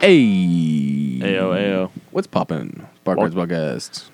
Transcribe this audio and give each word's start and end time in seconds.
Hey. 0.00 1.18
Ayo, 1.20 1.50
ayo. 1.58 1.90
What's 2.12 2.28
poppin'? 2.28 2.86
Barkers 3.02 3.34
Podcast. 3.34 4.10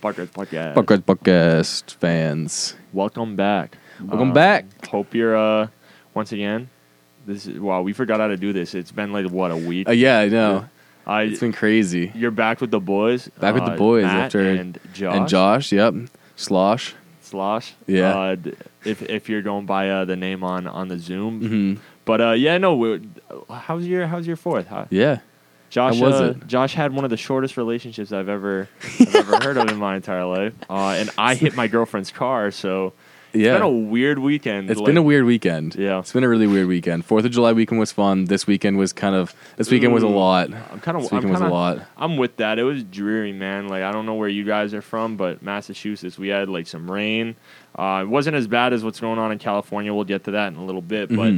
Parker's 0.00 0.30
podcast. 0.30 0.74
Barkers 0.74 1.00
Podcast 1.00 1.94
fans. 1.96 2.76
Welcome 2.92 3.34
back. 3.34 3.76
Welcome 4.00 4.30
Uh, 4.30 4.34
back. 4.34 4.86
Hope 4.86 5.12
you're 5.14 5.36
uh 5.36 5.66
once 6.14 6.30
again. 6.30 6.70
This 7.26 7.46
is 7.46 7.58
wow. 7.58 7.82
We 7.82 7.92
forgot 7.92 8.20
how 8.20 8.28
to 8.28 8.36
do 8.36 8.52
this. 8.52 8.74
It's 8.74 8.92
been 8.92 9.12
like 9.12 9.26
what 9.30 9.50
a 9.50 9.56
week. 9.56 9.88
Uh, 9.88 9.92
yeah, 9.92 10.20
I 10.20 10.28
know. 10.28 10.66
I 11.06 11.22
It's 11.22 11.40
been 11.40 11.52
crazy. 11.52 12.12
you're 12.14 12.30
back 12.30 12.60
with 12.60 12.70
the 12.70 12.80
boys. 12.80 13.26
Back 13.40 13.54
with 13.54 13.64
the 13.64 13.72
Uh, 13.72 13.76
boys 13.76 14.04
Matt 14.04 14.26
after- 14.26 14.48
and 14.50 14.78
Josh. 14.94 15.16
And 15.16 15.28
Josh, 15.28 15.72
yep. 15.72 15.94
Slosh. 16.36 16.94
Slosh. 17.22 17.74
Yeah. 17.88 18.16
Uh, 18.16 18.34
d- 18.36 18.52
if 18.84 19.02
if 19.02 19.28
you're 19.28 19.42
going 19.42 19.66
by 19.66 19.90
uh, 19.90 20.04
the 20.04 20.16
name 20.16 20.44
on 20.44 20.66
on 20.68 20.86
the 20.88 20.98
Zoom. 20.98 21.80
But 22.04 22.20
uh, 22.20 22.30
yeah, 22.32 22.58
no. 22.58 23.00
how's 23.50 23.86
your 23.86 24.06
how's 24.06 24.26
your 24.26 24.36
fourth? 24.36 24.66
Huh? 24.68 24.86
Yeah. 24.90 25.20
Josh, 25.70 25.98
was 25.98 26.14
uh. 26.14 26.34
Josh 26.46 26.74
had 26.74 26.92
one 26.92 27.04
of 27.04 27.10
the 27.10 27.16
shortest 27.16 27.56
relationships 27.56 28.12
I've 28.12 28.28
ever 28.28 28.68
I've 29.00 29.14
ever 29.14 29.36
heard 29.42 29.56
of 29.56 29.68
in 29.70 29.76
my 29.78 29.96
entire 29.96 30.24
life. 30.24 30.54
Uh, 30.70 30.90
and 30.98 31.10
I 31.18 31.34
hit 31.34 31.56
my 31.56 31.66
girlfriend's 31.66 32.12
car, 32.12 32.52
so 32.52 32.92
it's 33.32 33.42
Yeah. 33.42 33.54
been 33.54 33.62
a 33.62 33.68
weird 33.70 34.20
weekend. 34.20 34.70
It's 34.70 34.78
like- 34.78 34.86
been 34.86 34.96
a 34.96 35.02
weird 35.02 35.24
weekend. 35.24 35.74
Yeah. 35.74 35.98
It's 35.98 36.12
been 36.12 36.22
a 36.22 36.28
really 36.28 36.46
weird 36.46 36.68
weekend. 36.68 37.04
Fourth 37.04 37.24
of 37.24 37.32
July 37.32 37.52
weekend 37.52 37.80
was 37.80 37.90
fun. 37.90 38.26
This 38.26 38.46
weekend 38.46 38.78
was 38.78 38.92
kind 38.92 39.16
of. 39.16 39.34
This 39.56 39.68
weekend 39.68 39.92
was 39.94 40.04
a 40.04 40.08
lot. 40.08 40.50
I'm 40.70 40.78
kind 40.78 40.96
of. 40.96 41.02
This 41.04 41.12
I'm 41.12 41.18
weekend 41.18 41.32
was 41.32 41.40
a 41.40 41.48
lot. 41.48 41.78
I'm 41.96 42.16
with 42.18 42.36
that. 42.36 42.60
It 42.60 42.64
was 42.64 42.84
dreary, 42.84 43.32
man. 43.32 43.66
Like 43.66 43.82
I 43.82 43.90
don't 43.90 44.06
know 44.06 44.14
where 44.14 44.28
you 44.28 44.44
guys 44.44 44.74
are 44.74 44.82
from, 44.82 45.16
but 45.16 45.42
Massachusetts, 45.42 46.16
we 46.16 46.28
had 46.28 46.48
like 46.48 46.68
some 46.68 46.88
rain. 46.88 47.34
Uh, 47.76 48.02
it 48.02 48.08
wasn't 48.08 48.36
as 48.36 48.46
bad 48.46 48.72
as 48.72 48.84
what's 48.84 49.00
going 49.00 49.18
on 49.18 49.32
in 49.32 49.38
California. 49.40 49.92
We'll 49.92 50.04
get 50.04 50.22
to 50.26 50.30
that 50.32 50.52
in 50.52 50.56
a 50.60 50.64
little 50.64 50.82
bit, 50.82 51.08
but 51.08 51.32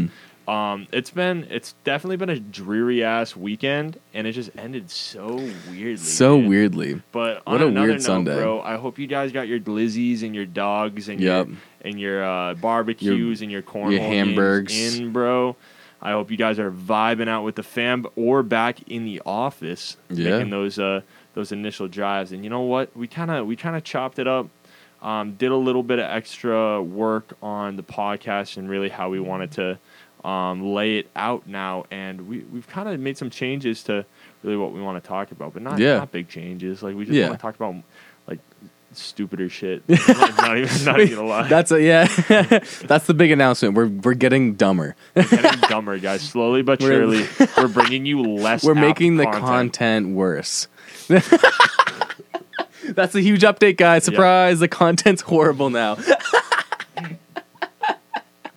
um, 0.48 0.86
it's 0.92 1.10
been. 1.10 1.46
It's 1.50 1.74
definitely 1.84 2.16
been 2.18 2.30
a 2.30 2.38
dreary 2.38 3.02
ass 3.02 3.34
weekend, 3.34 3.98
and 4.14 4.26
it 4.26 4.32
just 4.32 4.50
ended 4.56 4.90
so 4.90 5.36
weirdly. 5.70 5.96
So 5.96 6.38
man. 6.38 6.48
weirdly. 6.48 7.02
But 7.12 7.42
on 7.46 7.54
What 7.54 7.62
a 7.62 7.66
another 7.66 7.86
weird 7.88 7.96
note, 8.00 8.02
Sunday. 8.04 8.36
bro, 8.36 8.60
I 8.60 8.76
hope 8.76 8.98
you 8.98 9.06
guys 9.06 9.32
got 9.32 9.48
your 9.48 9.58
glizzies 9.58 10.22
and 10.22 10.34
your 10.34 10.46
dogs 10.46 11.08
and 11.08 11.20
Yep. 11.20 11.46
your 11.48 11.56
and 11.82 12.00
your 12.00 12.24
uh, 12.24 12.54
barbecues 12.54 13.42
and 13.42 13.50
your 13.50 13.62
cornhole 13.62 13.92
your 13.92 14.00
hamburgers 14.02 14.98
in, 14.98 15.12
bro. 15.12 15.56
I 16.00 16.12
hope 16.12 16.30
you 16.30 16.36
guys 16.36 16.58
are 16.58 16.70
vibing 16.70 17.28
out 17.28 17.42
with 17.42 17.54
the 17.56 17.62
fam 17.62 18.06
or 18.16 18.42
back 18.42 18.88
in 18.88 19.04
the 19.04 19.22
office, 19.26 19.96
Yeah. 20.10 20.30
making 20.30 20.50
those 20.50 20.78
uh, 20.78 21.00
those 21.34 21.50
initial 21.52 21.88
drives. 21.88 22.30
And 22.32 22.44
you 22.44 22.50
know 22.50 22.60
what? 22.62 22.96
We 22.96 23.08
kind 23.08 23.30
of 23.30 23.46
we 23.46 23.56
kind 23.56 23.74
of 23.76 23.82
chopped 23.82 24.18
it 24.20 24.28
up. 24.28 24.48
Um, 25.02 25.32
did 25.34 25.50
a 25.52 25.56
little 25.56 25.82
bit 25.82 25.98
of 25.98 26.06
extra 26.06 26.82
work 26.82 27.34
on 27.42 27.76
the 27.76 27.82
podcast 27.82 28.56
and 28.56 28.68
really 28.68 28.88
how 28.88 29.10
we 29.10 29.20
wanted 29.20 29.52
to 29.52 29.78
um, 30.26 30.74
lay 30.74 30.98
it 30.98 31.08
out 31.16 31.46
now. 31.46 31.84
And 31.90 32.28
we 32.28 32.40
we've 32.40 32.66
kind 32.68 32.88
of 32.88 32.98
made 33.00 33.16
some 33.16 33.30
changes 33.30 33.82
to 33.84 34.04
really 34.42 34.56
what 34.56 34.72
we 34.72 34.80
want 34.82 35.02
to 35.02 35.06
talk 35.06 35.30
about, 35.32 35.52
but 35.54 35.62
not 35.62 35.78
Yeah. 35.78 35.98
not 35.98 36.12
big 36.12 36.28
changes. 36.28 36.82
Like 36.82 36.94
we 36.96 37.04
just 37.04 37.14
Yeah. 37.16 37.28
want 37.28 37.38
to 37.38 37.42
talk 37.42 37.54
about 37.54 37.74
like 38.26 38.40
stupider 38.92 39.48
shit. 39.48 39.82
like, 39.88 40.08
not 40.36 40.56
even 40.58 40.84
not 40.84 41.00
even 41.00 41.16
gonna 41.16 41.28
lie. 41.28 41.48
That's 41.48 41.70
a 41.70 41.80
yeah. 41.82 42.04
That's 42.86 43.06
the 43.06 43.14
big 43.14 43.30
announcement. 43.30 43.74
We're 43.74 43.88
we're 43.88 44.14
getting 44.14 44.54
dumber. 44.54 44.96
getting 45.14 45.60
dumber, 45.68 45.98
guys. 45.98 46.22
Slowly 46.22 46.62
but 46.62 46.80
We're- 46.80 46.94
surely, 46.96 47.48
we're 47.56 47.68
bringing 47.68 48.04
you 48.06 48.20
less. 48.22 48.64
We're 48.64 48.74
making 48.74 49.16
the 49.18 49.26
content, 49.26 50.08
worse. 50.14 50.68
That's 52.88 53.14
a 53.16 53.20
huge 53.20 53.42
update, 53.42 53.76
guys. 53.78 54.04
Surprise! 54.04 54.60
The 54.60 54.68
content's 54.68 55.22
horrible 55.22 55.70
now. 55.70 55.96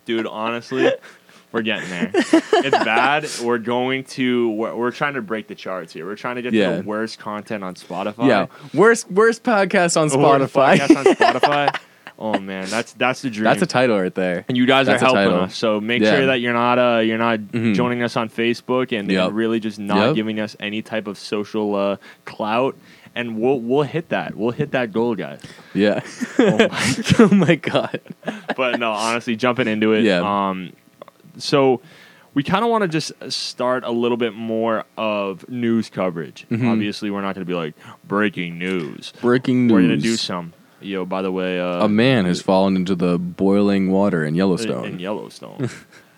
dude. 0.04 0.26
Honestly, 0.26 0.92
we're 1.52 1.62
getting 1.62 1.88
there. 1.90 2.10
It's 2.14 2.70
bad. 2.84 3.28
We're 3.42 3.58
going 3.58 4.04
to. 4.04 4.50
We're, 4.50 4.74
we're 4.74 4.90
trying 4.90 5.14
to 5.14 5.22
break 5.22 5.48
the 5.48 5.54
charts 5.54 5.92
here. 5.92 6.06
We're 6.06 6.16
trying 6.16 6.36
to 6.36 6.42
get 6.42 6.52
Yeah. 6.52 6.76
the 6.76 6.82
worst 6.82 7.18
content 7.18 7.64
on 7.64 7.74
Spotify. 7.74 8.26
Yeah, 8.28 8.46
worst 8.74 9.10
worst 9.10 9.42
podcast 9.42 10.00
on 10.00 10.08
Spotify. 10.10 10.76
podcast 10.78 10.96
on 10.96 11.04
Spotify. 11.40 11.80
oh 12.18 12.38
man, 12.38 12.68
that's 12.68 12.92
that's 12.94 13.22
the 13.22 13.30
dream. 13.30 13.44
That's 13.44 13.62
a 13.62 13.66
title 13.66 13.98
right 14.00 14.14
there. 14.14 14.44
and 14.48 14.56
you 14.56 14.66
guys 14.66 14.86
That's 14.86 15.02
are 15.02 15.06
helping 15.06 15.24
title. 15.30 15.40
us. 15.44 15.56
So 15.56 15.80
make 15.80 16.02
Yeah. 16.02 16.16
sure 16.16 16.26
that 16.26 16.40
you're 16.40 16.52
not 16.52 16.78
uh 16.78 16.98
you're 17.00 17.18
not 17.18 17.38
Mhm. 17.40 17.74
joining 17.74 18.02
us 18.02 18.16
on 18.16 18.28
Facebook 18.28 18.96
and, 18.96 19.10
Yep. 19.10 19.28
and 19.28 19.36
really 19.36 19.58
just 19.60 19.78
not 19.78 20.08
Yep. 20.08 20.14
giving 20.16 20.38
us 20.40 20.54
any 20.60 20.82
type 20.82 21.06
of 21.06 21.18
social 21.18 21.74
uh, 21.74 21.96
clout. 22.26 22.76
And 23.14 23.40
we'll 23.40 23.58
we'll 23.58 23.82
hit 23.82 24.10
that. 24.10 24.36
We'll 24.36 24.52
hit 24.52 24.70
that 24.70 24.92
goal, 24.92 25.16
guys. 25.16 25.40
Yeah. 25.74 26.00
Oh 26.38 26.58
my 26.68 26.94
oh 27.18 27.28
my 27.34 27.54
god. 27.56 28.00
but 28.56 28.78
no, 28.78 28.92
honestly, 28.92 29.34
jumping 29.34 29.66
into 29.66 29.94
it. 29.94 30.04
Yeah. 30.04 30.20
Um, 30.20 30.72
so 31.38 31.80
we 32.34 32.42
kind 32.42 32.64
of 32.64 32.70
want 32.70 32.82
to 32.82 32.88
just 32.88 33.12
start 33.32 33.82
a 33.84 33.90
little 33.90 34.16
bit 34.16 34.34
more 34.34 34.84
of 34.96 35.48
news 35.48 35.90
coverage. 35.90 36.46
Mhm. 36.50 36.70
Obviously, 36.70 37.10
we're 37.10 37.22
not 37.22 37.34
going 37.34 37.44
to 37.44 37.50
be 37.50 37.54
like 37.54 37.74
breaking 38.06 38.58
news. 38.58 39.12
Breaking 39.20 39.66
news. 39.66 39.72
We're 39.72 39.80
going 39.80 39.90
to 39.90 39.96
do 39.96 40.16
some. 40.16 40.52
Yo, 40.80 41.04
by 41.04 41.20
the 41.22 41.30
way, 41.32 41.60
uh, 41.60 41.84
A 41.84 41.88
man 41.88 42.24
has 42.24 42.40
fallen 42.40 42.74
into 42.76 42.94
the 42.94 43.18
boiling 43.18 43.90
water 43.90 44.24
in 44.24 44.34
Yellowstone. 44.34 44.84
in, 44.86 44.98
Yellowstone. 44.98 45.68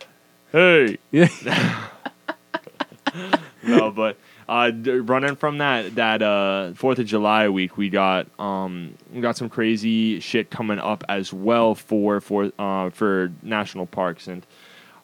hey, 0.53 0.99
yeah. 1.11 1.29
no, 3.65 3.91
but 3.91 4.17
uh, 4.49 4.71
running 4.85 5.37
from 5.37 5.59
that 5.59 5.95
that 5.97 6.23
uh, 6.23 6.73
Fourth 6.75 6.99
of 6.99 7.07
July 7.07 7.49
week, 7.49 7.77
we 7.77 7.89
got 7.89 8.27
um, 8.39 8.95
we 9.13 9.21
got 9.21 9.37
some 9.37 9.49
crazy 9.49 10.21
shit 10.21 10.51
coming 10.51 10.79
up 10.79 11.05
as 11.09 11.33
well 11.33 11.75
for 11.75 12.21
for 12.21 12.53
uh, 12.59 12.91
for 12.91 13.33
national 13.43 13.87
parks 13.87 14.27
and. 14.29 14.47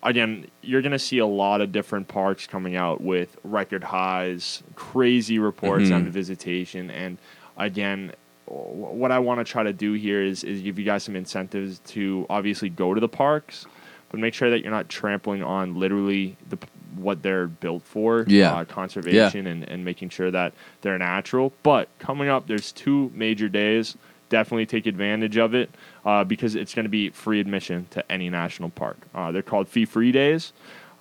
Again, 0.02 0.46
you're 0.62 0.82
gonna 0.82 0.98
see 0.98 1.18
a 1.18 1.26
lot 1.26 1.60
of 1.60 1.72
different 1.72 2.06
parks 2.08 2.46
coming 2.46 2.76
out 2.76 3.00
with 3.00 3.36
record 3.42 3.82
highs, 3.84 4.62
crazy 4.76 5.38
reports 5.38 5.90
Mhm. 5.90 5.94
on 5.94 6.04
visitation, 6.10 6.90
and 6.90 7.18
again, 7.56 8.12
what 8.46 9.10
I 9.12 9.18
want 9.18 9.40
to 9.40 9.44
try 9.44 9.62
to 9.64 9.72
do 9.72 9.92
here 9.94 10.22
is 10.22 10.44
is 10.44 10.62
give 10.62 10.78
you 10.78 10.84
guys 10.84 11.02
some 11.02 11.16
incentives 11.16 11.80
to 11.80 12.26
obviously 12.30 12.68
go 12.70 12.94
to 12.94 13.00
the 13.00 13.08
parks, 13.08 13.66
but 14.10 14.20
make 14.20 14.34
sure 14.34 14.48
that 14.50 14.62
you're 14.62 14.70
not 14.70 14.88
trampling 14.88 15.42
on 15.42 15.74
literally 15.74 16.36
the 16.48 16.56
what 16.96 17.22
they're 17.22 17.46
built 17.46 17.82
for. 17.82 18.24
Yeah. 18.26 18.54
uh, 18.54 18.64
conservation 18.64 19.46
and, 19.46 19.68
and 19.68 19.84
making 19.84 20.08
sure 20.08 20.30
that 20.30 20.52
they're 20.80 20.96
natural. 20.98 21.52
But 21.62 21.88
coming 21.98 22.28
up, 22.28 22.46
there's 22.46 22.72
two 22.72 23.12
major 23.14 23.48
days. 23.48 23.96
Definitely 24.28 24.66
take 24.66 24.86
advantage 24.86 25.36
of 25.36 25.54
it 25.54 25.70
uh, 26.04 26.24
because 26.24 26.54
it's 26.54 26.74
going 26.74 26.84
to 26.84 26.90
be 26.90 27.10
free 27.10 27.40
admission 27.40 27.86
to 27.90 28.12
any 28.12 28.28
national 28.28 28.70
park. 28.70 28.98
Uh, 29.14 29.32
they're 29.32 29.42
called 29.42 29.68
fee 29.68 29.84
free 29.84 30.12
days. 30.12 30.52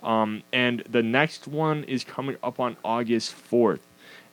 Um, 0.02 0.42
and 0.52 0.80
the 0.88 1.02
next 1.02 1.48
one 1.48 1.84
is 1.84 2.04
coming 2.04 2.36
up 2.42 2.60
on 2.60 2.76
August 2.84 3.34
4th. 3.50 3.80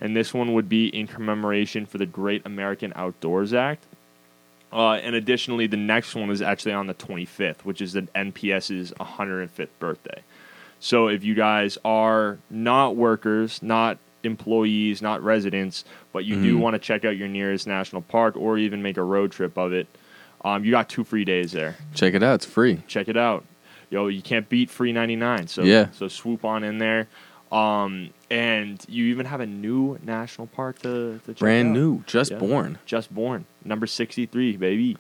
And 0.01 0.16
this 0.16 0.33
one 0.33 0.53
would 0.53 0.69
be 0.69 0.88
in 0.88 1.07
commemoration 1.07 1.85
for 1.85 1.97
the 1.97 2.06
Great 2.06 2.45
American 2.45 2.94
Outdoors 2.95 3.53
Act. 3.53 3.85
Uh, 4.72 4.94
and 4.94 5.16
additionally, 5.16 5.67
the 5.67 5.77
next 5.77 6.16
one 6.16 6.29
is 6.29 6.41
actually 6.41 6.73
on 6.73 6.88
the 6.88 6.94
25th, 6.94 7.62
which 7.63 7.81
is 7.81 7.94
the 7.94 8.01
NPS's 8.01 8.91
105th 8.91 9.69
birthday. 9.79 10.22
So 10.79 11.07
if 11.07 11.23
you 11.23 11.33
guys 11.33 11.77
are 11.85 12.38
not 12.50 12.95
workers, 12.95 13.63
not 13.63 13.97
employees, 14.25 15.02
not 15.02 15.24
residents, 15.24 15.86
but 16.13 16.25
you 16.25 16.36
do 16.41 16.56
Mhm. 16.58 16.59
want 16.59 16.74
to 16.74 16.80
check 16.80 17.06
out 17.06 17.18
your 17.18 17.28
nearest 17.28 17.68
national 17.68 18.02
park 18.02 18.36
or 18.38 18.58
even 18.58 18.81
make 18.81 18.97
a 18.97 19.03
road 19.03 19.31
trip 19.31 19.58
of 19.58 19.74
it, 19.74 19.88
um, 20.44 20.63
you 20.66 20.72
got 20.72 20.90
two 20.90 21.03
free 21.03 21.25
days 21.25 21.52
there. 21.52 21.75
Check 21.94 22.13
it 22.13 22.24
out. 22.24 22.36
It's 22.36 22.46
free. 22.46 22.81
Check 22.88 23.08
it 23.08 23.18
out. 23.18 23.44
Yo, 23.90 24.08
you 24.08 24.22
can't 24.22 24.50
beat 24.50 24.69
free 24.69 24.91
99. 24.91 25.47
So 25.47 25.63
Yeah. 25.63 25.88
so 25.91 26.08
swoop 26.08 26.44
on 26.44 26.63
in 26.63 26.78
there. 26.80 27.08
Um, 27.52 28.09
and 28.31 28.84
you 28.90 29.06
even 29.06 29.28
have 29.28 29.40
a 29.40 29.46
new 29.46 29.97
national 30.03 30.47
park 30.47 30.80
to, 30.80 31.19
to 31.25 31.34
Brand 31.34 31.69
out. 31.69 31.74
new. 31.74 32.03
Just 32.07 32.31
Yeah. 32.31 32.38
born. 32.40 32.80
Just 32.86 33.13
born. 33.13 33.46
Number 33.63 33.86
63, 33.88 34.57
baby. 34.57 34.97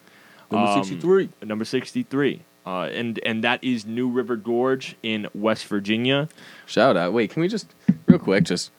Number 0.51 0.69
Um, 0.69 0.83
63. 0.83 1.29
Number 1.43 1.65
63. 1.65 2.41
Uh, 2.65 2.89
and 2.93 3.19
and 3.25 3.43
that 3.43 3.63
is 3.63 3.85
New 3.85 4.07
River 4.09 4.35
Gorge 4.35 4.95
in 5.03 5.27
West 5.35 5.65
Virginia. 5.67 6.29
Shout 6.65 6.95
out. 6.97 7.13
Wait, 7.13 7.29
can 7.31 7.41
we 7.41 7.47
just 7.47 7.67
real 8.07 8.17
quick 8.19 8.43
just 8.43 8.71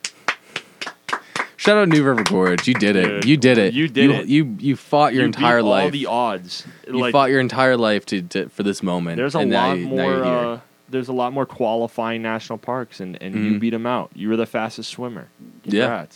shout 1.67 1.77
out 1.79 1.89
New 1.89 2.03
River 2.05 2.23
Gorge. 2.23 2.67
You 2.69 2.75
did 2.75 2.97
it. 2.97 3.07
Dude, 3.07 3.25
you 3.27 3.37
did 3.37 3.59
it. 3.59 3.75
you 3.75 3.89
did 3.89 4.05
you, 4.05 4.13
it. 4.13 4.27
You 4.27 4.57
you 4.61 4.77
fought 4.77 5.13
your 5.13 5.23
You 5.23 5.27
entire 5.27 5.59
beat 5.63 5.69
life. 5.69 5.85
All 5.85 5.91
the 5.91 6.07
odds. 6.07 6.67
you 6.87 6.99
like, 6.99 7.13
fought 7.13 7.31
your 7.31 7.41
entire 7.41 7.77
life 7.77 8.07
to, 8.07 8.23
to 8.23 8.49
for 8.49 8.63
this 8.63 8.83
moment. 8.83 9.17
there's 9.17 9.35
a 9.35 9.41
lot 9.41 9.79
you- 9.79 9.87
more. 9.89 10.25
Uh, 10.25 10.61
there's 10.89 11.09
a 11.09 11.13
lot 11.13 11.33
more 11.33 11.45
qualifying 11.47 12.23
national 12.23 12.59
parks, 12.59 13.01
and, 13.01 13.21
and 13.21 13.35
you 13.35 13.51
Mhm. 13.53 13.61
beat 13.61 13.71
them 13.71 13.87
out. 13.87 14.11
You 14.15 14.29
were 14.29 14.37
the 14.37 14.47
fastest 14.47 14.89
swimmer. 14.91 15.27
Yeah. 15.65 16.07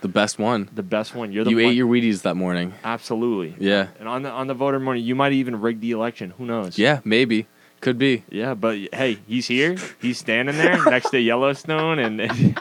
The 0.00 0.08
best 0.08 0.38
one. 0.38 0.70
The 0.74 0.82
best 0.82 1.14
one. 1.14 1.32
You're 1.32 1.44
the 1.44 1.50
You 1.50 1.56
one. 1.56 1.64
ate 1.66 1.76
your 1.76 1.86
Wheaties 1.86 2.22
that 2.22 2.34
morning. 2.34 2.72
Absolutely. 2.82 3.54
Yeah. 3.58 3.88
And 4.00 4.08
on 4.08 4.22
the 4.22 4.30
on 4.30 4.46
the 4.46 4.54
voter 4.54 4.80
morning, 4.80 5.04
you 5.04 5.14
might 5.14 5.32
even 5.34 5.60
rig 5.60 5.80
the 5.80 5.90
election. 5.90 6.32
Who 6.38 6.46
knows? 6.46 6.78
Yeah, 6.78 7.00
maybe. 7.04 7.46
Could 7.80 7.98
be. 7.98 8.24
Yeah, 8.30 8.54
but 8.54 8.78
hey, 8.94 9.18
he's 9.28 9.46
here. 9.48 9.76
He's 10.00 10.16
standing 10.18 10.56
there 10.56 10.82
next 10.86 11.10
to 11.10 11.20
Yellowstone 11.20 11.98
and, 11.98 12.20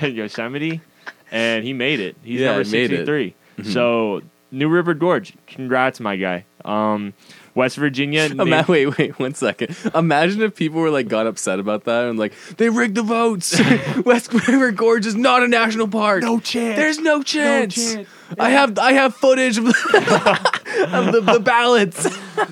and, 0.00 0.14
Yosemite, 0.16 0.80
and 1.30 1.64
he 1.64 1.72
made 1.72 2.00
it. 2.00 2.16
He's 2.22 2.40
Yeah, 2.40 2.46
number 2.48 2.62
it. 2.62 2.66
sixty-three. 2.66 3.34
Mhm. 3.58 3.72
So 3.72 4.22
New 4.50 4.68
River 4.68 4.94
Gorge. 4.94 5.34
Congrats, 5.46 6.00
my 6.00 6.16
guy. 6.16 6.44
Um, 6.64 7.14
West 7.56 7.76
Virginia. 7.76 8.24
Ima- 8.26 8.64
wait, 8.68 8.96
wait, 8.98 9.18
one 9.18 9.34
second. 9.34 9.74
Imagine 9.94 10.42
if 10.42 10.54
people 10.54 10.80
were 10.80 10.90
like 10.90 11.08
got 11.08 11.26
upset 11.26 11.58
about 11.58 11.84
that 11.84 12.04
and 12.04 12.18
like 12.18 12.32
they 12.58 12.68
rigged 12.68 12.94
the 12.94 13.02
votes. 13.02 13.60
West 14.04 14.32
River 14.32 14.70
Gorge 14.70 15.06
is 15.06 15.16
not 15.16 15.42
a 15.42 15.48
national 15.48 15.88
park. 15.88 16.22
No 16.22 16.38
chance. 16.38 16.76
There's 16.76 16.98
no 17.00 17.22
chance. 17.22 17.76
No 17.76 17.94
chance. 17.94 18.08
I 18.38 18.50
have 18.50 18.78
I 18.78 18.92
have 18.92 19.14
footage 19.14 19.56
of, 19.58 19.64
the, 19.64 20.90
of 20.92 21.12
the, 21.12 21.20
the 21.32 21.40
ballots. 21.40 22.02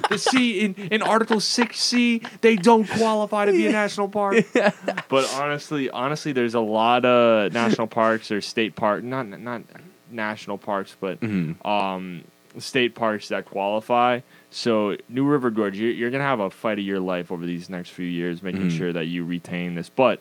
the 0.09 0.19
C 0.19 0.61
in, 0.61 0.75
in 0.91 1.03
Article 1.03 1.41
Six 1.41 1.81
C, 1.81 2.23
they 2.41 2.57
don't 2.57 2.89
qualify 2.89 3.45
to 3.47 3.53
be 3.53 3.67
a 3.67 3.73
national 3.73 4.09
park. 4.09 4.37
But 5.09 5.31
honestly, 5.35 5.91
honestly, 5.91 6.33
there's 6.33 6.55
a 6.55 6.61
lot 6.61 7.05
of 7.05 7.53
national 7.53 7.89
parks 7.89 8.31
or 8.31 8.41
state 8.41 8.75
park, 8.77 9.03
not 9.05 9.27
not 9.41 9.63
national 10.11 10.59
parks, 10.59 10.97
but 11.01 11.21
Mm-hmm. 11.21 11.67
um, 11.67 12.23
state 12.59 12.95
parks 12.95 13.29
that 13.29 13.45
qualify. 13.47 14.21
So 14.55 14.97
New 15.09 15.25
River 15.27 15.51
Gorge, 15.51 15.77
you're, 15.77 15.91
you're 15.91 16.11
gonna 16.13 16.23
have 16.23 16.39
a 16.39 16.49
fight 16.49 16.79
of 16.79 16.85
your 16.85 17.01
life 17.01 17.33
over 17.33 17.45
these 17.45 17.69
next 17.69 17.89
few 17.91 18.07
years, 18.07 18.41
making 18.41 18.69
Mhm. 18.69 18.79
sure 18.79 18.93
that 18.93 19.07
you 19.07 19.25
retain 19.25 19.75
this. 19.75 19.89
But 19.89 20.21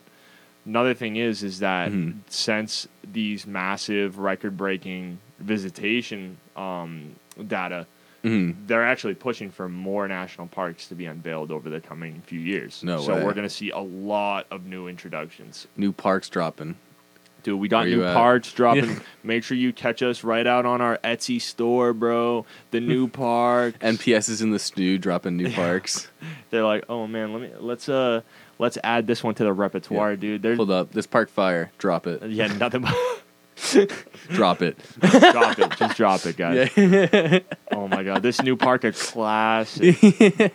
another 0.65 0.95
thing 0.95 1.17
is, 1.17 1.43
is 1.43 1.59
that 1.59 1.91
Mhm. 1.91 2.15
since 2.29 2.87
these 3.03 3.45
massive 3.45 4.17
record-breaking 4.17 5.19
visitation 5.39 6.37
um, 6.55 7.11
data 7.47 7.85
Mhm. 8.23 8.55
they're 8.67 8.85
actually 8.85 9.13
pushing 9.15 9.51
for 9.51 9.67
more 9.69 10.07
national 10.07 10.47
parks 10.47 10.87
to 10.87 10.95
be 10.95 11.05
unveiled 11.05 11.51
over 11.51 11.69
the 11.69 11.79
coming 11.81 12.21
few 12.25 12.39
years. 12.39 12.81
No 12.83 13.01
so 13.01 13.13
way. 13.15 13.23
we're 13.23 13.33
going 13.33 13.47
to 13.47 13.53
see 13.53 13.69
a 13.69 13.79
lot 13.79 14.47
of 14.49 14.65
new 14.65 14.87
introductions. 14.87 15.67
New 15.77 15.91
parks 15.91 16.27
dropping. 16.29 16.75
Dude, 17.43 17.59
we 17.59 17.67
got 17.67 17.79
Where 17.81 17.87
you 17.89 17.95
new 17.97 18.05
at? 18.05 18.13
parks 18.13 18.51
dropping. 18.53 18.89
Yeah. 18.89 18.99
Make 19.23 19.43
sure 19.43 19.57
you 19.57 19.73
catch 19.73 20.01
us 20.01 20.23
right 20.23 20.47
out 20.47 20.65
on 20.65 20.79
our 20.81 20.97
Etsy 21.03 21.41
store, 21.41 21.93
bro. 21.93 22.45
The 22.71 22.79
new 22.79 23.07
park. 23.09 23.77
NPS 23.79 24.29
is 24.29 24.41
in 24.41 24.51
the 24.51 24.59
stew 24.59 24.97
dropping 24.97 25.35
new 25.37 25.51
parks. 25.53 26.07
they're 26.49 26.63
like, 26.63 26.85
"Oh 26.89 27.05
man, 27.07 27.33
let 27.33 27.41
me 27.41 27.49
let's 27.59 27.89
uh 27.89 28.21
let's 28.59 28.77
add 28.83 29.07
this 29.07 29.23
one 29.23 29.35
to 29.35 29.43
the 29.43 29.51
repertoire, 29.53 30.11
Yeah. 30.11 30.15
dude." 30.17 30.41
They're 30.41 30.55
Hold 30.55 30.71
up, 30.71 30.91
this 30.91 31.05
park 31.05 31.29
fire. 31.29 31.71
Drop 31.77 32.07
it. 32.07 32.23
yeah, 32.29 32.47
nothing 32.47 32.81
but 32.81 32.95
Drop 34.29 34.61
it. 34.61 34.77
drop 34.99 35.59
it. 35.59 35.71
Just 35.77 35.95
drop 35.97 36.25
it, 36.25 36.37
guys. 36.37 36.69
Yeah. 36.75 37.39
Oh 37.71 37.87
my 37.87 38.03
god, 38.03 38.23
this 38.23 38.41
new 38.41 38.55
park 38.55 38.83
is 38.85 39.01
classic. 39.01 40.53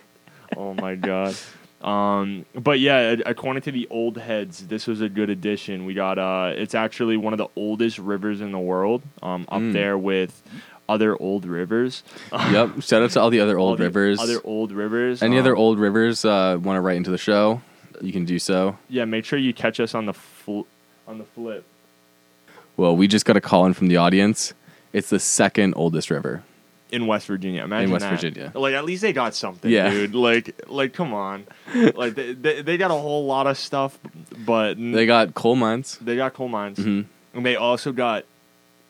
oh 0.56 0.75
my 0.75 0.94
god. 0.94 1.37
Um, 1.82 2.44
but 2.54 2.80
yeah, 2.80 3.16
according 3.25 3.62
to 3.62 3.72
the 3.72 3.86
old 3.90 4.16
heads, 4.19 4.66
this 4.66 4.86
was 4.86 5.00
a 5.00 5.08
good 5.08 5.30
addition. 5.30 5.84
We 5.84 5.94
got 5.94 6.19
uh, 6.19 6.52
it's 6.56 6.75
actually 6.75 7.16
one 7.16 7.32
of 7.32 7.38
the 7.38 7.48
oldest 7.54 7.98
rivers 7.98 8.40
in 8.40 8.50
the 8.52 8.58
world. 8.58 9.02
Um, 9.22 9.46
up 9.48 9.60
Mm. 9.62 9.72
there 9.72 9.96
with 9.96 10.42
other 10.88 11.16
old 11.20 11.44
rivers. 11.44 12.02
yep. 12.32 12.82
Shout 12.82 13.02
out 13.02 13.10
to 13.10 13.20
all 13.20 13.30
the 13.30 13.40
other 13.40 13.58
old 13.58 13.78
the 13.78 13.84
rivers. 13.84 14.19
Other 14.19 14.40
old 14.42 14.72
rivers. 14.72 15.22
Any 15.22 15.36
Um, 15.36 15.40
other 15.42 15.54
old 15.54 15.78
rivers 15.78 16.25
uh, 16.25 16.58
want 16.60 16.76
to 16.76 16.80
write 16.80 16.96
into 16.96 17.10
the 17.10 17.19
show? 17.19 17.60
You 18.00 18.12
can 18.12 18.24
do 18.24 18.38
so. 18.38 18.76
Yeah, 18.88 19.04
make 19.04 19.24
sure 19.24 19.38
you 19.38 19.52
catch 19.54 19.78
us 19.81 19.94
on 19.94 20.06
the 20.06 20.14
fl- 20.14 20.62
on 21.06 21.19
the 21.19 21.24
flip. 21.24 21.64
Well, 22.76 22.96
we 22.96 23.06
just 23.08 23.24
got 23.24 23.36
a 23.36 23.40
call 23.40 23.66
in 23.66 23.74
from 23.74 23.88
the 23.88 23.96
audience. 23.96 24.52
It's 24.92 25.10
the 25.10 25.19
second 25.20 25.74
oldest 25.76 26.10
river. 26.10 26.42
In 26.90 27.06
West 27.06 27.26
Virginia. 27.26 27.64
Imagine 27.64 27.87
in 27.87 27.93
West 27.93 28.02
that. 28.05 28.11
Virginia. 28.20 28.52
Like 28.55 28.75
at 28.75 28.85
least 28.85 29.02
they 29.02 29.12
got 29.12 29.35
something, 29.35 29.70
Yeah. 29.70 29.90
dude. 29.90 30.14
Like 30.14 30.55
like 30.69 30.93
come 30.94 31.12
on. 31.14 31.44
like 31.94 32.14
they, 32.14 32.32
they 32.35 32.62
they 32.62 32.76
got 32.79 32.90
a 32.90 32.94
whole 32.94 33.26
lot 33.26 33.46
of 33.46 33.58
stuff, 33.58 33.99
but 34.46 34.76
They 34.79 35.06
got 35.06 35.35
coal 35.35 35.56
mines. 35.56 35.99
they 36.00 36.17
got 36.17 36.35
coal 36.35 36.49
mines, 36.49 36.79
Mhm. 36.79 37.05
and 37.35 37.44
they 37.46 37.56
also 37.56 37.93
got 37.93 38.25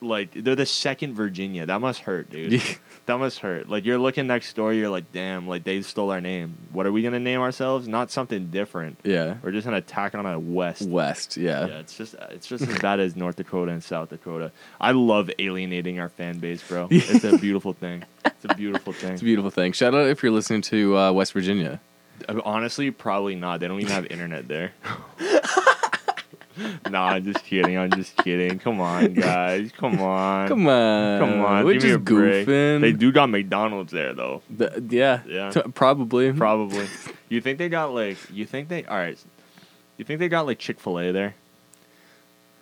like 0.00 0.30
they're 0.32 0.54
the 0.56 0.66
second 0.66 1.14
Virginia. 1.14 1.66
That 1.66 1.80
must 1.80 2.00
hurt, 2.00 2.30
dude. 2.30 2.62
that 3.06 3.18
must 3.18 3.40
hurt. 3.40 3.68
Like 3.68 3.84
you're 3.84 3.98
looking 3.98 4.26
next 4.26 4.54
door, 4.54 4.72
you're 4.72 4.88
like, 4.90 5.12
damn, 5.12 5.48
like 5.48 5.64
they 5.64 5.82
stole 5.82 6.10
our 6.10 6.20
name. 6.20 6.56
What 6.72 6.86
are 6.86 6.92
we 6.92 7.02
gonna 7.02 7.18
name 7.20 7.40
ourselves? 7.40 7.88
Not 7.88 8.10
something 8.10 8.48
different. 8.48 9.00
yeah. 9.04 9.36
We're 9.42 9.52
just 9.52 9.64
gonna 9.64 9.80
tack 9.80 10.14
on 10.14 10.26
a 10.26 10.38
West. 10.38 10.82
West. 10.88 11.36
Yeah. 11.36 11.66
Yeah, 11.66 11.78
it's 11.78 11.96
just 11.96 12.14
it's 12.30 12.46
just 12.46 12.66
as 12.68 12.78
bad 12.78 13.00
as 13.00 13.16
North 13.16 13.36
Dakota 13.36 13.72
and 13.72 13.82
South 13.82 14.10
Dakota. 14.10 14.52
I 14.80 14.92
love 14.92 15.30
alienating 15.38 15.98
our 16.00 16.08
fan 16.08 16.38
base, 16.38 16.62
bro. 16.66 16.88
It's 16.90 17.24
a 17.24 17.38
beautiful 17.38 17.72
thing. 17.72 18.04
It's 18.24 18.44
a 18.44 18.54
beautiful 18.54 18.92
thing. 18.92 19.12
It's 19.12 19.22
a 19.22 19.24
beautiful 19.24 19.50
thing. 19.50 19.72
Shout 19.72 19.94
out 19.94 20.06
if 20.06 20.22
you're 20.22 20.32
listening 20.32 20.62
to 20.62 20.96
uh, 20.96 21.12
West 21.12 21.32
Virginia. 21.32 21.80
Honestly, 22.44 22.90
probably 22.90 23.34
not. 23.34 23.60
They 23.60 23.68
don't 23.68 23.80
even 23.80 23.92
have 23.92 24.06
internet 24.06 24.48
there. 24.48 24.72
nah, 26.90 27.06
I'm 27.08 27.24
just 27.24 27.44
kidding. 27.44 27.76
I'm 27.78 27.90
just 27.90 28.16
kidding. 28.16 28.58
Come 28.58 28.80
on, 28.80 29.14
guys. 29.14 29.70
Come 29.76 30.00
on. 30.00 30.48
Come 30.48 30.66
on. 30.68 31.18
Come 31.20 31.44
on. 31.44 31.64
We're 31.64 31.74
give 31.74 31.82
just 31.82 31.94
a 31.94 31.98
break. 31.98 32.46
goofing. 32.46 32.80
They 32.80 32.92
do 32.92 33.12
got 33.12 33.28
McDonald's 33.30 33.92
there 33.92 34.14
though. 34.14 34.42
The- 34.50 34.84
yeah. 34.90 35.20
Yeah. 35.26 35.50
T- 35.50 35.62
probably. 35.74 36.32
Probably. 36.32 36.86
you 37.28 37.40
think 37.40 37.58
they 37.58 37.68
got 37.68 37.94
like? 37.94 38.18
You 38.32 38.46
think 38.46 38.68
they? 38.68 38.84
All 38.84 38.96
right. 38.96 39.18
You 39.96 40.04
think 40.04 40.20
they 40.20 40.28
got 40.28 40.46
like 40.46 40.58
Chick 40.58 40.78
Fil 40.80 40.98
A 40.98 41.12
there? 41.12 41.34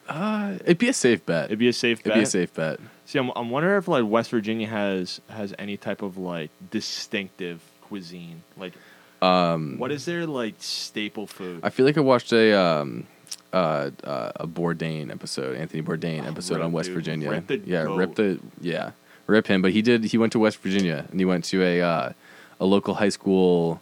Uh, 0.09 0.55
it'd 0.65 0.79
be 0.79 0.89
a 0.89 0.93
safe 0.93 1.25
bet. 1.27 1.47
It'd 1.47 1.59
be 1.59 1.69
a 1.69 1.73
safe 1.73 1.99
bet. 2.03 2.13
It'd 2.13 2.21
be 2.21 2.23
a 2.25 2.27
safe 2.27 2.55
bet. 2.55 2.79
See, 3.07 3.19
I'm, 3.19 3.31
I'm 3.35 3.51
wondering 3.51 3.77
if 3.79 3.89
like 3.89 4.05
West 4.07 4.31
Virginia 4.31 4.69
has 4.69 5.21
has 5.29 5.53
any 5.59 5.77
type 5.77 6.03
of 6.03 6.17
like 6.17 6.51
distinctive 6.71 7.61
cuisine. 7.83 8.43
Like, 8.57 8.73
Um, 9.21 9.79
what 9.79 9.91
is 9.91 10.05
their 10.05 10.27
like 10.27 10.55
staple 10.59 11.27
food? 11.27 11.61
I 11.63 11.71
feel 11.71 11.87
like 11.87 11.97
I 11.99 12.03
watched 12.03 12.33
a 12.33 12.53
um, 12.53 13.07
uh, 13.53 13.91
uh, 14.05 14.33
a 14.37 14.47
Bourdain 14.47 15.11
episode, 15.11 15.57
Anthony 15.57 15.83
Bourdain 15.83 16.25
Oh, 16.25 16.29
episode 16.29 16.61
on 16.61 16.73
West 16.73 16.87
dude. 16.89 16.95
Virginia. 16.95 17.31
Rip 17.31 17.47
the 17.47 17.59
yeah, 17.65 17.83
rip 17.83 18.15
the 18.15 18.39
yeah, 18.61 18.91
rip 19.27 19.47
him. 19.47 19.63
But 19.63 19.73
he 19.73 19.83
did. 19.83 20.05
He 20.05 20.19
went 20.19 20.33
to 20.33 20.39
West 20.39 20.59
Virginia 20.59 21.07
and 21.11 21.19
he 21.21 21.25
went 21.27 21.45
to 21.47 21.63
a 21.63 21.81
uh, 21.83 22.13
a 22.61 22.65
local 22.65 22.95
high 22.95 23.09
school 23.11 23.81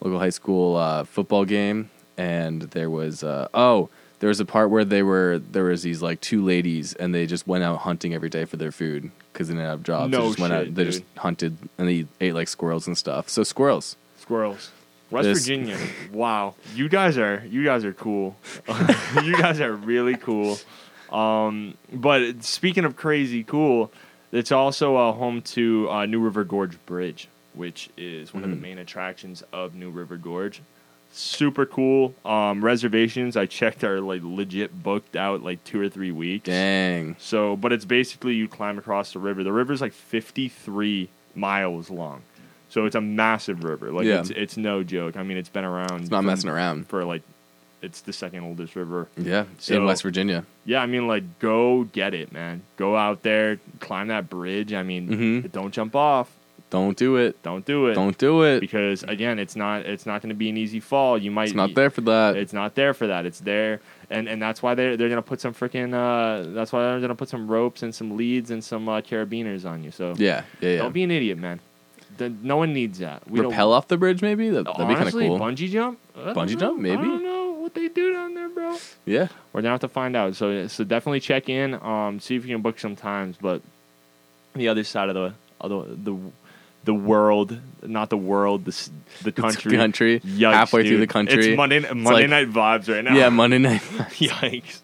local 0.00 0.18
high 0.18 0.30
school 0.30 0.76
uh, 0.76 1.04
football 1.04 1.44
game, 1.44 1.90
and 2.16 2.62
there 2.62 2.90
was 2.90 3.22
uh, 3.22 3.48
oh. 3.54 3.88
There 4.18 4.28
was 4.28 4.40
a 4.40 4.46
part 4.46 4.70
where 4.70 4.82
they 4.82 5.02
were 5.02 5.38
there 5.38 5.64
was 5.64 5.82
these 5.82 6.00
like 6.00 6.22
two 6.22 6.42
ladies 6.42 6.94
and 6.94 7.14
they 7.14 7.26
just 7.26 7.46
went 7.46 7.62
out 7.62 7.80
hunting 7.80 8.14
every 8.14 8.30
day 8.30 8.46
for 8.46 8.56
their 8.56 8.72
food 8.72 9.10
because 9.30 9.48
they 9.48 9.52
didn't 9.54 9.68
have 9.68 9.82
jobs. 9.82 10.10
No 10.10 10.22
they 10.22 10.26
just 10.28 10.40
went 10.40 10.52
out. 10.54 10.74
They 10.74 10.84
dude. 10.84 10.92
just 10.94 11.04
hunted 11.18 11.58
and 11.76 11.86
they 11.86 12.06
ate 12.18 12.32
like 12.32 12.48
squirrels 12.48 12.86
and 12.86 12.96
stuff. 12.96 13.28
So 13.28 13.42
squirrels. 13.44 13.94
Squirrels. 14.16 14.70
West 15.10 15.24
This- 15.24 15.38
Virginia. 15.46 15.78
Wow. 16.12 16.54
You 16.74 16.88
guys 16.88 17.16
are 17.18 17.42
you 17.48 17.64
guys 17.64 17.84
are 17.84 17.92
cool. 17.92 18.36
you 19.22 19.36
guys 19.36 19.60
are 19.60 19.72
really 19.72 20.16
cool. 20.16 20.58
Um, 21.12 21.74
but 21.92 22.42
speaking 22.42 22.84
of 22.84 22.96
crazy 22.96 23.44
cool, 23.44 23.92
it's 24.32 24.50
also 24.50 24.96
uh, 24.96 25.12
home 25.12 25.40
to 25.42 25.88
uh, 25.90 26.06
New 26.06 26.20
River 26.20 26.42
Gorge 26.42 26.76
Bridge, 26.86 27.28
which 27.54 27.88
is 27.96 28.34
one 28.34 28.42
of 28.42 28.50
the 28.50 28.56
Mhm. 28.56 28.60
main 28.62 28.78
attractions 28.78 29.42
of 29.52 29.74
New 29.76 29.90
River 29.90 30.16
Gorge. 30.16 30.60
Super 31.12 31.64
cool. 31.64 32.12
Um, 32.24 32.62
reservations 32.62 33.36
I 33.36 33.46
checked 33.46 33.84
are 33.84 34.00
like 34.00 34.20
legit 34.24 34.82
booked 34.82 35.14
out 35.14 35.42
like 35.42 35.62
two 35.64 35.80
or 35.80 35.88
three 35.88 36.10
weeks. 36.10 36.44
Dang. 36.46 37.14
So, 37.20 37.56
but 37.56 37.72
it's 37.72 37.84
basically 37.84 38.34
you 38.34 38.48
climb 38.48 38.76
across 38.76 39.12
the 39.12 39.20
river. 39.20 39.44
The 39.44 39.52
river's 39.52 39.80
like 39.80 39.92
53 39.92 41.08
miles 41.36 41.88
long. 41.88 42.22
So 42.76 42.84
it's 42.84 42.94
a 42.94 43.00
massive 43.00 43.64
river. 43.64 43.90
Like 43.90 44.04
Yeah. 44.04 44.20
it's 44.20 44.28
it's 44.28 44.56
no 44.58 44.82
joke. 44.82 45.16
I 45.16 45.22
mean, 45.22 45.38
it's 45.38 45.48
been 45.48 45.64
around. 45.64 46.02
It's 46.02 46.10
not 46.10 46.24
messing 46.24 46.50
around. 46.50 46.88
for 46.88 47.06
like 47.06 47.22
it's 47.80 48.02
the 48.02 48.12
second 48.12 48.40
oldest 48.44 48.76
river. 48.76 49.08
Yeah, 49.16 49.44
So- 49.58 49.76
in 49.76 49.86
West 49.86 50.02
Virginia. 50.02 50.44
Yeah, 50.66 50.82
I 50.82 50.86
mean 50.86 51.06
like 51.08 51.24
go 51.38 51.84
get 51.84 52.12
it, 52.12 52.32
man. 52.34 52.60
Go 52.76 52.94
out 52.94 53.22
there, 53.22 53.58
climb 53.80 54.08
that 54.08 54.28
bridge. 54.28 54.74
I 54.74 54.82
mean, 54.82 55.08
Mhm. 55.08 55.52
don't 55.52 55.72
jump 55.72 55.96
off. 55.96 56.28
Don't 56.68 56.98
do 56.98 57.16
it. 57.16 57.42
Don't 57.42 57.64
do 57.64 57.86
it. 57.86 57.94
Don't 57.94 58.18
do 58.18 58.42
it. 58.42 58.60
because 58.60 59.04
again, 59.04 59.38
it's 59.38 59.56
not 59.56 59.86
it's 59.86 60.04
not 60.04 60.20
going 60.20 60.28
to 60.28 60.34
be 60.34 60.50
an 60.50 60.58
easy 60.58 60.80
fall. 60.80 61.16
You 61.16 61.30
might 61.30 61.44
It's 61.44 61.54
not 61.54 61.74
there 61.74 61.88
for 61.88 62.02
that. 62.02 62.36
It's 62.36 62.52
not 62.52 62.74
there 62.74 62.92
for 62.92 63.06
that. 63.06 63.24
It's 63.24 63.40
there, 63.40 63.80
and 64.10 64.28
and 64.28 64.42
that's 64.42 64.62
why 64.62 64.74
they're 64.74 64.98
they're 64.98 65.08
gonna 65.08 65.22
put 65.22 65.40
some 65.40 65.54
freaking. 65.54 65.94
Uh, 65.94 66.52
that's 66.52 66.72
why 66.74 66.80
they're 66.82 67.00
gonna 67.00 67.14
put 67.14 67.30
some 67.30 67.46
ropes 67.48 67.82
and 67.82 67.94
some 67.94 68.18
leads 68.18 68.50
and 68.50 68.62
some 68.62 68.86
uh, 68.86 69.00
carabiners 69.00 69.64
on 69.64 69.82
you. 69.82 69.90
So 69.92 70.12
yeah, 70.18 70.42
yeah, 70.60 70.70
yeah. 70.72 70.78
don't 70.78 70.92
be 70.92 71.04
an 71.04 71.10
idiot, 71.10 71.38
man. 71.38 71.60
The- 72.18 72.28
no 72.30 72.56
one 72.56 72.72
needs 72.72 72.98
that. 73.00 73.28
We 73.30 73.40
Rappel 73.40 73.72
off 73.72 73.88
the 73.88 73.96
bridge, 73.96 74.22
maybe. 74.22 74.48
That, 74.50 74.64
that'd 74.64 74.88
be 74.88 74.94
kind 74.94 75.08
of 75.08 75.12
cool. 75.14 75.38
Bungee 75.38 75.70
jump. 75.70 75.98
Bungee 76.16 76.52
know. 76.54 76.60
jump, 76.60 76.80
maybe? 76.80 77.02
I 77.02 77.04
don't 77.04 77.22
know 77.24 77.50
what 77.52 77.74
they 77.74 77.88
do 77.88 78.12
down 78.12 78.34
there, 78.34 78.48
bro. 78.48 78.76
yeah, 79.04 79.28
We're 79.52 79.60
gonna 79.62 79.72
have 79.72 79.80
to 79.80 79.88
find 79.88 80.16
out. 80.16 80.36
So 80.36 80.66
so 80.68 80.84
definitely 80.84 81.20
check 81.20 81.48
in. 81.48 81.74
Um, 81.74 82.20
see 82.20 82.36
if 82.36 82.44
you 82.46 82.54
can 82.54 82.62
book 82.62 82.78
some 82.78 82.96
times. 82.96 83.36
But 83.40 83.60
the 84.54 84.68
other 84.68 84.84
side 84.84 85.08
of 85.10 85.14
the 85.14 85.34
of 85.60 85.70
the 86.04 86.12
the, 86.12 86.18
the 86.84 86.94
world, 86.94 87.58
not 87.82 88.08
the 88.10 88.16
world, 88.16 88.64
the 88.64 88.88
the 89.22 89.28
It's 89.30 89.40
country. 89.40 89.76
country. 89.76 90.20
Yikes, 90.20 90.52
halfway 90.52 90.86
through 90.88 90.98
the 91.00 91.06
country. 91.06 91.48
It's 91.48 91.56
Monday 91.56 91.80
Monday 91.80 92.02
like- 92.26 92.28
night 92.30 92.50
vibes 92.50 92.92
right 92.92 93.02
now. 93.04 93.14
Yeah, 93.14 93.28
Monday 93.28 93.58
night. 93.58 93.80
Yikes. 94.18 94.80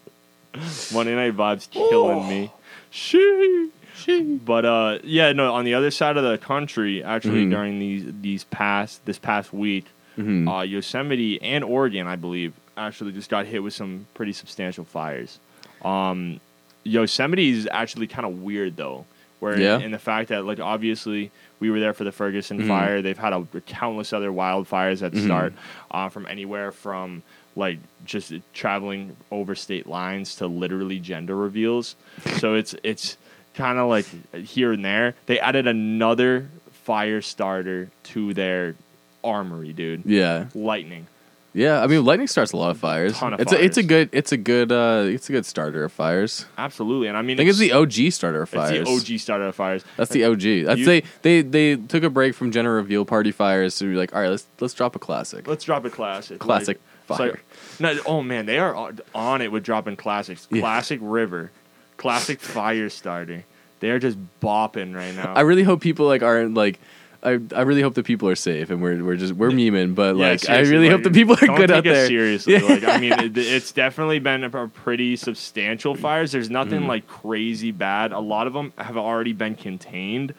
Monday 0.93 1.15
night 1.15 1.35
vibes 1.35 1.69
killing 1.71 2.27
me. 2.27 2.51
She. 2.91 3.69
But 4.45 4.65
uh, 4.65 4.99
yeah, 5.03 5.31
no. 5.33 5.53
On 5.53 5.65
the 5.65 5.73
other 5.73 5.91
side 5.91 6.17
of 6.17 6.23
the 6.23 6.37
country, 6.37 7.03
actually, 7.03 7.45
Mhm. 7.45 7.49
during 7.51 7.79
these 7.79 8.05
these 8.21 8.43
past 8.45 9.05
this 9.05 9.17
past 9.19 9.53
week, 9.53 9.85
Mhm. 10.17 10.47
uh, 10.47 10.61
Yosemite 10.63 11.41
and 11.41 11.63
Oregon, 11.63 12.07
I 12.07 12.15
believe, 12.15 12.53
actually 12.77 13.11
just 13.11 13.29
got 13.29 13.45
hit 13.45 13.61
with 13.63 13.73
some 13.73 14.07
pretty 14.13 14.33
substantial 14.33 14.83
fires. 14.85 15.39
Um, 15.83 16.39
Yosemite 16.83 17.49
is 17.49 17.67
actually 17.71 18.07
kind 18.07 18.25
of 18.25 18.41
weird 18.41 18.75
though, 18.77 19.05
Where 19.39 19.59
Yeah. 19.59 19.79
in 19.79 19.91
the 19.91 19.99
fact 19.99 20.29
that 20.29 20.45
like 20.45 20.61
obviously 20.61 21.29
we 21.59 21.69
were 21.69 21.79
there 21.81 21.91
for 21.93 22.05
the 22.05 22.13
Ferguson 22.13 22.61
Mhm. 22.61 22.67
fire. 22.67 23.01
They've 23.01 23.17
had 23.17 23.33
a, 23.33 23.45
countless 23.67 24.13
other 24.13 24.31
wildfires 24.31 24.99
that 25.01 25.11
Mhm. 25.11 25.25
start 25.25 25.53
uh, 25.91 26.07
from 26.07 26.25
anywhere 26.27 26.71
from 26.71 27.23
like 27.57 27.79
just 28.05 28.31
traveling 28.53 29.17
over 29.31 29.53
state 29.53 29.85
lines 29.85 30.35
to 30.37 30.47
literally 30.47 30.97
gender 30.99 31.35
reveals. 31.35 31.95
so 32.37 32.53
it's 32.55 32.73
it's 32.83 33.17
kind 33.53 33.77
of 33.79 33.89
like 33.89 34.05
here 34.35 34.71
and 34.73 34.83
there. 34.83 35.15
They 35.25 35.39
added 35.39 35.67
another 35.67 36.49
fire 36.83 37.21
starter 37.21 37.89
to 38.03 38.33
their 38.33 38.75
armory, 39.23 39.73
dude. 39.73 40.03
Yeah, 40.05 40.47
Lightning. 40.53 41.07
yeah. 41.53 41.81
I 41.81 41.87
mean, 41.87 42.03
lightning 42.03 42.27
starts 42.27 42.51
a 42.51 42.57
lot 42.57 42.71
of 42.71 42.77
fires. 42.77 43.13
Ton 43.17 43.33
of 43.33 43.39
it's 43.39 43.53
a 43.53 43.63
it's 43.63 43.77
a 43.77 43.83
good 43.83 44.09
it's 44.11 44.31
a 44.33 44.37
good 44.37 44.71
uh 44.71 45.03
it's 45.05 45.29
a 45.29 45.31
good 45.31 45.45
starter 45.45 45.83
of 45.85 45.91
fires. 45.93 46.45
Absolutely. 46.57 47.07
And 47.07 47.15
I 47.17 47.21
mean 47.21 47.35
I 47.37 47.37
think 47.37 47.49
it's 47.51 47.59
the 47.59 47.71
OG 47.71 48.11
starter 48.11 48.41
of 48.41 48.49
it's 48.49 48.55
fires. 48.55 48.85
the 49.05 49.13
OG 49.13 49.19
starter 49.19 49.45
of 49.47 49.55
fires. 49.55 49.83
That's 49.97 50.11
the 50.11 50.25
OG. 50.25 50.65
That's 50.65 50.79
You- 50.79 50.85
they 50.85 51.03
they 51.21 51.41
they 51.41 51.75
took 51.77 52.03
a 52.03 52.09
break 52.09 52.35
from 52.35 52.51
gender 52.51 52.73
reveal 52.73 53.05
party 53.05 53.31
fires 53.31 53.77
to 53.77 53.85
be 53.85 53.95
like, 53.95 54.13
all 54.13 54.21
right, 54.21 54.29
let's 54.29 54.45
let's 54.59 54.73
drop 54.73 54.95
a 54.95 54.99
classic. 54.99 55.47
Let's 55.47 55.63
drop 55.63 55.85
a 55.85 55.89
classic. 55.89 56.39
Classic 56.39 56.79
Like, 57.07 57.17
fire. 57.17 57.27
it's 57.29 57.79
like- 57.81 57.95
no, 57.95 58.01
oh 58.05 58.21
man, 58.23 58.45
they 58.45 58.59
are 58.59 58.75
on- 59.15 59.41
it 59.41 59.51
with 59.51 59.63
dropping 59.63 59.95
classics. 59.95 60.47
Yeah. 60.51 60.59
Classic 60.61 60.99
River, 61.01 61.51
classic 61.97 62.39
Fire 62.39 62.89
Starter. 62.89 63.43
They 63.79 63.89
are 63.91 63.99
just 63.99 64.17
bopping 64.41 64.95
right 64.95 65.13
now. 65.15 65.33
I 65.33 65.41
really 65.41 65.63
hope 65.63 65.81
people 65.81 66.05
like 66.07 66.23
aren't 66.23 66.53
like. 66.53 66.79
I, 67.25 67.39
I 67.55 67.61
really 67.61 67.81
hope 67.81 67.93
the 67.93 68.03
people 68.03 68.27
are 68.27 68.35
safe 68.35 68.69
and 68.69 68.81
we're 68.81 69.01
we're 69.01 69.15
just 69.15 69.33
we're 69.33 69.49
memeing, 69.49 69.95
but 69.95 70.17
Yeah, 70.17 70.31
like 70.31 70.49
I 70.49 70.59
really 70.59 70.87
like, 70.89 70.91
hope 70.91 71.03
the 71.03 71.11
people 71.11 71.35
are 71.35 71.45
don't 71.47 71.55
good 71.55 71.67
take 71.69 71.77
out 71.77 71.85
it 71.87 71.93
there. 71.93 72.07
Seriously, 72.07 72.53
Yeah. 72.55 72.61
like 72.63 72.83
I 72.83 72.97
mean, 72.97 73.13
it, 73.17 73.37
it's 73.37 73.71
definitely 73.71 74.19
been 74.19 74.43
a, 74.43 74.49
a 74.63 74.67
pretty 74.67 75.15
substantial 75.15 75.95
fires. 75.95 76.33
There's 76.33 76.49
nothing 76.49 76.79
Mm-hmm. 76.81 76.89
like 76.89 77.07
crazy 77.07 77.71
bad. 77.71 78.11
A 78.11 78.19
lot 78.19 78.45
of 78.47 78.51
them 78.51 78.73
have 78.77 78.97
already 78.97 79.31
been 79.31 79.55
contained, 79.55 80.33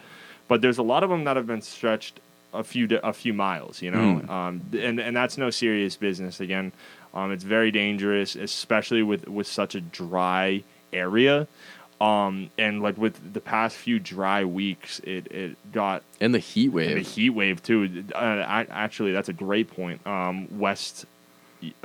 but 0.47 0.61
there's 0.61 0.77
a 0.77 0.83
lot 0.83 1.03
of 1.03 1.09
them 1.09 1.25
that 1.25 1.37
have 1.37 1.47
been 1.47 1.63
stretched 1.63 2.21
a 2.53 2.63
few 2.63 2.87
a 3.03 3.15
few 3.15 3.33
miles. 3.33 3.81
You 3.81 3.91
know, 3.91 4.21
Mm. 4.21 4.29
um, 4.31 4.61
and 4.79 5.01
and 5.01 5.17
that's 5.17 5.39
no 5.39 5.49
serious 5.49 5.97
business. 5.97 6.39
Again, 6.39 6.71
um, 7.15 7.33
it's 7.33 7.45
very 7.45 7.71
dangerous, 7.71 8.37
especially 8.37 9.03
with 9.03 9.27
with 9.27 9.47
such 9.47 9.75
a 9.75 9.81
dry 9.81 10.63
area. 10.95 11.47
Um, 12.01 12.51
and 12.59 12.83
like 12.83 12.99
with 12.99 13.33
the 13.35 13.41
past 13.41 13.77
few 13.77 13.99
dry 13.99 14.45
weeks, 14.45 15.01
it, 15.05 15.31
it 15.31 15.57
got 15.73 16.03
And 16.21 16.35
the 16.35 16.39
heat 16.39 16.71
wave, 16.71 16.95
the 16.97 17.01
heat 17.03 17.31
wave 17.31 17.63
too. 17.63 18.05
Uh, 18.15 18.19
I, 18.19 18.67
actually, 18.71 19.13
that's 19.13 19.29
a 19.29 19.33
great 19.33 19.71
point. 19.71 20.05
Um, 20.07 20.59
West, 20.59 21.07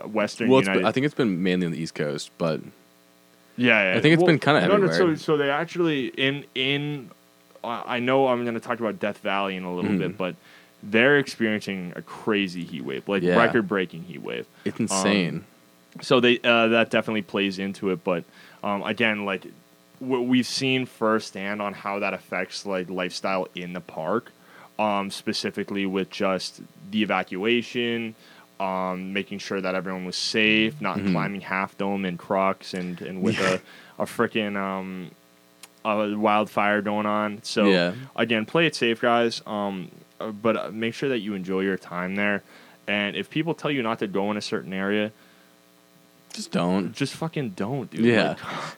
Western 0.04 0.50
Well, 0.50 0.62
United. 0.62 0.84
I 0.86 0.92
think 0.92 1.06
it's 1.06 1.16
been 1.16 1.42
mainly 1.44 1.68
on 1.68 1.72
the 1.72 1.80
East 1.80 1.96
Coast, 1.96 2.32
but 2.38 2.60
yeah, 3.56 3.92
yeah. 3.94 3.98
I 3.98 4.02
think 4.02 4.14
it's 4.14 4.24
been 4.24 4.40
kinda 4.40 4.62
no, 4.62 4.68
no, 4.78 4.88
everywhere. 4.88 5.16
so, 5.16 5.24
so 5.24 5.38
they 5.38 5.50
actually 5.50 6.08
in 6.08 6.44
in. 6.56 7.12
Uh, 7.64 7.84
I 7.86 8.00
know 8.00 8.28
I'm 8.28 8.44
going 8.44 8.54
to 8.56 8.60
talk 8.62 8.80
about 8.80 9.00
Death 9.00 9.18
Valley 9.20 9.58
in 9.58 9.64
a 9.64 9.74
little 9.74 9.92
Mhm. 9.92 9.98
bit, 10.00 10.18
but 10.18 10.36
they're 10.82 11.18
experiencing 11.18 11.92
a 11.98 12.02
crazy 12.02 12.64
heat 12.64 12.84
wave, 12.86 13.06
like 13.08 13.22
Yeah. 13.22 13.36
record-breaking 13.38 14.04
heat 14.04 14.22
wave. 14.22 14.46
it's 14.64 14.80
insane. 14.80 15.44
So 16.02 16.22
they 16.22 16.40
uh, 16.44 16.70
that 16.70 16.90
definitely 16.90 17.22
plays 17.22 17.60
into 17.60 17.90
it. 17.92 18.04
But 18.04 18.24
um, 18.64 18.84
again, 18.84 19.26
like 19.26 19.46
what 20.00 20.26
we've 20.26 20.48
seen 20.48 20.86
firsthand 20.86 21.62
on 21.62 21.74
how 21.74 22.00
that 22.00 22.14
affects 22.14 22.66
like 22.66 22.90
lifestyle 22.90 23.48
in 23.56 23.74
the 23.74 23.82
park, 23.82 24.32
um, 24.78 25.10
specifically 25.12 25.86
with 25.86 26.10
just 26.10 26.62
the 26.92 27.02
evacuation, 27.04 28.16
um, 28.60 29.14
making 29.14 29.40
sure 29.40 29.60
that 29.62 29.76
everyone 29.76 30.06
was 30.06 30.16
safe, 30.16 30.80
not 30.82 31.00
Mhm. 31.00 31.12
climbing 31.12 31.42
Half 31.42 31.78
Dome 31.78 32.06
in 32.06 32.18
Crocs 32.18 32.74
and 32.74 33.02
and 33.02 33.22
with 33.22 33.40
a 33.40 33.62
a 33.98 34.06
freaking 34.06 34.56
um, 34.58 35.12
a 35.86 36.16
wildfire 36.16 36.82
going 36.82 37.06
on. 37.06 37.40
So 37.44 37.66
Yeah. 37.72 37.94
again, 38.16 38.46
play 38.46 38.66
it 38.66 38.76
safe, 38.76 39.02
guys. 39.02 39.42
Um, 39.46 39.90
uh, 40.20 40.32
but 40.32 40.56
uh, 40.58 40.70
make 40.72 40.94
sure 40.94 41.10
that 41.10 41.20
you 41.20 41.34
enjoy 41.34 41.62
your 41.62 41.78
time 41.78 42.16
there. 42.16 42.44
And 42.88 43.16
if 43.16 43.30
people 43.30 43.54
tell 43.54 43.72
you 43.72 43.82
not 43.84 44.00
to 44.00 44.08
go 44.08 44.30
in 44.32 44.38
a 44.38 44.42
certain 44.42 44.74
area, 44.74 45.12
Just 46.40 46.52
don't. 46.52 46.94
just 46.94 47.16
fucking 47.16 47.50
don't, 47.50 47.92
dude. 47.92 48.06
Yeah. 48.06 48.36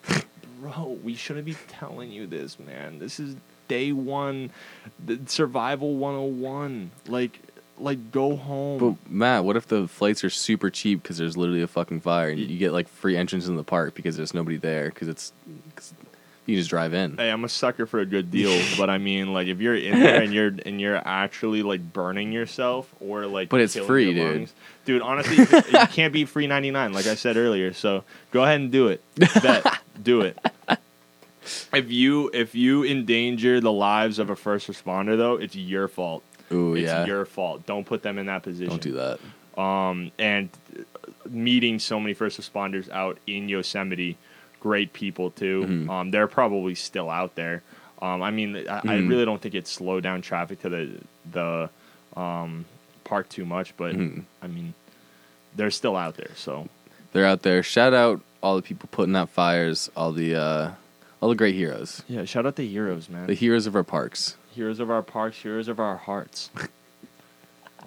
Like, 0.09 0.25
bro, 0.59 0.97
we 1.03 1.13
shouldn't 1.13 1.45
be 1.45 1.55
telling 1.67 2.11
you 2.11 2.25
this, 2.25 2.57
man. 2.57 2.97
This 2.97 3.19
is 3.19 3.35
day 3.67 3.91
one, 3.91 4.49
the 5.05 5.19
survival 5.27 5.95
101. 5.97 6.89
Like, 7.07 7.39
like 7.77 8.11
go 8.11 8.35
home. 8.35 8.79
But 8.79 9.11
Matt, 9.11 9.43
what 9.43 9.55
if 9.57 9.67
the 9.67 9.87
flights 9.87 10.23
are 10.23 10.29
super 10.31 10.71
cheap 10.71 11.03
because 11.03 11.19
there's 11.19 11.37
literally 11.37 11.61
a 11.61 11.67
fucking 11.67 12.01
fire 12.01 12.29
and 12.29 12.39
you 12.39 12.57
get 12.57 12.73
like 12.73 12.87
free 12.87 13.15
entrance 13.15 13.47
in 13.47 13.55
the 13.57 13.63
park 13.63 13.93
because 13.93 14.17
there's 14.17 14.33
nobody 14.33 14.57
there 14.57 14.89
because 14.89 15.07
it's 15.07 15.33
'cause 15.75 15.93
you 16.45 16.57
just 16.57 16.69
drive 16.69 16.93
in. 16.93 17.17
Hey, 17.17 17.29
I'm 17.29 17.43
a 17.43 17.49
sucker 17.49 17.85
for 17.85 17.99
a 17.99 18.05
good 18.05 18.31
deal, 18.37 18.59
but 18.77 18.89
I 18.89 18.97
mean, 18.97 19.31
like, 19.33 19.47
if 19.47 19.59
you're 19.61 19.75
in 19.75 19.99
there 19.99 20.21
and 20.21 20.33
you're 20.33 20.51
and 20.65 20.81
you're 20.81 20.95
actually 21.07 21.61
like 21.63 21.93
burning 21.93 22.31
yourself 22.31 22.93
or 22.99 23.25
like, 23.27 23.49
But 23.49 23.61
it's 23.61 23.75
free, 23.77 24.13
dude. 24.13 24.35
lungs- 24.35 24.53
dude. 24.85 25.01
Honestly, 25.01 25.37
you 25.37 25.87
can't 25.87 26.11
be 26.13 26.25
free 26.25 26.47
99, 26.47 26.93
like 26.93 27.05
I 27.07 27.15
said 27.15 27.37
earlier. 27.37 27.73
So 27.73 28.03
go 28.31 28.43
ahead 28.43 28.59
and 28.61 28.71
do 28.71 28.87
it. 28.87 29.01
Bet, 29.41 29.79
do 30.03 30.21
it. 30.21 30.37
If 31.73 31.89
you 31.91 32.29
if 32.33 32.53
you 32.53 32.83
endanger 32.85 33.59
the 33.59 33.71
lives 33.71 34.19
of 34.19 34.29
a 34.29 34.35
first 34.35 34.67
responder, 34.67 35.17
though, 35.17 35.35
it's 35.35 35.55
your 35.55 35.87
fault. 35.87 36.23
Ooh 36.51 36.75
it's 36.75 36.83
yeah. 36.85 37.05
your 37.05 37.25
fault. 37.25 37.65
Don't 37.65 37.85
put 37.85 38.03
them 38.03 38.17
in 38.17 38.25
that 38.27 38.43
position. 38.43 38.69
Don't 38.69 38.81
do 38.81 38.91
that. 38.93 39.19
um, 39.61 40.11
and 40.19 40.49
meeting 41.29 41.79
so 41.79 41.99
many 41.99 42.13
first 42.13 42.39
responders 42.39 42.89
out 42.89 43.17
in 43.25 43.47
Yosemite, 43.49 44.17
great 44.61 44.93
people 44.93 45.31
too. 45.31 45.65
Mhm. 45.67 45.89
Um, 45.89 46.11
they're 46.11 46.27
probably 46.27 46.75
still 46.75 47.09
out 47.09 47.35
there. 47.35 47.61
Um, 48.01 48.21
I 48.23 48.31
mean, 48.31 48.55
I, 48.69 48.77
I 48.77 48.81
Mhm. 48.81 49.09
really 49.09 49.25
don't 49.25 49.41
think 49.41 49.53
it 49.55 49.67
slowed 49.67 50.03
down 50.03 50.21
traffic 50.21 50.61
to 50.61 50.69
the 50.69 50.89
the 51.31 51.69
um, 52.19 52.65
park 53.03 53.27
too 53.29 53.45
much, 53.45 53.75
but 53.77 53.93
Mhm. 53.95 54.23
I 54.41 54.47
mean, 54.47 54.73
they're 55.55 55.71
still 55.71 55.95
out 55.97 56.15
there. 56.15 56.31
So 56.35 56.67
They're 57.13 57.25
out 57.25 57.41
there. 57.41 57.61
Shout 57.61 57.93
out 57.93 58.21
all 58.41 58.55
the 58.55 58.61
people 58.61 58.87
putting 58.91 59.15
out 59.17 59.29
fires. 59.29 59.89
All 59.97 60.11
the 60.13 60.35
uh, 60.35 60.71
all 61.21 61.29
the 61.29 61.35
great 61.35 61.55
heroes. 61.55 62.03
yeah, 62.07 62.23
shout 62.25 62.45
out 62.45 62.55
the 62.55 62.67
heroes, 62.67 63.09
man. 63.09 63.27
The 63.27 63.33
heroes 63.35 63.67
of 63.67 63.75
our 63.75 63.83
parks. 63.83 64.37
heroes 64.55 64.79
of 64.79 64.89
our 64.89 65.01
parks, 65.03 65.37
heroes 65.37 65.67
of 65.67 65.79
our 65.79 65.97
hearts. 65.97 66.49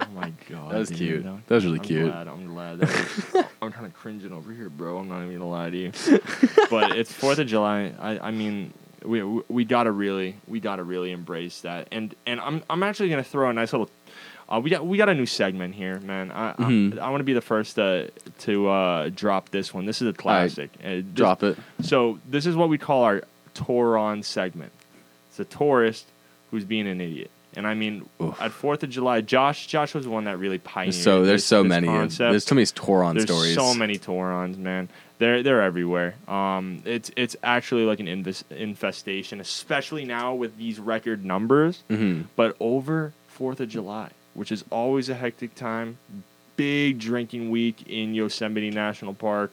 oh 0.01 0.07
my 0.15 0.33
god, 0.49 0.73
That 0.73 0.79
was 0.79 0.89
dude, 0.89 0.99
cute. 0.99 1.23
That 1.47 1.55
was 1.55 1.65
really 1.65 1.79
I'm 1.79 1.85
cute. 1.85 2.11
Glad, 2.13 2.29
I'm 2.29 2.47
glad. 2.47 2.79
That 2.81 3.35
was- 3.35 3.45
I'm 3.63 3.73
kind 3.73 3.87
of 3.87 3.95
cringing 3.95 4.33
over 4.33 4.53
here, 4.53 4.69
bro. 4.69 4.99
I'm 4.99 5.09
not 5.09 5.23
even 5.23 5.39
gonna 5.39 5.49
lie 5.51 5.71
to 5.71 5.77
you. 5.77 5.93
but 6.71 6.97
it's 6.97 7.13
Fourth 7.13 7.39
of 7.39 7.47
July. 7.47 7.93
I, 7.99 8.19
I 8.19 8.31
mean, 8.31 8.73
we, 9.05 9.23
we 9.23 9.65
gotta 9.65 9.91
really 9.91 10.37
we 10.47 10.61
gotta 10.61 10.83
really 10.83 11.13
embrace 11.13 11.61
that. 11.63 11.89
And 11.93 12.15
and 12.27 12.41
I'm 12.41 12.63
I'm 12.69 12.83
actually 12.83 13.09
gonna 13.11 13.25
throw 13.25 13.49
a 13.51 13.53
nice 13.53 13.73
little. 13.73 13.91
Uh, 14.47 14.61
we 14.63 14.69
got 14.69 14.85
we 14.87 14.99
got 14.99 15.09
a 15.09 15.15
new 15.15 15.25
segment 15.25 15.75
here, 15.75 15.99
man. 16.01 16.31
I 16.31 16.53
Mhm. 16.59 16.99
I, 16.99 17.07
I 17.07 17.11
want 17.11 17.21
to 17.21 17.25
be 17.25 17.33
the 17.33 17.41
first 17.41 17.77
to 17.77 18.11
to 18.41 18.69
uh, 18.69 19.09
drop 19.15 19.49
this 19.49 19.73
one. 19.73 19.87
This 19.87 20.03
is 20.03 20.09
a 20.09 20.13
classic. 20.13 20.71
Uh, 20.81 20.89
this- 20.89 21.05
Drop 21.15 21.43
it. 21.43 21.57
so 21.81 22.19
this 22.29 22.45
is 22.45 22.55
what 22.55 22.69
we 22.69 22.77
call 22.77 23.05
our 23.05 23.23
Touron 23.55 24.23
segment. 24.23 24.73
It's 25.31 25.41
a 25.41 25.45
tourist 25.47 26.07
who's 26.51 26.65
being 26.65 26.87
an 26.87 27.01
idiot. 27.01 27.31
And 27.57 27.67
I 27.67 27.75
mean, 27.75 28.09
Oof. 28.21 28.41
at 28.41 28.53
Fourth 28.53 28.83
of 28.83 28.91
July, 28.91 29.21
Josh 29.21 29.67
Josh 29.67 29.95
was 29.95 30.05
the 30.05 30.11
one 30.11 30.25
that 30.25 30.39
really 30.39 30.59
pioneered. 30.59 30.95
So 30.95 31.25
there's 31.25 31.43
this- 31.43 31.45
so 31.47 31.63
this 31.63 31.69
many. 31.71 31.87
Concept. 31.89 32.31
There's 32.33 32.45
so 32.45 32.55
many 32.55 32.67
Touron 32.67 33.15
There's 33.15 33.25
stories. 33.27 33.55
so 33.55 33.75
many 33.75 33.97
Tourons, 33.99 34.57
man. 34.59 34.89
They're 35.19 35.43
they're 35.43 35.63
everywhere. 35.63 36.17
Um, 36.29 36.83
it's 36.85 37.11
it's 37.17 37.37
actually 37.43 37.85
like 37.85 38.01
an 38.01 38.09
infestation, 38.09 39.41
especially 39.41 40.05
now 40.05 40.35
with 40.35 40.57
these 40.57 40.79
record 40.81 41.25
numbers. 41.25 41.83
hmm 41.89 42.23
But 42.37 42.57
over 42.61 43.13
Fourth 43.29 43.61
of 43.61 43.69
July, 43.69 44.11
which 44.35 44.51
is 44.53 44.65
always 44.71 45.09
a 45.09 45.15
hectic 45.15 45.55
time, 45.55 45.99
big 46.57 46.99
drinking 46.99 47.51
week 47.51 47.85
in 47.89 48.15
Yosemite 48.15 48.71
National 48.71 49.15
Park. 49.15 49.53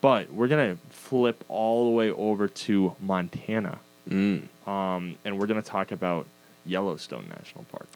But 0.00 0.32
we're 0.32 0.48
gonna 0.48 0.78
flip 0.88 1.44
all 1.48 1.84
the 1.84 1.90
way 1.96 2.10
over 2.10 2.48
to 2.48 2.96
Montana, 3.00 3.78
Mm. 4.08 4.44
um, 4.66 5.16
and 5.26 5.38
we're 5.38 5.46
gonna 5.46 5.60
talk 5.62 5.92
about 5.92 6.26
Yellowstone 6.70 7.26
National 7.28 7.64
Park. 7.64 7.88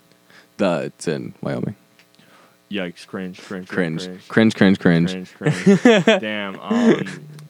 The 0.57 0.83
it's 0.87 1.09
in 1.09 1.35
Wyoming. 1.41 1.77
Yikes! 2.71 3.07
Cringe! 3.07 3.41
Cringe! 3.41 3.69
Cringe. 3.69 4.03
Cringe. 4.29 4.55
Cringe. 4.55 4.79
Cringe. 4.79 4.79
Cringe! 4.81 5.35
Cringe! 5.35 5.81
cringe. 5.81 6.05
Damn. 6.21 6.59
Um, 6.61 7.07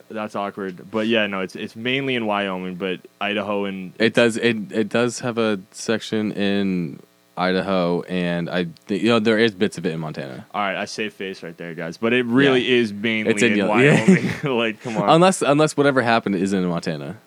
that's 0.09 0.35
awkward. 0.35 0.89
But 0.91 1.07
yeah, 1.07 1.25
no, 1.27 1.41
it's 1.41 1.55
it's 1.55 1.75
mainly 1.75 2.15
in 2.15 2.25
Wyoming, 2.25 2.75
but 2.75 2.99
Idaho 3.19 3.65
and 3.65 3.93
It 3.99 4.13
does. 4.13 4.37
It 4.37 4.71
it 4.71 4.89
does 4.89 5.19
have 5.19 5.37
a 5.37 5.59
section 5.71 6.31
in 6.31 6.99
Idaho, 7.37 8.01
and 8.03 8.49
I 8.49 8.67
think 8.85 9.01
you 9.03 9.09
know 9.09 9.19
there 9.19 9.39
is 9.39 9.53
bits 9.53 9.77
of 9.77 9.85
it 9.85 9.93
in 9.93 9.99
Montana. 9.99 10.45
All 10.53 10.61
right, 10.61 10.75
I 10.75 10.85
save 10.85 11.13
face 11.13 11.41
right 11.43 11.57
there, 11.57 11.73
guys. 11.73 11.97
But 11.97 12.13
it 12.13 12.25
really 12.25 12.61
Yeah. 12.63 12.81
is 12.81 12.93
mainly 12.93 13.31
It's 13.31 13.43
in 13.43 13.59
in, 13.59 13.67
Wyoming. 13.67 14.29
like, 14.43 14.81
come 14.81 14.97
on. 14.97 15.09
Unless 15.09 15.41
unless 15.41 15.75
whatever 15.75 16.01
happened 16.01 16.35
is 16.35 16.53
in 16.53 16.63
Montana. 16.65 17.17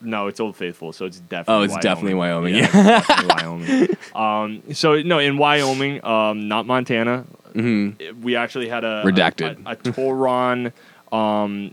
No, 0.00 0.26
it's 0.26 0.40
Old 0.40 0.56
Faithful, 0.56 0.92
so 0.92 1.06
it's 1.06 1.20
definitely. 1.20 1.54
Oh, 1.54 1.62
it's 1.64 1.82
definitely 1.82 2.14
Wyoming, 2.14 2.54
Yeah, 2.54 2.70
yeah. 2.74 3.00
definitely 3.00 3.34
Wyoming. 4.14 4.58
Um, 4.68 4.74
so 4.74 5.00
no, 5.02 5.18
in 5.18 5.38
Wyoming, 5.38 6.04
um, 6.04 6.48
not 6.48 6.66
Montana. 6.66 7.24
hmm 7.54 7.90
We 8.22 8.36
actually 8.36 8.68
had 8.68 8.84
a 8.84 9.02
Redacted. 9.04 9.64
a, 9.66 9.70
a, 9.70 9.76
Touron 9.76 10.72
um, 11.12 11.72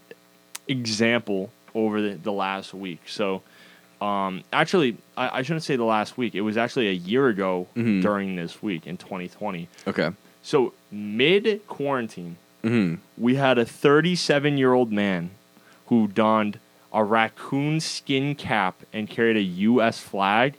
example 0.68 1.52
over 1.76 2.02
the, 2.02 2.16
the 2.16 2.32
last 2.32 2.74
week. 2.74 3.02
So 3.08 3.42
Um, 4.02 4.44
actually, 4.52 4.98
I, 5.16 5.40
I 5.40 5.42
shouldn't 5.44 5.64
say 5.64 5.76
the 5.78 5.84
last 5.86 6.18
week. 6.18 6.36
It 6.36 6.42
was 6.42 6.58
actually 6.58 6.88
a 6.90 6.94
year 6.94 7.28
ago 7.28 7.68
Mhm. 7.76 8.02
during 8.02 8.36
this 8.36 8.62
week 8.62 8.86
in 8.88 8.98
2020. 8.98 9.68
Okay. 9.88 10.10
So 10.42 10.74
mid 10.92 11.62
quarantine, 11.68 12.36
hmm 12.64 12.96
we 13.18 13.36
had 13.36 13.58
a 13.58 13.66
37 13.66 14.58
year 14.58 14.74
old 14.74 14.92
man 14.92 15.32
who 15.88 16.08
donned 16.08 16.60
a 16.94 17.04
raccoon 17.04 17.80
skin 17.80 18.36
cap 18.36 18.76
and 18.94 19.10
carried 19.10 19.38
a 19.38 19.42
U.S. 19.42 20.00
flag 20.00 20.56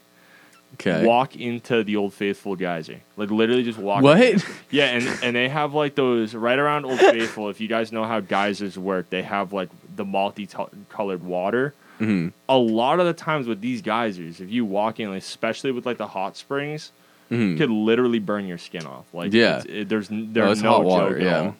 Okay. 0.74 1.04
walk 1.06 1.36
into 1.36 1.84
the 1.84 1.94
Old 1.94 2.12
Faithful 2.14 2.56
geyser. 2.56 2.98
Like 3.16 3.30
literally 3.30 3.62
just 3.62 3.78
walk. 3.78 4.02
What? 4.02 4.44
Yeah, 4.70 4.86
and 4.86 5.06
and 5.22 5.36
they 5.36 5.48
have 5.48 5.72
like 5.72 5.94
those 5.94 6.34
right 6.34 6.58
around 6.58 6.84
Old 6.84 6.98
Faithful. 7.16 7.48
If 7.48 7.60
you 7.60 7.68
guys 7.68 7.92
know 7.92 8.02
how 8.02 8.18
geysers 8.18 8.76
work, 8.76 9.08
they 9.08 9.22
have 9.22 9.52
like 9.52 9.68
the 9.94 10.04
multi-colored 10.04 11.22
water. 11.22 11.74
hmm 11.98 12.28
A 12.48 12.58
lot 12.58 12.98
of 12.98 13.06
the 13.06 13.12
times 13.12 13.46
with 13.46 13.60
these 13.60 13.82
geysers, 13.82 14.40
if 14.40 14.50
you 14.50 14.64
walk 14.64 14.98
in, 14.98 15.12
especially 15.12 15.70
with 15.70 15.86
like 15.86 15.96
the 15.98 16.08
hot 16.08 16.36
springs, 16.36 16.90
hmm 17.28 17.52
you 17.52 17.56
could 17.56 17.70
literally 17.70 18.18
burn 18.18 18.46
your 18.48 18.58
skin 18.58 18.84
off. 18.84 19.04
Like 19.14 19.32
Yeah. 19.32 19.62
it, 19.68 19.88
there's 19.88 20.08
there's 20.10 20.60
no 20.62 20.70
hot 20.72 20.84
water, 20.84 21.18
joke 21.20 21.22
yeah. 21.22 21.52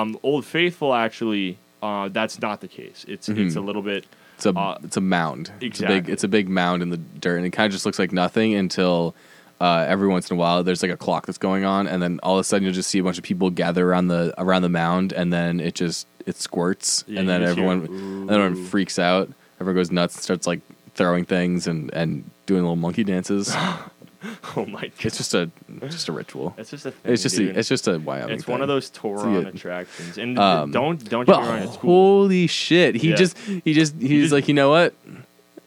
Um, 0.00 0.18
Old 0.22 0.46
Faithful 0.46 0.94
actually, 0.94 1.58
uh, 1.86 2.08
that's 2.08 2.40
not 2.40 2.60
the 2.60 2.68
case. 2.68 3.04
It's 3.08 3.28
it's 3.28 3.56
a 3.56 3.60
little 3.60 3.82
bit. 3.82 4.04
It's 4.36 4.46
a 4.46 4.50
Uh, 4.50 4.78
it's 4.82 4.96
a 4.96 5.00
mound. 5.00 5.50
It's 5.60 5.80
a 5.80 5.82
big 5.86 5.90
exactly. 5.90 6.12
it's 6.12 6.24
a 6.24 6.28
big 6.28 6.48
mound 6.48 6.82
in 6.82 6.90
the 6.90 6.96
dirt, 6.98 7.36
and 7.38 7.46
it 7.46 7.50
kind 7.50 7.66
of 7.66 7.72
just 7.72 7.86
looks 7.86 7.98
like 7.98 8.12
nothing 8.12 8.54
until 8.54 9.14
uh, 9.60 9.86
every 9.88 10.08
once 10.08 10.30
in 10.30 10.36
a 10.36 10.38
while 10.38 10.62
there's 10.62 10.82
like 10.82 10.92
a 10.92 10.96
clock 10.96 11.24
that's 11.26 11.38
going 11.38 11.64
on, 11.64 11.86
and 11.86 12.02
then 12.02 12.20
all 12.22 12.34
of 12.36 12.40
a 12.40 12.44
sudden 12.44 12.64
you'll 12.64 12.74
just 12.74 12.90
see 12.90 12.98
a 12.98 13.02
bunch 13.04 13.18
of 13.18 13.24
people 13.24 13.48
gather 13.50 13.88
around 13.88 14.08
the 14.08 14.34
around 14.38 14.62
the 14.62 14.68
mound, 14.68 15.12
and 15.12 15.32
then 15.32 15.60
it 15.60 15.74
just 15.74 16.06
it 16.26 16.36
squirts, 16.36 17.04
Yeah, 17.06 17.20
and 17.20 17.28
then 17.28 17.40
hear, 17.40 17.50
everyone 17.50 18.28
everyone 18.30 18.64
freaks 18.66 18.98
out. 18.98 19.30
Everyone 19.60 19.76
goes 19.80 19.90
nuts 19.90 20.16
and 20.16 20.22
starts 20.22 20.46
like 20.46 20.60
throwing 20.94 21.24
things 21.24 21.66
and 21.66 21.90
and 21.94 22.30
doing 22.46 22.62
little 22.62 22.76
monkey 22.76 23.04
dances. 23.04 23.54
Oh 24.56 24.64
my 24.66 24.82
god! 24.82 24.92
it's 25.00 25.16
just 25.18 25.34
a 25.34 25.50
just 25.88 26.08
a 26.08 26.12
ritual. 26.12 26.54
It's 26.58 26.70
just 26.70 26.86
a 26.86 26.90
thing. 26.90 27.12
It's 27.12 27.22
just 27.22 27.36
dude. 27.36 27.54
a, 27.56 27.58
it's 27.58 27.68
just 27.68 27.86
a 27.88 27.98
Wyoming. 27.98 28.34
It's 28.34 28.46
one 28.46 28.62
of 28.62 28.68
those 28.68 28.90
Touron 28.90 29.46
attractions, 29.46 30.18
and 30.18 30.38
Um, 30.38 30.70
don't 30.70 31.02
don't 31.08 31.24
get 31.26 31.40
me 31.40 31.46
wrong, 31.46 31.58
it's 31.58 31.76
cool. 31.76 31.90
holy 32.22 32.46
shit! 32.46 32.94
He 32.96 33.10
Yeah. 33.10 33.16
just 33.16 33.36
he 33.38 33.72
just 33.72 33.94
he's 34.00 34.22
just- 34.24 34.32
like 34.32 34.48
you 34.48 34.54
know 34.54 34.70
what? 34.70 34.94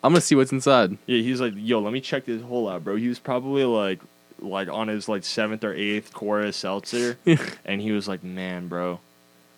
I'm 0.03 0.13
gonna 0.13 0.21
see 0.21 0.35
what's 0.35 0.51
inside. 0.51 0.97
Yeah, 1.07 1.21
he's 1.21 1.41
like, 1.41 1.53
yo, 1.55 1.79
let 1.79 1.91
me 1.93 1.99
check 2.01 2.25
this 2.25 2.41
hole 2.41 2.69
out, 2.69 2.83
bro. 2.85 2.95
He 2.95 3.09
was 3.09 3.19
probably 3.19 3.65
like, 3.65 3.99
like 4.39 4.69
on 4.69 4.87
his 4.87 5.09
like 5.09 5.23
seventh 5.25 5.63
or 5.63 5.73
eighth 5.73 6.13
chorus 6.13 6.55
seltzer, 6.55 7.17
and 7.65 7.81
he 7.81 7.91
was 7.91 8.07
like, 8.07 8.23
man, 8.23 8.67
bro, 8.69 8.99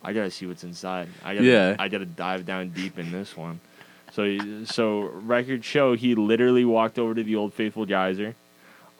I 0.03 0.13
gotta 0.13 0.31
see 0.31 0.47
what's 0.47 0.63
inside. 0.63 1.09
I 1.23 1.35
gotta, 1.35 1.45
Yeah. 1.45 1.75
I 1.77 1.87
gotta 1.89 2.05
dive 2.05 2.45
down 2.47 2.69
deep 2.69 2.97
in 2.97 3.11
this 3.11 3.37
one. 3.37 3.59
So, 4.13 4.65
so 4.65 5.01
record 5.23 5.63
show, 5.63 5.95
he 5.95 6.15
literally 6.15 6.65
walked 6.65 6.99
over 6.99 7.13
to 7.15 7.23
the 7.23 7.35
Old 7.37 7.53
Faithful 7.53 7.85
geyser, 7.85 8.35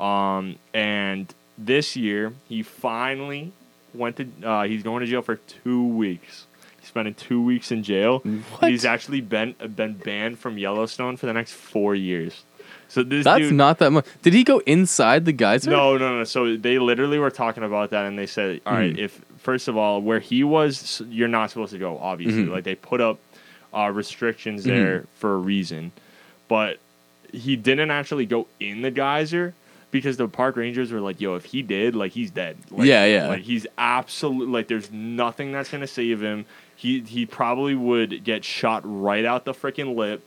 um, 0.01 0.55
and 0.73 1.33
this 1.57 1.95
year 1.95 2.33
he 2.49 2.63
finally 2.63 3.51
went 3.93 4.17
to. 4.17 4.27
Uh, 4.43 4.63
he's 4.63 4.83
going 4.83 5.01
to 5.01 5.05
jail 5.07 5.21
for 5.21 5.35
two 5.35 5.85
weeks. 5.85 6.45
He's 6.79 6.87
spending 6.89 7.13
two 7.13 7.41
weeks 7.43 7.71
in 7.71 7.83
jail. 7.83 8.19
What? 8.19 8.71
He's 8.71 8.85
actually 8.85 9.21
been 9.21 9.53
been 9.75 9.93
banned 9.93 10.39
from 10.39 10.57
Yellowstone 10.57 11.17
for 11.17 11.25
the 11.27 11.33
next 11.33 11.53
four 11.53 11.93
years. 11.95 12.43
So 12.87 13.03
this 13.03 13.23
That's 13.23 13.39
dude, 13.39 13.53
not 13.53 13.77
that 13.79 13.91
much. 13.91 14.05
Did 14.21 14.33
he 14.33 14.43
go 14.43 14.59
inside 14.65 15.23
the 15.23 15.31
geyser? 15.31 15.69
no, 15.69 15.97
no, 15.97 16.17
no. 16.17 16.23
So 16.25 16.57
they 16.57 16.77
literally 16.77 17.19
were 17.19 17.29
talking 17.31 17.63
about 17.63 17.91
that, 17.91 18.05
and 18.05 18.17
they 18.19 18.25
said, 18.25 18.59
"All 18.65 18.73
right, 18.73 18.93
Mhm. 18.93 18.97
if 18.97 19.21
first 19.37 19.67
of 19.69 19.77
all, 19.77 20.01
where 20.01 20.19
he 20.19 20.43
was, 20.43 21.01
you're 21.09 21.29
not 21.29 21.51
supposed 21.51 21.71
to 21.71 21.79
go. 21.79 21.97
Obviously, 21.99 22.43
Mhm. 22.45 22.51
like 22.51 22.63
they 22.65 22.75
put 22.75 22.99
up 23.01 23.19
uh, 23.73 23.89
restrictions 23.93 24.63
Mhm. 24.63 24.67
there 24.67 25.05
for 25.15 25.33
a 25.35 25.37
reason, 25.37 25.93
but 26.49 26.79
he 27.31 27.55
didn't 27.55 27.91
actually 27.91 28.25
go 28.25 28.47
in 28.59 28.81
the 28.81 28.91
geyser." 28.91 29.53
Because 29.91 30.15
the 30.17 30.27
park 30.27 30.55
rangers 30.55 30.91
were 30.91 31.01
like, 31.01 31.19
"Yo, 31.19 31.35
if 31.35 31.45
he 31.45 31.61
did, 31.61 31.95
like, 31.95 32.13
he's 32.13 32.31
dead. 32.31 32.57
Like, 32.71 32.87
Yeah, 32.87 33.05
yeah. 33.05 33.27
Like, 33.27 33.41
he's 33.43 33.67
absolute. 33.77 34.49
Like, 34.49 34.67
there's 34.67 34.89
nothing 34.91 35.51
that's 35.51 35.69
gonna 35.69 35.85
save 35.87 36.21
him. 36.21 36.45
He 36.75 37.01
he 37.01 37.25
probably 37.25 37.75
would 37.75 38.23
get 38.23 38.43
shot 38.45 38.81
right 38.85 39.25
out 39.25 39.43
the 39.45 39.53
freaking 39.53 39.95
lip, 39.95 40.23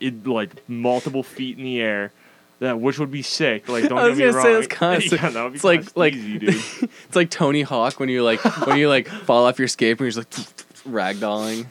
it 0.00 0.26
like 0.26 0.66
multiple 0.68 1.22
feet 1.22 1.58
in 1.58 1.64
the 1.64 1.80
air. 1.80 2.12
That 2.60 2.80
which 2.80 2.98
would 2.98 3.10
be 3.10 3.22
sick. 3.22 3.68
Like, 3.68 3.88
don't 3.88 3.98
I 3.98 4.08
was 4.08 4.18
get 4.18 4.26
me 4.28 4.32
gonna 4.32 4.42
say 4.42 4.52
wrong. 4.52 5.00
that's 5.00 5.12
kinda 5.12 5.38
yeah, 5.40 5.48
be 5.48 5.54
It's 5.56 5.64
like 5.64 5.96
like 5.96 6.14
easy, 6.14 6.38
dude. 6.38 6.54
it's 6.82 7.16
like 7.16 7.28
Tony 7.28 7.62
Hawk 7.62 7.98
when 8.00 8.08
you 8.08 8.22
like 8.22 8.40
when 8.66 8.78
you 8.78 8.88
like 8.88 9.08
fall 9.08 9.46
off 9.46 9.58
your 9.58 9.68
skate 9.68 9.92
and 9.92 10.00
you're 10.00 10.10
just 10.10 10.18
like 10.18 10.36
ragdolling. 11.16 11.66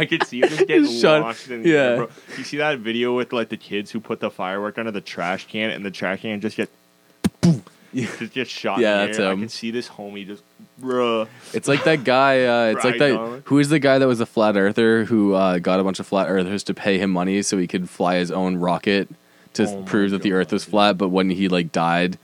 I 0.00 0.06
could 0.06 0.24
see 0.26 0.40
him 0.40 0.48
just 0.48 0.66
getting 0.66 0.86
Shut- 1.00 1.22
launched 1.22 1.50
in 1.50 1.62
the 1.62 1.76
air, 1.76 1.90
yeah. 1.90 1.96
bro. 1.96 2.08
You 2.38 2.44
see 2.44 2.56
that 2.58 2.78
video 2.78 3.14
with 3.16 3.32
like 3.32 3.48
the 3.48 3.56
kids 3.56 3.90
who 3.90 4.00
put 4.00 4.20
the 4.20 4.30
firework 4.30 4.78
under 4.78 4.90
the 4.90 5.00
trash 5.00 5.46
can 5.46 5.70
and 5.70 5.84
the 5.84 5.90
trash 5.90 6.22
can 6.22 6.40
just 6.40 6.56
get 6.56 6.68
Yeah. 7.92 8.06
just 8.18 8.32
get 8.32 8.48
shot. 8.48 8.78
Yeah, 8.78 8.94
in 8.94 9.00
the 9.00 9.06
that's 9.08 9.18
air. 9.18 9.28
I 9.28 9.32
him. 9.32 9.40
can 9.40 9.48
see 9.48 9.70
this 9.70 9.88
homie 9.88 10.26
just, 10.26 10.42
bruh. 10.80 11.26
It's 11.52 11.66
like 11.68 11.84
that 11.84 12.04
guy. 12.04 12.44
Uh, 12.44 12.72
it's 12.72 12.84
like 12.84 12.98
that. 12.98 13.10
Ragdolling. 13.12 13.42
Who 13.46 13.58
is 13.58 13.68
the 13.68 13.78
guy 13.78 13.98
that 13.98 14.06
was 14.06 14.20
a 14.20 14.26
flat 14.26 14.56
earther 14.56 15.04
who 15.06 15.34
uh, 15.34 15.58
got 15.58 15.80
a 15.80 15.84
bunch 15.84 15.98
of 16.00 16.06
flat 16.06 16.28
earthers 16.28 16.62
to 16.64 16.74
pay 16.74 16.98
him 16.98 17.10
money 17.10 17.42
so 17.42 17.58
he 17.58 17.66
could 17.66 17.90
fly 17.90 18.16
his 18.16 18.30
own 18.30 18.56
rocket 18.56 19.08
to 19.54 19.64
Oh 19.68 19.80
my 19.80 19.86
prove 19.86 20.12
that 20.12 20.22
the 20.22 20.32
Earth 20.32 20.52
was 20.52 20.64
flat? 20.64 20.96
But 20.98 21.08
when 21.08 21.30
he 21.30 21.48
like 21.48 21.72
died, 21.72 22.16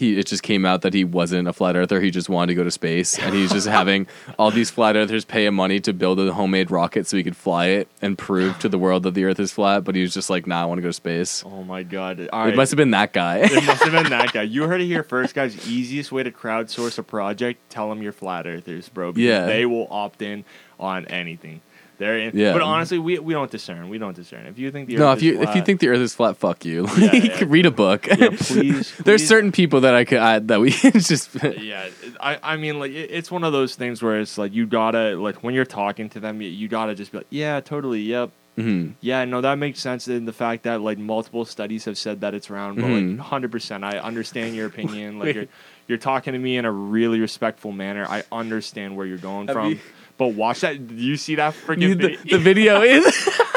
he 0.00 0.18
it 0.18 0.26
just 0.26 0.42
came 0.42 0.64
out 0.66 0.82
that 0.82 0.94
he 0.94 1.04
wasn't 1.04 1.46
a 1.46 1.52
flat 1.52 1.76
earther. 1.76 2.00
He 2.00 2.10
just 2.10 2.28
wanted 2.28 2.48
to 2.48 2.54
go 2.56 2.64
to 2.64 2.70
space, 2.70 3.18
and 3.18 3.34
he's 3.34 3.52
just 3.52 3.68
having 3.68 4.06
all 4.38 4.50
these 4.50 4.70
flat 4.70 4.96
earthers 4.96 5.24
pay 5.24 5.46
him 5.46 5.54
money 5.54 5.78
to 5.80 5.92
build 5.92 6.18
a 6.18 6.32
homemade 6.32 6.70
rocket 6.70 7.06
so 7.06 7.16
he 7.16 7.22
could 7.22 7.36
fly 7.36 7.66
it 7.66 7.88
and 8.02 8.18
prove 8.18 8.58
to 8.60 8.68
the 8.68 8.78
world 8.78 9.02
that 9.04 9.14
the 9.14 9.24
Earth 9.24 9.38
is 9.38 9.52
flat. 9.52 9.84
But 9.84 9.94
he 9.94 10.02
was 10.02 10.12
just 10.14 10.30
like, 10.30 10.46
"Nah, 10.46 10.62
I 10.62 10.64
want 10.64 10.78
to 10.78 10.82
go 10.82 10.88
to 10.88 10.92
space." 10.92 11.44
Oh 11.46 11.62
my 11.62 11.82
god! 11.82 12.28
All 12.32 12.42
It 12.42 12.46
right. 12.46 12.56
must 12.56 12.70
have 12.72 12.76
been 12.78 12.90
that 12.92 13.12
guy. 13.12 13.36
it 13.42 13.64
must 13.64 13.82
have 13.84 13.92
been 13.92 14.10
that 14.10 14.32
guy. 14.32 14.42
You 14.42 14.64
heard 14.64 14.80
it 14.80 14.86
here 14.86 15.02
first, 15.04 15.34
guys. 15.34 15.68
Easiest 15.68 16.10
way 16.10 16.22
to 16.22 16.30
crowdsource 16.32 16.98
a 16.98 17.02
project: 17.02 17.60
tell 17.70 17.88
them 17.88 18.02
you're 18.02 18.12
flat 18.12 18.46
earthers, 18.46 18.88
bro. 18.88 19.12
Yeah. 19.14 19.46
they 19.46 19.66
will 19.66 19.86
opt 19.90 20.22
in 20.22 20.44
on 20.78 21.04
anything. 21.06 21.60
They're. 22.00 22.30
Yeah. 22.30 22.52
But 22.54 22.62
honestly, 22.62 22.98
we 22.98 23.18
we 23.20 23.32
don't 23.34 23.50
discern. 23.50 23.88
We 23.90 23.98
don't 23.98 24.16
discern. 24.16 24.46
If 24.46 24.58
you 24.58 24.70
think 24.72 24.88
the 24.88 24.96
no, 24.96 25.10
Earth 25.12 25.18
if 25.18 25.22
you 25.22 25.32
is 25.34 25.36
if 25.36 25.40
you 25.48 25.52
flat- 25.52 25.66
think 25.66 25.80
the 25.80 25.88
Earth 25.88 25.98
is 26.00 26.14
flat, 26.14 26.36
fuck 26.38 26.64
you. 26.64 26.88
Yeah, 26.98 27.10
Like, 27.12 27.24
yeah. 27.40 27.44
Read 27.46 27.66
a 27.66 27.70
book. 27.70 28.06
yeah, 28.08 28.30
please, 28.38 28.96
There's 28.96 29.20
please- 29.22 29.28
certain 29.28 29.52
people 29.52 29.82
that 29.82 29.94
I 29.94 30.04
could 30.04 30.18
I, 30.18 30.38
that 30.40 30.60
we 30.60 30.70
just 31.12 31.28
yeah 31.44 31.88
I, 32.18 32.38
I 32.42 32.56
mean 32.56 32.78
like 32.80 32.90
it, 32.92 33.10
it's 33.12 33.30
one 33.30 33.44
of 33.44 33.52
those 33.52 33.76
things 33.76 34.02
where 34.02 34.18
it's 34.18 34.36
like 34.38 34.52
you 34.54 34.66
gotta 34.66 35.14
like 35.14 35.44
when 35.44 35.54
you're 35.54 35.64
talking 35.64 36.08
to 36.10 36.20
them 36.20 36.40
you, 36.42 36.48
you 36.48 36.66
gotta 36.68 36.94
just 36.94 37.12
be 37.12 37.18
like 37.18 37.26
yeah 37.30 37.60
totally 37.60 38.00
yep 38.00 38.30
Mhm. 38.58 38.94
yeah 39.00 39.24
no 39.24 39.40
that 39.40 39.56
makes 39.58 39.78
sense 39.78 40.08
in 40.08 40.24
the 40.24 40.32
fact 40.32 40.64
that 40.64 40.80
like 40.80 40.98
multiple 40.98 41.44
studies 41.44 41.84
have 41.84 41.96
said 41.96 42.22
that 42.22 42.34
it's 42.34 42.50
round 42.50 42.76
but 42.80 42.86
Mhm. 42.86 43.18
like 43.18 43.26
100% 43.50 43.84
i 43.84 43.98
understand 43.98 44.56
your 44.56 44.66
opinion 44.66 45.18
like 45.20 45.34
you're, 45.36 45.46
you're 45.86 45.98
talking 45.98 46.32
to 46.32 46.38
me 46.38 46.56
in 46.56 46.64
a 46.64 46.72
really 46.72 47.20
respectful 47.20 47.70
manner 47.72 48.04
i 48.08 48.24
understand 48.32 48.96
where 48.96 49.06
you're 49.06 49.18
going 49.18 49.46
Have 49.46 49.54
from 49.54 49.70
you- 49.70 49.78
but 50.20 50.34
watch 50.34 50.60
that 50.60 50.86
do 50.86 50.94
you 50.94 51.16
see 51.16 51.36
that 51.36 51.54
freaking 51.54 51.96
the, 51.96 52.08
video? 52.08 52.18
the 52.24 52.38
video 52.38 52.82
is 52.82 53.28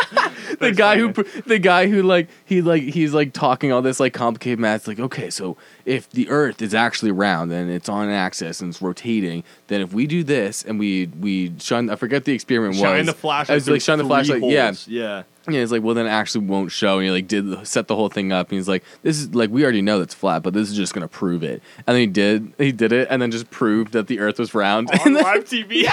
the 0.64 0.72
guy 0.72 0.98
who 0.98 1.12
the 1.46 1.60
guy 1.60 1.88
who 1.88 2.04
like 2.04 2.30
he 2.46 2.62
like 2.62 2.84
he's 2.84 3.14
like 3.14 3.34
talking 3.34 3.72
all 3.72 3.82
this 3.82 4.00
like 4.00 4.14
complicated 4.14 4.60
math. 4.60 4.88
Like 4.88 5.00
okay, 5.00 5.30
so 5.30 5.58
if 5.86 6.10
the 6.10 6.30
Earth 6.30 6.62
is 6.62 6.74
actually 6.74 7.12
round 7.12 7.52
and 7.52 7.70
it's 7.70 7.90
on 7.90 8.08
an 8.08 8.14
axis 8.14 8.62
and 8.62 8.70
it's 8.70 8.82
rotating, 8.82 9.44
then 9.68 9.82
if 9.82 9.94
we 9.94 10.08
do 10.08 10.24
this 10.24 10.64
and 10.64 10.80
we 10.80 11.08
we 11.20 11.54
shine, 11.60 11.90
I 11.90 11.96
forget 11.96 12.26
the 12.26 12.34
experiment 12.34 12.76
shine 12.76 12.98
was. 12.98 13.08
the 13.08 13.14
flashlight 13.14 13.52
I 13.52 13.56
was 13.56 13.70
like 13.70 13.82
shine 13.82 13.98
the 13.98 14.06
flashlight. 14.06 14.42
Yeah, 14.44 14.66
holes. 14.66 14.88
yeah 14.88 15.24
yeah. 15.50 15.60
It's 15.60 15.72
like 15.72 15.84
well 15.84 15.96
then 15.96 16.06
it 16.06 16.10
actually 16.10 16.46
won't 16.46 16.72
show. 16.72 16.98
And 16.98 17.06
he 17.06 17.12
like 17.12 17.28
did 17.28 17.68
set 17.68 17.88
the 17.88 17.96
whole 17.96 18.10
thing 18.10 18.32
up. 18.32 18.50
And 18.50 18.58
he's 18.58 18.68
like 18.68 18.84
this 19.02 19.20
is 19.20 19.34
like 19.36 19.50
we 19.50 19.64
already 19.64 19.82
know 19.82 20.00
that's 20.00 20.14
flat, 20.14 20.44
but 20.44 20.54
this 20.54 20.70
is 20.70 20.76
just 20.76 20.94
gonna 20.94 21.08
prove 21.08 21.44
it. 21.44 21.62
And 21.86 21.96
then 21.96 22.02
he 22.02 22.08
did 22.08 22.54
he 22.58 22.72
did 22.72 22.92
it 22.92 23.08
and 23.10 23.22
then 23.22 23.32
just 23.32 23.50
proved 23.52 23.94
that 23.94 24.08
the 24.08 24.20
Earth 24.20 24.40
was 24.40 24.54
round. 24.54 24.90
on 24.92 25.14
live 25.14 25.46
TV. 25.46 25.88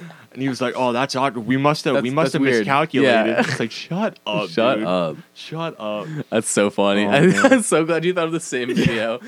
and 0.36 0.42
he 0.42 0.48
was 0.48 0.60
like, 0.60 0.74
"Oh, 0.76 0.92
that's 0.92 1.16
odd. 1.16 1.36
We 1.36 1.56
must 1.56 1.84
have 1.86 1.94
we 1.94 2.10
That's- 2.10 2.14
must 2.14 2.24
that's 2.26 2.32
have 2.34 2.42
weird. 2.42 2.58
miscalculated." 2.60 3.26
Yeah. 3.26 3.40
It's 3.40 3.58
like, 3.58 3.70
"Shut 3.72 4.20
up, 4.26 4.48
Shut 4.50 4.78
dude. 4.78 4.86
up. 4.86 5.16
Shut 5.34 5.74
up, 5.80 6.06
That's 6.30 6.48
so 6.48 6.70
funny. 6.70 7.04
Oh, 7.06 7.10
man. 7.10 7.52
I'm 7.52 7.62
so 7.62 7.84
glad 7.84 8.04
you 8.04 8.12
thought 8.12 8.26
of 8.26 8.32
the 8.32 8.40
same 8.40 8.72
video. 8.74 9.18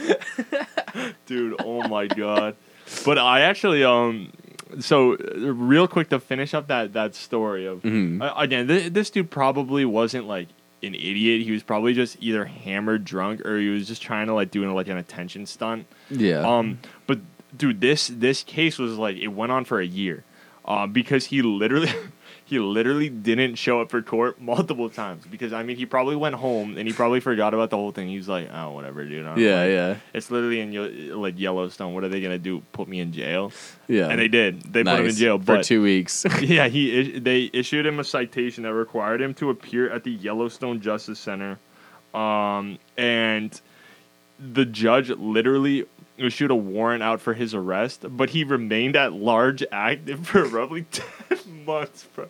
dude. 1.27 1.57
Oh 1.65 1.87
my 1.89 2.07
god." 2.07 2.57
But 3.05 3.19
I 3.19 3.41
actually 3.41 3.85
um 3.85 4.33
so 4.81 5.15
uh, 5.15 5.19
real 5.53 5.89
quick 5.89 6.09
to 6.11 6.21
finish 6.21 6.55
up 6.55 6.69
that 6.69 6.93
that 6.93 7.15
story 7.15 7.67
of 7.67 7.83
Mhm. 7.83 8.23
uh, 8.23 8.33
again 8.37 8.67
th- 8.69 8.93
this 8.93 9.11
dude 9.11 9.31
probably 9.31 9.85
wasn't 9.85 10.27
like 10.27 10.49
an 10.83 10.95
idiot. 10.95 11.43
He 11.43 11.51
was 11.53 11.63
probably 11.63 11.93
just 11.93 12.17
either 12.21 12.45
hammered 12.45 13.05
drunk 13.05 13.45
or 13.45 13.59
he 13.59 13.69
was 13.69 13.87
just 13.89 14.01
trying 14.03 14.27
to 14.29 14.35
like 14.35 14.51
doing 14.51 14.73
like 14.75 14.89
an 14.89 14.97
attention 14.97 15.45
stunt. 15.47 15.87
Yeah. 16.11 16.41
Um, 16.47 16.79
but 17.07 17.19
dude, 17.57 17.81
this 17.81 18.09
this 18.09 18.43
case 18.43 18.79
was 18.79 18.97
like 18.97 19.17
it 19.17 19.29
went 19.29 19.53
on 19.53 19.65
for 19.65 19.81
a 19.81 19.87
year, 19.87 20.25
uh, 20.69 20.87
because 20.87 21.25
he 21.25 21.43
literally 21.43 21.91
he 22.45 22.59
literally 22.59 23.09
didn't 23.09 23.57
show 23.57 23.81
up 23.81 23.91
for 23.91 24.01
court 24.03 24.41
multiple 24.41 24.89
times 24.89 25.25
because 25.27 25.53
I 25.53 25.63
mean 25.63 25.77
he 25.77 25.85
probably 25.87 26.15
went 26.17 26.35
home 26.37 26.77
and 26.79 26.87
he 26.87 26.95
probably 26.95 27.21
forgot 27.21 27.53
about 27.55 27.71
the 27.71 27.77
whole 27.77 27.91
thing. 27.91 28.09
He 28.09 28.17
was 28.17 28.29
like, 28.29 28.49
oh 28.53 28.71
whatever, 28.73 29.05
dude. 29.05 29.25
Yeah, 29.25 29.31
like- 29.33 29.39
yeah, 29.71 29.97
It's 30.15 30.31
literally 30.31 30.61
in 30.61 30.73
Ye- 30.73 31.13
like 31.13 31.39
Yellowstone. 31.39 31.93
What 31.95 32.05
are 32.05 32.09
they 32.09 32.21
gonna 32.21 32.39
do? 32.39 32.63
Put 32.73 32.87
me 32.89 33.01
in 33.01 33.13
jail? 33.13 33.51
yeah. 33.89 34.09
And 34.09 34.19
they 34.21 34.29
did. 34.29 34.63
They 34.63 34.85
put 34.85 34.93
him 34.95 35.01
in 35.01 35.05
Nice. 35.07 35.17
jail. 35.17 35.39
for 35.39 35.63
two 35.63 35.83
weeks. 35.83 36.25
yeah, 36.41 36.69
he 36.69 37.19
they 37.19 37.51
issued 37.53 37.85
him 37.85 37.99
a 37.99 38.05
citation 38.05 38.63
that 38.65 38.73
required 38.75 39.21
him 39.21 39.35
to 39.35 39.51
appear 39.51 39.91
at 39.91 40.05
the 40.05 40.13
Yellowstone 40.13 40.81
Justice 40.81 41.19
Center, 41.19 41.59
um, 42.15 42.79
and 42.97 43.61
the 44.39 44.65
judge 44.65 45.11
literally 45.11 45.85
issued 46.19 46.51
a 46.51 46.55
warrant 46.55 47.03
out 47.03 47.21
for 47.21 47.35
his 47.35 47.55
arrest, 47.55 48.05
but 48.09 48.31
he 48.31 48.45
remained 48.45 48.97
at 48.97 49.13
large 49.13 49.65
active 49.73 50.27
for 50.27 50.45
roughly 50.45 50.83
ten 50.91 51.65
months, 51.65 52.07
bro. 52.15 52.27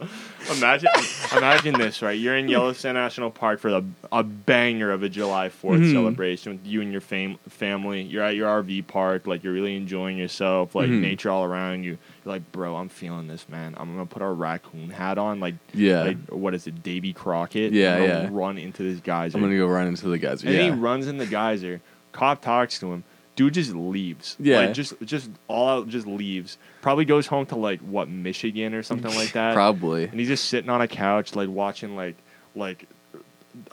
Imagine, 0.57 0.89
imagine 1.37 1.75
this, 1.79 2.03
right? 2.03 2.19
You're 2.19 2.37
in 2.37 2.49
Yellowstone 2.49 2.95
National 2.95 3.31
Park 3.31 3.61
for 3.61 3.71
the, 3.71 3.85
a 4.13 4.23
banger 4.23 4.91
of 4.91 5.03
a 5.03 5.09
July 5.09 5.49
4th 5.49 5.79
Mhm. 5.81 5.93
celebration 5.93 6.53
with 6.53 6.67
you 6.67 6.81
and 6.83 6.91
your 6.93 7.01
fam- 7.01 7.39
family. 7.49 8.03
You're 8.03 8.23
at 8.25 8.35
your 8.37 8.49
RV 8.63 8.87
park, 8.89 9.27
like 9.27 9.43
you're 9.45 9.53
really 9.53 9.77
enjoying 9.77 10.17
yourself, 10.19 10.75
like 10.75 10.89
Mhm. 10.89 11.01
nature 11.01 11.31
all 11.31 11.45
around 11.45 11.85
you. 11.85 11.99
You're 12.25 12.35
like, 12.35 12.51
bro, 12.53 12.77
I'm 12.77 12.89
feeling 12.89 13.29
this, 13.29 13.49
man. 13.49 13.75
I'm 13.79 13.93
gonna 13.93 14.07
put 14.07 14.23
a 14.23 14.27
raccoon 14.29 14.91
hat 14.91 15.19
on, 15.19 15.41
like, 15.41 15.55
yeah. 15.73 16.03
like 16.03 16.19
what 16.31 16.55
is 16.55 16.67
it, 16.67 16.83
Davy 16.83 17.13
Crockett? 17.13 17.73
Yeah, 17.73 18.03
yeah. 18.03 18.29
Run 18.31 18.59
into 18.59 18.83
this 18.83 19.01
geyser. 19.01 19.37
I'm 19.37 19.43
gonna 19.43 19.57
go 19.57 19.67
run 19.69 19.87
into 19.87 20.09
the 20.09 20.19
geyser. 20.19 20.47
and 20.47 20.57
yeah. 20.57 20.63
he 20.65 20.71
runs 20.71 21.07
in 21.07 21.19
the 21.19 21.27
geyser. 21.27 21.81
Cop 22.13 22.41
talks 22.43 22.79
to 22.81 22.93
him. 22.93 23.05
Dude 23.39 23.55
just 23.55 23.73
leaves. 23.73 24.37
Yeah. 24.41 24.59
Like 24.59 24.73
just 24.75 24.95
just 25.05 25.31
all 25.47 25.69
out 25.69 25.89
just 25.89 26.09
leaves. 26.09 26.59
Probably 26.83 27.05
goes 27.05 27.29
home 27.29 27.47
to 27.47 27.57
like 27.57 27.79
what 27.83 28.09
Michigan 28.09 28.75
or 28.75 28.83
something 28.83 29.15
like 29.15 29.33
that. 29.35 29.55
Probably. 29.55 30.05
And 30.07 30.19
he's 30.19 30.27
just 30.29 30.47
sitting 30.47 30.69
on 30.69 30.81
a 30.81 30.89
couch 30.89 31.37
like 31.37 31.49
watching 31.49 31.95
like 31.95 32.17
like 32.57 32.89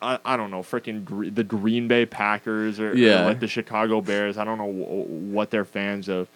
I, 0.02 0.20
I 0.24 0.38
don't 0.38 0.52
know 0.52 0.62
freaking 0.62 1.04
Gre- 1.04 1.30
the 1.30 1.44
Green 1.44 1.88
Bay 1.88 2.06
Packers 2.06 2.80
or, 2.80 2.92
or, 2.92 2.96
Yeah. 2.96 3.26
like 3.26 3.40
the 3.40 3.48
Chicago 3.48 4.02
Bears. 4.02 4.38
I 4.38 4.44
don't 4.44 4.58
know 4.60 4.68
w- 4.68 5.04
what 5.32 5.50
they're 5.50 5.66
fans 5.66 6.10
of. 6.10 6.28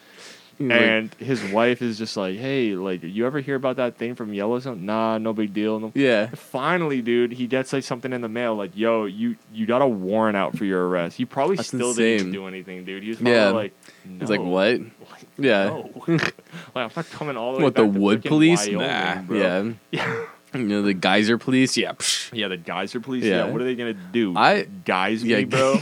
Mm, 0.60 0.70
like, 0.72 0.82
And 0.82 1.14
his 1.26 1.42
wife 1.52 1.82
is 1.82 1.98
just 1.98 2.18
like, 2.18 2.38
"Hey, 2.38 2.76
like 2.76 3.02
you 3.02 3.26
ever 3.26 3.40
hear 3.40 3.56
about 3.56 3.78
that 3.78 3.98
thing 3.98 4.14
from 4.16 4.34
Yellowstone? 4.34 4.86
Nah, 4.86 5.18
no 5.18 5.32
big 5.32 5.54
deal. 5.54 5.80
No 5.80 5.92
yeah. 5.96 6.28
Finally, 6.36 7.02
dude, 7.02 7.32
he 7.32 7.48
gets 7.48 7.72
like 7.72 7.84
something 7.86 8.12
in 8.12 8.20
the 8.22 8.28
mail, 8.28 8.56
like, 8.56 8.72
"Yo, 8.76 9.06
you 9.06 9.38
you 9.54 9.66
got 9.66 9.82
a 9.82 9.88
warrant 9.88 10.36
out 10.36 10.58
for 10.58 10.66
your 10.66 10.88
arrest." 10.90 11.16
He 11.16 11.24
probably 11.24 11.56
That's 11.56 11.70
still 11.70 11.94
didn't 11.94 12.32
do 12.34 12.46
anything, 12.46 12.84
dude. 12.84 13.04
He 13.04 13.10
was 13.10 13.18
probably 13.20 13.34
Yeah. 13.34 13.50
like, 13.52 13.74
no. 14.04 14.20
He's 14.20 14.30
like, 14.30 14.42
what? 14.42 14.80
Like, 15.12 15.26
Yeah. 15.38 15.64
no. 15.66 15.92
like, 16.08 16.36
I'm 16.76 16.92
not 16.96 17.10
coming 17.10 17.38
all 17.38 17.54
the 17.54 17.58
way. 17.60 17.64
What 17.64 17.76
the 17.76 17.86
wood 17.86 18.24
police? 18.24 18.68
Wyoming, 18.68 18.88
nah. 18.88 19.22
bro. 19.22 19.38
Yeah. 19.38 19.72
yeah, 19.92 20.26
You 20.54 20.64
know 20.64 20.82
the 20.82 20.94
geyser 20.94 21.38
police? 21.38 21.78
Yeah. 21.78 21.94
psh. 21.94 22.32
yeah. 22.38 22.48
The 22.50 22.58
geyser 22.58 23.00
police. 23.00 23.24
Yeah. 23.24 23.46
Yeah. 23.46 23.52
What 23.52 23.62
are 23.62 23.64
they 23.64 23.76
gonna 23.76 23.94
do? 23.94 24.36
I- 24.36 24.68
guys 24.86 25.24
yeah. 25.24 25.38
me, 25.38 25.46
bro. 25.46 25.80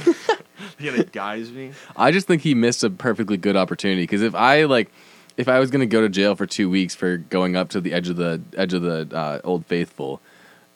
They're 0.80 0.92
gonna 0.92 1.04
guys 1.06 1.52
me. 1.52 1.72
I 1.96 2.12
just 2.12 2.28
think 2.28 2.42
he 2.42 2.54
missed 2.56 2.84
a 2.84 2.90
perfectly 2.90 3.38
good 3.38 3.56
opportunity 3.56 4.04
because 4.04 4.22
if 4.22 4.36
I 4.36 4.64
like, 4.66 4.90
if 5.38 5.48
I 5.48 5.60
was 5.60 5.70
gonna 5.72 5.86
go 5.86 6.02
to 6.02 6.10
jail 6.10 6.36
for 6.36 6.46
two 6.46 6.70
weeks 6.70 6.96
for 6.96 7.18
going 7.18 7.56
up 7.56 7.70
to 7.70 7.82
the 7.82 7.94
edge 7.94 8.10
of 8.10 8.16
the 8.18 8.42
edge 8.56 8.74
of 8.74 8.82
the 8.82 9.08
uh, 9.16 9.40
Old 9.44 9.66
Faithful, 9.66 10.22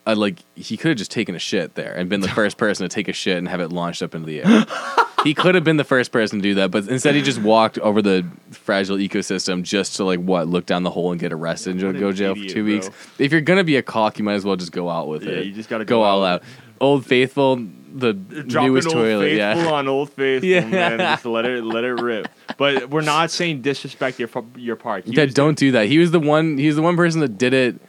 I 0.06 0.14
like 0.14 0.38
he 0.54 0.76
could 0.76 0.88
have 0.90 0.98
just 0.98 1.10
taken 1.10 1.34
a 1.34 1.38
shit 1.38 1.74
there 1.74 1.92
and 1.94 2.08
been 2.08 2.20
the 2.20 2.28
first 2.28 2.56
person 2.56 2.88
to 2.88 2.94
take 2.94 3.08
a 3.08 3.12
shit 3.12 3.38
and 3.38 3.48
have 3.48 3.60
it 3.60 3.68
launched 3.70 4.02
up 4.02 4.14
into 4.14 4.26
the 4.26 4.42
air. 4.42 4.66
he 5.24 5.32
could 5.34 5.54
have 5.54 5.62
been 5.62 5.76
the 5.76 5.84
first 5.84 6.10
person 6.10 6.40
to 6.40 6.42
do 6.42 6.54
that, 6.54 6.72
but 6.72 6.88
instead 6.88 7.14
he 7.14 7.22
just 7.22 7.40
walked 7.40 7.78
over 7.78 8.02
the 8.02 8.26
fragile 8.50 8.96
ecosystem 8.96 9.62
just 9.62 9.94
to 9.96 10.04
like 10.04 10.18
what 10.18 10.48
look 10.48 10.66
down 10.66 10.82
the 10.82 10.90
hole 10.90 11.12
and 11.12 11.20
get 11.20 11.32
arrested 11.32 11.76
What 11.76 11.84
and 11.84 11.94
an 11.96 12.00
go 12.00 12.10
to 12.10 12.16
jail 12.16 12.32
idiot, 12.32 12.48
for 12.48 12.54
two 12.54 12.64
bro. 12.64 12.72
weeks. 12.74 12.90
If 13.20 13.30
you're 13.30 13.40
gonna 13.40 13.62
be 13.64 13.76
a 13.76 13.82
cock, 13.82 14.18
you 14.18 14.24
might 14.24 14.34
as 14.34 14.44
well 14.44 14.56
just 14.56 14.72
go 14.72 14.88
out 14.90 15.06
with 15.08 15.22
Yeah, 15.22 15.34
it. 15.34 15.46
you 15.46 15.52
just 15.52 15.68
gotta 15.68 15.84
go, 15.84 15.98
go 15.98 16.02
all 16.02 16.24
out 16.24 16.42
out. 16.42 16.48
Old 16.80 17.06
Faithful, 17.06 17.64
the 17.94 18.12
Dropping 18.14 18.72
newest 18.72 18.88
Old 18.88 18.94
toilet, 18.96 19.24
Faithful 19.30 19.64
yeah. 19.64 19.72
on 19.72 19.88
Old 19.88 20.10
Faithful, 20.14 20.48
Yeah. 20.48 20.64
man. 20.66 20.98
Just 20.98 21.24
let 21.24 21.44
it 21.44 21.64
let 21.64 21.84
it 21.84 21.92
rip. 22.00 22.28
But 22.56 22.90
we're 22.90 23.00
not 23.02 23.30
saying 23.30 23.62
disrespect 23.62 24.18
your 24.18 24.28
your 24.56 24.76
park. 24.76 25.04
He 25.04 25.12
Yeah, 25.12 25.26
don't 25.26 25.56
do 25.58 25.72
that. 25.72 25.86
He 25.86 25.98
was 25.98 26.10
the 26.10 26.20
one. 26.20 26.58
He 26.58 26.66
was 26.66 26.76
the 26.76 26.82
one 26.82 26.96
person 26.96 27.20
that 27.20 27.36
did 27.38 27.54
it. 27.54 27.80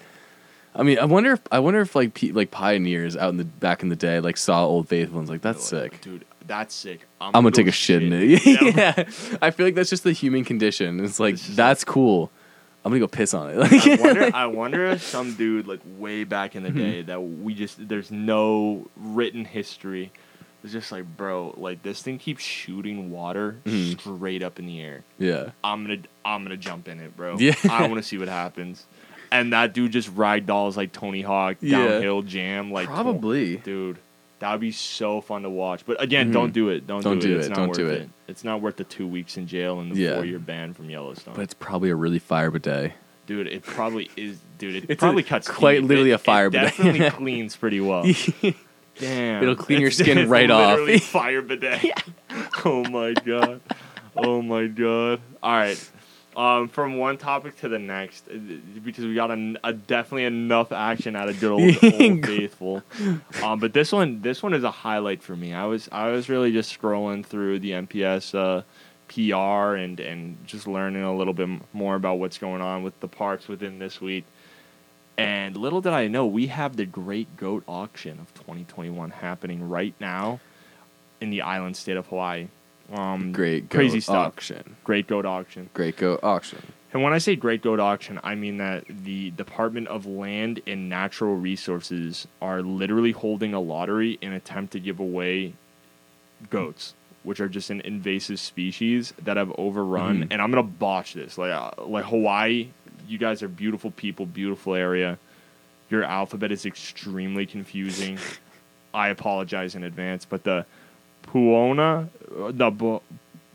I 0.75 0.81
mean, 0.83 0.97
I 0.97 1.05
wonder 1.05 1.33
if 1.33 1.41
I 1.51 1.59
wonder 1.59 1.81
if 1.81 1.95
like 1.95 2.13
pe- 2.15 2.31
like 2.31 2.49
pioneers 2.51 3.15
out 3.15 3.29
in 3.29 3.37
the 3.37 3.45
back 3.45 3.83
in 3.83 3.89
the 3.89 3.95
day 3.95 4.19
like 4.19 4.37
saw 4.37 4.65
Old 4.65 4.87
Faithful 4.89 5.19
and 5.19 5.23
was 5.23 5.29
like, 5.29 5.41
"That's 5.41 5.63
sick. 5.63 6.01
dude. 6.01 6.25
That's 6.45 6.73
sick. 6.73 7.01
I'm 7.21 7.31
gonna 7.31 7.51
take 7.51 7.65
go 7.67 7.69
a 7.69 7.71
shit 7.71 8.01
in 8.03 8.11
it." 8.11 8.45
Yeah. 8.75 9.03
I 9.41 9.51
feel 9.51 9.65
like 9.67 9.75
that's 9.75 9.89
just 9.89 10.03
the 10.03 10.11
human 10.13 10.43
condition. 10.43 10.99
It's 10.99 11.19
like 11.19 11.35
It's 11.35 11.55
that's 11.55 11.83
cool. 11.83 12.31
I'm 12.86 12.91
gonna 12.91 13.00
go 13.00 13.08
piss 13.08 13.34
on 13.34 13.50
it. 13.52 13.58
I 13.58 13.96
wonder, 14.02 14.32
I 14.36 14.46
wonder 14.48 14.86
if 14.88 15.04
some 15.04 15.36
dude 15.36 15.67
like 15.67 15.80
way 15.98 16.24
back 16.26 16.56
in 16.56 16.63
the 16.63 16.69
Mm-hmm. 16.69 16.78
day 16.80 17.02
that 17.04 17.22
we 17.22 17.54
just 17.54 17.88
there's 17.88 18.12
no 18.12 18.88
written 18.98 19.46
history. 19.46 20.12
It's 20.63 20.72
just 20.74 20.91
like, 20.93 21.06
bro, 21.17 21.54
like 21.58 21.84
this 21.84 22.02
thing 22.02 22.17
keeps 22.19 22.43
shooting 22.43 23.12
water 23.12 23.58
Mhm. 23.65 24.00
straight 24.00 24.43
up 24.43 24.60
in 24.60 24.65
the 24.65 24.82
air. 24.82 25.04
yeah, 25.19 25.50
I'm 25.63 25.84
gonna 25.86 26.00
I'm 26.26 26.43
gonna 26.43 26.58
jump 26.58 26.88
in 26.88 27.00
it, 27.00 27.15
bro. 27.17 27.38
Yeah. 27.38 27.54
I 27.69 27.82
want 27.88 27.96
to 28.02 28.04
see 28.04 28.17
what 28.17 28.28
happens. 28.30 28.86
And 29.32 29.52
that 29.54 29.74
dude 29.74 29.91
just 29.91 30.10
ride 30.15 30.46
dolls 30.46 30.78
like 30.78 30.91
Tony 30.91 31.22
Hawk 31.22 31.58
Yeah. 31.62 31.88
downhill 31.88 32.22
jam 32.22 32.72
like 32.72 32.88
probably. 32.88 33.58
dude. 33.58 33.98
That 34.43 34.51
would 34.51 34.60
be 34.60 34.73
so 34.73 35.21
fun 35.21 35.43
to 35.43 35.49
watch. 35.49 35.86
But 35.86 36.01
again, 36.03 36.29
Mhm. 36.29 36.34
don't 36.34 36.51
do 36.53 36.67
it. 36.67 36.86
Don't, 36.86 37.01
Don't 37.01 37.19
do, 37.19 37.29
do 37.29 37.36
it. 37.36 37.39
It's 37.39 37.47
not 37.47 37.56
Don't 37.56 37.67
worth 37.69 37.77
do 37.77 37.88
it. 37.88 38.01
it. 38.01 38.10
It's 38.27 38.43
not 38.43 38.60
worth 38.60 38.75
the 38.75 38.84
two 38.84 39.08
weeks 39.08 39.38
in 39.38 39.47
jail 39.47 39.79
and 39.79 39.89
the 39.95 39.95
Yeah. 40.01 40.15
four 40.15 40.25
year 40.25 40.38
ban 40.38 40.73
from 40.73 40.89
Yellowstone. 40.89 41.34
But 41.36 41.43
it's 41.43 41.53
probably 41.53 41.89
a 41.91 41.95
really 41.95 42.19
fire 42.19 42.51
bidet. 42.51 42.91
Dude, 43.25 43.47
it 43.47 43.63
probably 43.63 44.12
is. 44.17 44.39
Dude, 44.58 44.75
it 44.75 44.86
It's 44.89 44.99
probably 44.99 45.23
a- 45.23 45.25
cuts 45.25 45.47
quite 45.47 45.79
deep. 45.79 45.88
literally 45.89 46.12
It- 46.12 46.15
a 46.15 46.17
fire 46.17 46.47
It 46.47 46.51
bidet. 46.51 46.65
definitely 46.75 47.10
cleans 47.12 47.56
pretty 47.56 47.79
well. 47.79 48.03
Damn, 48.99 49.43
It'll 49.43 49.56
clean 49.56 49.79
your 49.79 49.91
skin 49.91 50.27
right 50.27 50.51
off. 50.51 50.77
fire 51.03 51.41
bidet. 51.41 51.82
oh 52.65 52.84
my 52.89 53.13
god. 53.13 53.62
Oh 54.17 54.41
my 54.41 54.67
god. 54.67 55.21
All 55.41 55.53
right. 55.53 55.89
Um, 56.36 56.67
from 56.67 56.98
one 56.98 57.17
topic 57.17 57.58
to 57.60 57.69
the 57.69 57.78
next, 57.78 58.28
because 58.84 59.06
we 59.06 59.13
got 59.13 59.30
a, 59.30 59.56
a 59.63 59.74
definitely 59.74 60.26
enough 60.26 60.72
action 60.72 61.15
out 61.15 61.30
of 61.30 61.39
good 61.39 61.52
old, 61.52 61.62
old 61.84 62.26
faithful. 62.26 62.84
Um, 63.43 63.60
but 63.60 63.74
this 63.74 63.91
one, 63.91 64.22
this 64.22 64.41
one 64.41 64.54
is 64.54 64.63
a 64.63 64.72
highlight 64.72 65.22
for 65.22 65.36
me. 65.36 65.54
I 65.54 65.65
was, 65.65 65.88
I 65.91 66.10
was 66.10 66.30
really 66.30 66.52
just 66.52 66.80
scrolling 66.80 67.24
through 67.24 67.60
the 67.60 67.72
NPS 67.72 68.34
uh, 68.34 68.63
PR 69.13 69.76
and 69.76 70.00
and 70.00 70.38
just 70.48 70.67
learning 70.67 71.04
a 71.04 71.15
little 71.15 71.34
bit 71.34 71.50
more 71.72 71.96
about 71.96 72.15
what's 72.15 72.38
going 72.38 72.62
on 72.62 72.84
with 72.84 73.00
the 73.00 73.08
parks 73.08 73.48
within 73.48 73.80
this 73.80 74.02
week. 74.02 74.26
And 75.17 75.56
little 75.56 75.82
did 75.82 75.93
I 75.93 76.08
know, 76.08 76.26
we 76.26 76.48
have 76.48 76.76
the 76.76 76.86
Great 76.86 77.38
Goat 77.38 77.63
Auction 77.67 78.19
of 78.19 78.34
2021 78.34 79.12
happening 79.12 79.69
right 79.69 79.93
now 80.00 80.39
in 81.22 81.30
the 81.30 81.43
island 81.43 81.78
state 81.78 81.98
of 81.98 82.08
Hawaii. 82.08 82.48
Um, 82.91 83.32
Great 83.32 83.69
goat 83.69 83.78
crazy 83.78 84.00
stuff. 84.02 84.15
auction. 84.28 84.76
Great 84.84 85.08
Goat 85.08 85.26
Auction. 85.26 85.69
Great 85.74 85.98
goat 85.98 86.19
auction. 86.24 86.60
And 86.91 87.02
when 87.02 87.12
I 87.13 87.17
say 87.17 87.36
Great 87.36 87.63
Goat 87.63 87.80
Auction, 87.80 88.19
I 88.24 88.36
mean 88.36 88.58
that 88.58 88.84
the 88.88 89.32
Department 89.32 89.88
of 89.88 90.06
Land 90.06 90.62
and 90.67 90.89
Natural 90.89 91.36
Resources 91.36 92.28
are 92.39 92.62
literally 92.62 93.13
holding 93.13 93.56
a 93.56 93.60
lottery 93.60 94.19
in 94.22 94.32
attempt 94.32 94.74
to 94.74 94.80
give 94.80 95.00
away 95.00 95.54
goats, 96.52 96.93
which 97.24 97.39
are 97.39 97.50
just 97.50 97.72
an 97.72 97.82
invasive 97.82 98.39
species 98.39 99.12
that 99.24 99.38
have 99.38 99.52
overrun. 99.58 100.26
Mhm. 100.26 100.28
And 100.30 100.41
I'm 100.41 100.52
gonna 100.52 100.62
botch 100.62 101.13
this, 101.13 101.38
like 101.38 101.52
uh, 101.52 101.72
like 101.84 102.06
Hawaii. 102.06 102.67
You 103.08 103.17
guys 103.17 103.41
are 103.41 103.48
beautiful 103.48 103.89
people, 103.91 104.28
beautiful 104.28 104.76
area. 104.76 105.17
Your 105.89 106.04
alphabet 106.04 106.52
is 106.52 106.63
extremely 106.65 107.46
confusing. 107.48 108.19
I 108.93 109.08
apologize 109.10 109.74
in 109.74 109.84
advance, 109.84 110.26
but 110.26 110.43
the 110.43 110.65
Puona, 111.23 112.09
the 112.51 112.69
Bu- 112.71 113.01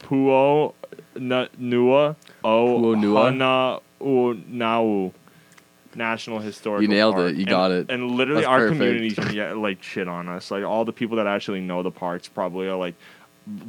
Puo 0.01 0.75
Na- 1.17 1.49
Nua 1.61 2.17
O 2.45 2.81
Puonua? 2.81 3.25
Hana 3.31 3.79
Unau 4.01 5.13
National 5.95 6.39
Historical. 6.39 6.83
You 6.83 6.89
nailed 6.89 7.15
Park. 7.15 7.31
it. 7.31 7.35
You 7.37 7.41
And- 7.41 7.49
got 7.49 7.71
it. 7.73 7.87
And 7.91 8.13
literally, 8.13 8.43
That's 8.43 8.49
our 8.51 8.59
perfect. 8.69 8.79
communities 8.79 9.15
get 9.33 9.57
like 9.57 9.83
shit 9.83 10.07
on 10.09 10.29
us. 10.29 10.51
Like 10.51 10.65
all 10.65 10.85
the 10.85 10.93
people 10.93 11.17
that 11.17 11.27
actually 11.27 11.61
know 11.61 11.83
the 11.83 11.91
parks 11.91 12.29
probably 12.29 12.69
are 12.69 12.77
like, 12.77 12.95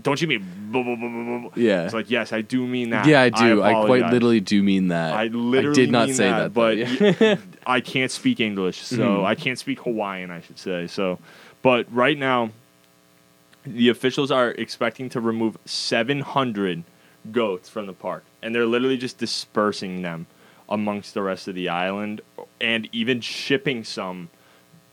"Don't 0.04 0.22
you 0.22 0.28
mean?" 0.28 0.46
Blah, 0.72 0.84
blah, 0.84 0.96
blah, 0.96 1.10
blah, 1.10 1.40
blah." 1.40 1.50
Yeah. 1.56 1.86
It's 1.86 1.94
like, 1.94 2.12
yes, 2.12 2.32
I 2.34 2.42
do 2.42 2.68
mean 2.68 2.92
that. 2.92 3.08
yeah, 3.08 3.22
I 3.22 3.30
do. 3.30 3.64
I, 3.64 3.86
quite 3.86 4.12
literally 4.12 4.42
do 4.42 4.62
mean 4.62 4.90
that. 4.90 5.14
I 5.14 5.28
literally 5.28 5.74
did 5.76 5.92
not 5.92 6.08
mean 6.08 6.16
say 6.16 6.30
that, 6.30 6.54
that, 6.54 6.54
but 6.54 6.78
yeah. 6.78 7.38
I 7.66 7.82
can't 7.82 8.12
speak 8.12 8.40
English, 8.40 8.82
so 8.82 8.98
Mhm. 9.20 9.26
I 9.26 9.34
can't 9.36 9.58
speak 9.58 9.80
Hawaiian, 9.82 10.30
I 10.30 10.42
should 10.42 10.60
say. 10.60 10.86
So, 10.88 11.18
but 11.64 11.88
right 11.92 12.18
now, 12.18 12.52
the 13.74 13.90
officials 13.90 14.32
are 14.32 14.52
expecting 14.52 15.10
to 15.10 15.22
remove 15.22 15.58
700 15.66 16.84
goats 17.32 17.70
from 17.70 17.86
the 17.88 17.94
park, 17.94 18.24
and 18.42 18.54
they're 18.54 18.66
literally 18.66 18.98
just 18.98 19.18
dispersing 19.18 20.02
them 20.02 20.28
amongst 20.68 21.14
the 21.14 21.22
rest 21.22 21.48
of 21.48 21.56
the 21.56 21.70
island, 21.70 22.22
and 22.62 22.88
even 22.92 23.22
shipping 23.22 23.84
some 23.84 24.30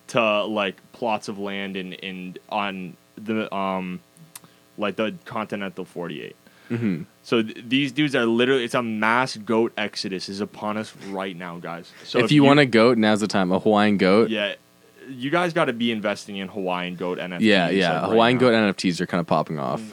to 0.09 0.45
like 0.45 0.77
plots 0.93 1.29
of 1.29 1.39
land 1.39 1.77
in 1.77 1.93
in 1.95 2.37
on 2.49 2.97
the 3.17 3.53
um 3.55 4.01
like 4.79 4.97
the 4.97 5.15
continental 5.25 5.85
48. 5.85 6.37
hmm 6.69 7.03
So 7.23 7.43
th- 7.43 7.65
these 7.67 7.93
dudes 7.93 8.15
are 8.15 8.27
literally 8.27 8.65
it's 8.65 8.75
a 8.75 8.83
mass 8.83 9.37
goat 9.37 9.73
exodus 9.77 10.29
is 10.29 10.41
upon 10.41 10.77
us 10.77 10.95
right 11.09 11.37
now, 11.37 11.59
guys. 11.59 11.91
So 12.05 12.19
if, 12.19 12.31
you, 12.31 12.45
want 12.45 12.61
a 12.61 12.67
goat, 12.67 12.99
now's 12.99 13.21
the 13.21 13.27
time. 13.27 13.51
A 13.53 13.59
Hawaiian 13.59 13.97
goat. 13.97 14.31
yeah, 14.31 14.55
you 15.09 15.31
guys 15.31 15.53
got 15.53 15.67
to 15.67 15.73
be 15.73 15.91
investing 15.93 16.37
in 16.37 16.49
Hawaiian 16.49 16.97
goat 16.97 17.19
NFTs. 17.19 17.41
Yeah, 17.41 17.67
like, 17.67 17.75
yeah. 17.77 18.01
right 18.01 18.09
Hawaiian 18.11 18.39
goat 18.39 18.53
NFTs 18.53 19.01
are 19.01 19.07
kind 19.07 19.21
of 19.21 19.27
popping 19.27 19.59
off. 19.59 19.81
Mm. 19.81 19.93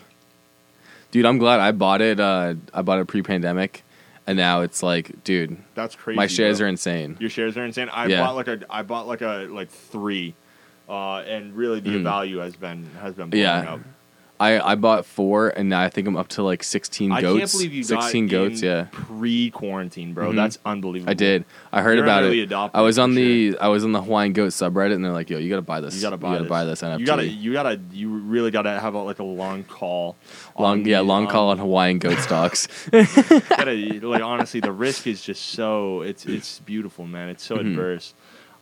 Dude, 1.11 1.25
I'm 1.25 1.37
glad 1.37 1.59
I 1.59 1.71
bought 1.71 2.01
it. 2.01 2.19
Uh, 2.19 2.55
I 2.73 2.81
bought 2.81 2.99
it 2.99 3.07
pre-pandemic, 3.07 3.83
and 4.25 4.35
now 4.37 4.61
it's 4.61 4.81
like, 4.81 5.23
dude, 5.23 5.57
That's 5.75 5.95
crazy. 5.95 6.15
my 6.17 6.27
shares 6.27 6.57
bro. 6.57 6.65
are 6.65 6.69
insane. 6.69 7.17
Your 7.19 7.29
shares 7.29 7.55
are 7.57 7.63
insane. 7.65 7.89
I 7.89 8.07
Yeah. 8.07 8.21
bought 8.21 8.35
like 8.35 8.47
a 8.47 8.59
I 8.69 8.81
bought 8.81 9.07
like 9.07 9.21
a 9.21 9.47
like 9.51 9.69
three, 9.69 10.33
uh, 10.89 11.17
and 11.17 11.55
really 11.55 11.79
the 11.79 11.91
Mhm. 11.97 12.03
value 12.03 12.37
has 12.39 12.55
been 12.55 12.89
has 13.01 13.13
been 13.13 13.29
blowing 13.29 13.43
Yeah. 13.43 13.73
up. 13.73 13.79
I, 14.43 14.71
I 14.71 14.75
bought 14.75 15.05
four, 15.05 15.49
and 15.49 15.69
now 15.69 15.81
I 15.81 15.89
think 15.89 16.07
I'm 16.07 16.17
up 16.17 16.27
to 16.29 16.43
like 16.43 16.63
16 16.63 17.11
I 17.11 17.21
goats. 17.21 17.39
can't 17.39 17.51
believe 17.51 17.73
you 17.73 17.83
16 17.83 18.27
got 18.27 18.31
goats, 18.31 18.61
yeah. 18.61 18.87
pre-quarantine, 18.91 20.13
bro. 20.13 20.31
Mhm. 20.31 20.35
That's 20.35 20.59
unbelievable. 20.65 21.09
I 21.11 21.13
did. 21.13 21.45
I 21.71 21.81
heard 21.81 21.95
You're 21.97 22.03
about 22.05 22.23
it. 22.25 22.51
I 22.73 22.81
was 22.81 22.99
on 22.99 23.13
sure. 23.15 23.23
the 23.23 23.57
I 23.59 23.67
was 23.69 23.83
on 23.83 23.91
the 23.93 24.01
Hawaiian 24.01 24.33
goat 24.33 24.49
subreddit, 24.49 24.93
and 24.95 25.03
they're 25.05 25.11
like, 25.11 25.29
"Yo, 25.29 25.37
you 25.37 25.49
gotta 25.49 25.61
buy 25.61 25.79
this. 25.81 25.95
You 25.95 26.01
gotta 26.01 26.17
buy. 26.17 26.29
You 26.29 26.33
gotta 26.35 26.43
this. 26.43 26.49
buy 26.49 26.65
this 26.65 26.81
NFT. 26.81 26.99
You 26.99 27.05
gotta. 27.05 27.25
You 27.27 27.53
gotta. 27.53 27.79
You 27.91 28.09
really 28.09 28.51
gotta 28.51 28.79
have 28.79 28.93
a, 28.93 28.99
like 28.99 29.19
a 29.19 29.23
long 29.23 29.63
call. 29.63 30.15
long, 30.59 30.79
on 30.81 30.85
yeah, 30.85 30.97
the- 30.97 31.03
long 31.03 31.27
call 31.27 31.49
on 31.49 31.57
Hawaiian 31.57 31.99
goat 31.99 32.19
stocks. 32.19 32.67
gotta, 32.91 33.99
like 34.03 34.21
honestly, 34.21 34.59
the 34.59 34.71
risk 34.71 35.07
is 35.07 35.21
just 35.21 35.43
so 35.51 36.01
it's 36.01 36.25
it's 36.25 36.59
beautiful, 36.59 37.05
man. 37.07 37.29
It's 37.29 37.43
so 37.43 37.57
Mhm. 37.57 37.71
adverse. 37.71 38.13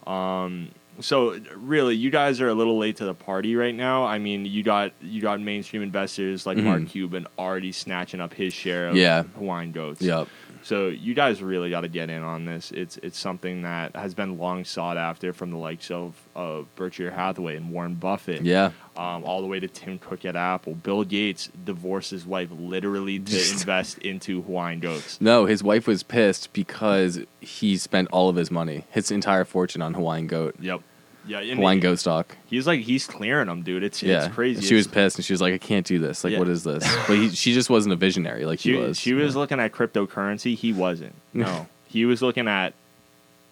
Um, 0.08 0.70
so 1.00 1.40
really, 1.56 1.96
you 1.96 2.10
guys 2.12 2.42
are 2.42 2.50
a 2.50 2.54
little 2.54 2.78
late 2.78 2.98
to 2.98 3.06
the 3.06 3.14
party 3.14 3.56
right 3.56 3.74
now. 3.74 4.04
I 4.06 4.20
mean, 4.20 4.46
you 4.46 4.62
got 4.64 4.92
you 5.02 5.22
got 5.22 5.40
mainstream 5.42 5.82
investors 5.82 6.46
like 6.46 6.58
Mark 6.58 6.82
Mhm. 6.82 6.90
Cuban 6.90 7.28
already 7.40 7.72
snatching 7.72 8.20
up 8.22 8.34
his 8.34 8.54
share 8.54 8.90
of 8.90 8.96
Yeah. 8.96 9.24
Hawaiian 9.38 9.72
goats. 9.72 10.02
yep. 10.02 10.28
So 10.64 10.90
you 10.90 11.16
guys 11.16 11.42
really 11.42 11.72
got 11.72 11.82
to 11.82 11.88
get 11.88 12.12
in 12.12 12.22
on 12.22 12.46
this. 12.46 12.72
It's 12.72 12.98
it's 12.98 13.18
something 13.18 13.64
that 13.64 13.96
has 13.96 14.14
been 14.14 14.38
long 14.38 14.64
sought 14.64 14.96
after 14.98 15.34
from 15.34 15.50
the 15.50 15.58
likes 15.58 15.90
of 15.90 16.14
of 16.36 16.68
Berkshire 16.76 17.10
Hathaway 17.12 17.56
and 17.56 17.72
Warren 17.72 17.96
Buffett 17.96 18.44
Yeah. 18.44 18.72
Um, 19.02 19.24
all 19.24 19.42
the 19.42 19.48
way 19.48 19.60
to 19.60 19.68
Tim 19.68 19.98
Cook 20.00 20.26
at 20.26 20.36
Apple. 20.36 20.74
Bill 20.76 21.04
Gates 21.04 21.50
divorced 21.66 22.12
his 22.12 22.26
wife 22.26 22.50
literally 22.52 23.20
to 23.20 23.36
invest 23.52 23.98
into 24.00 24.42
Hawaiian 24.44 24.80
goats. 24.80 25.20
No, 25.20 25.46
his 25.46 25.64
wife 25.64 25.88
was 25.88 26.04
pissed 26.04 26.54
because 26.54 27.20
he 27.40 27.78
spent 27.78 28.08
all 28.12 28.30
of 28.30 28.36
his 28.36 28.52
money, 28.52 28.86
his 28.92 29.10
entire 29.12 29.46
fortune, 29.46 29.82
on 29.82 29.94
Hawaiian 29.94 30.28
goat, 30.28 30.56
Yep. 30.60 30.82
Yeah. 31.28 31.42
Hawaiian 31.54 31.78
he- 31.78 31.82
goat 31.84 32.00
stock. 32.00 32.36
He's 32.48 32.66
like 32.66 32.82
he's 32.82 33.06
clearing 33.06 33.48
them, 33.48 33.62
dude. 33.62 33.84
It's 33.84 34.02
Yeah, 34.02 34.26
it's 34.26 34.34
crazy. 34.34 34.62
She 34.66 34.74
was 34.74 34.88
pissed, 34.88 35.18
and 35.18 35.24
she 35.26 35.34
was 35.34 35.42
like, 35.42 35.54
"I 35.54 35.60
can't 35.60 35.86
do 35.86 36.00
this. 36.00 36.24
Like, 36.24 36.34
Yeah. 36.34 36.40
what 36.40 36.48
is 36.48 36.64
this?" 36.64 36.84
But 37.08 37.18
he, 37.18 37.30
she 37.30 37.54
just 37.54 37.70
wasn't 37.70 37.94
a 37.94 37.96
visionary 37.96 38.46
like 38.46 38.60
she 38.60 38.72
he 38.72 38.78
was. 38.78 39.00
She 39.00 39.14
was 39.14 39.36
Yeah. 39.36 39.40
looking 39.42 39.60
at 39.60 39.72
cryptocurrency. 39.72 40.56
He 40.56 40.74
wasn't. 40.74 41.14
No, 41.34 41.68
he 41.88 42.06
was 42.06 42.22
looking 42.24 42.48
at 42.48 42.74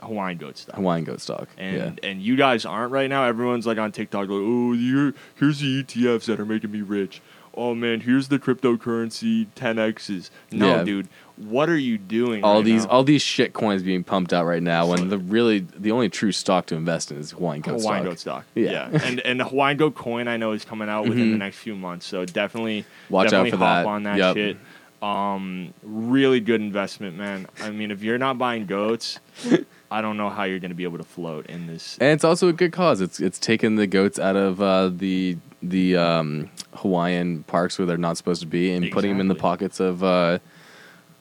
Hawaiian 0.02 0.38
goat 0.38 0.58
stock. 0.58 0.76
Hawaiian 0.76 1.04
goat 1.06 1.22
stock. 1.22 1.50
And 1.58 2.00
yeah. 2.04 2.10
and 2.10 2.22
you 2.22 2.36
guys 2.36 2.66
aren't 2.66 2.92
right 2.92 3.10
now. 3.10 3.26
Everyone's 3.26 3.66
like 3.68 3.78
on 3.78 3.92
TikTok, 3.92 4.22
like, 4.22 4.30
oh, 4.32 4.74
here, 4.74 5.14
here's 5.36 5.60
the 5.60 5.84
ETFs 5.84 6.26
that 6.26 6.40
are 6.40 6.46
making 6.46 6.72
me 6.72 6.82
rich. 6.82 7.22
Oh 7.56 7.74
man, 7.76 8.00
here's 8.02 8.28
the 8.30 8.40
cryptocurrency 8.40 9.48
10x's. 9.56 10.32
No, 10.52 10.68
Yeah. 10.78 10.84
dude, 10.84 11.08
what 11.36 11.68
are 11.68 11.78
you 11.78 11.98
doing? 11.98 12.44
all 12.44 12.58
right 12.58 12.66
these 12.66 12.86
now? 12.86 12.92
all 12.92 13.04
these 13.04 13.22
shit 13.22 13.54
coins 13.54 13.82
being 13.84 14.04
pumped 14.04 14.32
out 14.34 14.46
right 14.46 14.62
now 14.64 14.88
when 14.88 15.10
the 15.10 15.18
really 15.18 15.60
the 15.76 15.92
only 15.92 16.10
true 16.10 16.32
stock 16.32 16.68
to 16.68 16.76
invest 16.76 17.12
in 17.12 17.18
is 17.18 17.32
Hawaiian 17.32 17.62
goat 17.62 17.82
Hawaiian 17.82 18.04
stock. 18.04 18.12
goat 18.12 18.20
stock. 18.20 18.46
Yeah. 18.56 18.90
Yeah, 18.94 19.00
and 19.04 19.20
and 19.22 19.40
the 19.40 19.46
Hawaiian 19.46 19.78
goat 19.78 19.96
coin 19.96 20.28
I 20.28 20.38
know 20.38 20.52
is 20.54 20.64
coming 20.64 20.88
out 20.90 21.04
within 21.06 21.32
the 21.32 21.36
Mhm. 21.36 21.40
next 21.40 21.58
few 21.58 21.76
months. 21.76 22.06
So 22.06 22.24
definitely 22.24 22.86
Watch 23.10 23.28
out 23.28 23.32
definitely 23.32 23.52
for 23.52 23.58
hop 23.58 23.84
that. 23.84 23.88
on 23.90 24.04
that 24.04 24.18
Yep. 24.18 24.36
shit. 24.36 24.58
Um, 25.02 25.74
really 25.82 26.42
good 26.42 26.62
investment, 26.62 27.18
man. 27.18 27.48
I 27.64 27.70
mean, 27.72 27.90
if 27.90 28.04
you're 28.04 28.18
not 28.18 28.38
buying 28.38 28.66
goats, 28.66 29.20
I 29.92 30.02
don't 30.02 30.18
know 30.18 30.30
how 30.30 30.44
you're 30.44 30.60
going 30.60 30.70
to 30.72 30.76
be 30.76 30.84
able 30.84 30.98
to 31.00 31.04
float 31.04 31.48
in 31.48 31.68
this. 31.68 31.98
And 32.00 32.10
it's 32.12 32.24
also 32.24 32.48
a 32.48 32.54
good 32.54 32.72
cause. 32.72 33.02
It's 33.02 33.20
it's 33.20 33.40
taken 33.40 33.76
the 33.76 33.88
goats 33.88 34.20
out 34.20 34.36
of 34.36 34.62
uh, 34.62 34.90
the 34.90 35.38
the 35.62 35.98
um, 35.98 36.50
Hawaiian 36.76 37.44
parks 37.44 37.78
where 37.80 37.86
they're 37.86 37.98
not 37.98 38.16
supposed 38.18 38.42
to 38.42 38.48
be 38.48 38.72
and 38.72 38.92
putting 38.92 39.12
them 39.12 39.20
in 39.20 39.28
the 39.28 39.36
pockets 39.36 39.80
of 39.80 40.04
uh, 40.04 40.40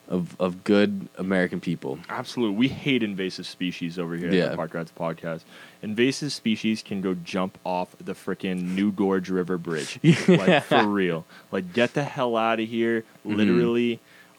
of 0.07 0.35
of 0.39 0.63
good 0.63 1.07
American 1.17 1.59
people. 1.59 1.99
Absolutely, 2.09 2.55
we 2.57 2.67
hate 2.67 3.03
invasive 3.03 3.45
species 3.45 3.99
over 3.99 4.15
here 4.15 4.31
Yeah. 4.31 4.45
at 4.45 4.51
the 4.51 4.57
Park 4.57 4.73
Rats 4.73 4.91
Podcast. 4.97 5.41
Invasive 5.81 6.31
species 6.31 6.81
can 6.83 7.01
go 7.01 7.13
jump 7.15 7.57
off 7.63 7.95
the 7.99 8.13
freaking 8.13 8.75
New 8.75 8.91
Gorge 8.91 9.29
River 9.29 9.57
Bridge, 9.57 9.99
like 10.27 10.63
for 10.63 10.85
real. 10.87 11.25
Like, 11.51 11.73
get 11.73 11.93
the 11.93 12.03
hell 12.03 12.35
out 12.37 12.59
of 12.59 12.67
here, 12.67 13.03
Mm-hmm. 13.25 13.35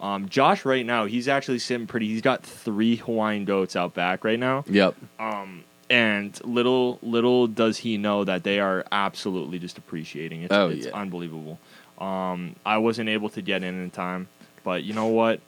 Um, 0.01 0.29
Josh, 0.29 0.65
right 0.65 0.85
now, 0.87 1.05
he's 1.05 1.29
actually 1.29 1.59
sitting 1.59 1.87
pretty. 1.87 2.09
He's 2.09 2.23
got 2.23 2.43
three 2.43 2.97
Hawaiian 2.97 3.45
goats 3.45 3.77
out 3.77 3.95
back 3.95 4.25
right 4.25 4.39
now. 4.39 4.65
Yep. 4.67 4.97
Um, 5.19 5.65
and 5.91 6.41
little 6.45 6.99
little 7.03 7.47
does 7.47 7.79
he 7.79 7.97
know 7.99 8.25
that 8.25 8.43
they 8.45 8.61
are 8.61 8.85
absolutely 8.93 9.59
just 9.59 9.77
appreciating. 9.77 10.43
It's, 10.43 10.53
Oh, 10.55 10.69
it's 10.71 10.87
yeah. 10.87 10.93
unbelievable. 10.93 11.59
Um, 11.99 12.57
I 12.65 12.79
wasn't 12.79 13.09
able 13.11 13.29
to 13.31 13.43
get 13.43 13.63
in 13.63 13.83
in 13.83 13.91
time, 13.91 14.29
but 14.65 14.85
you 14.85 14.95
know 14.95 15.07
what? 15.09 15.41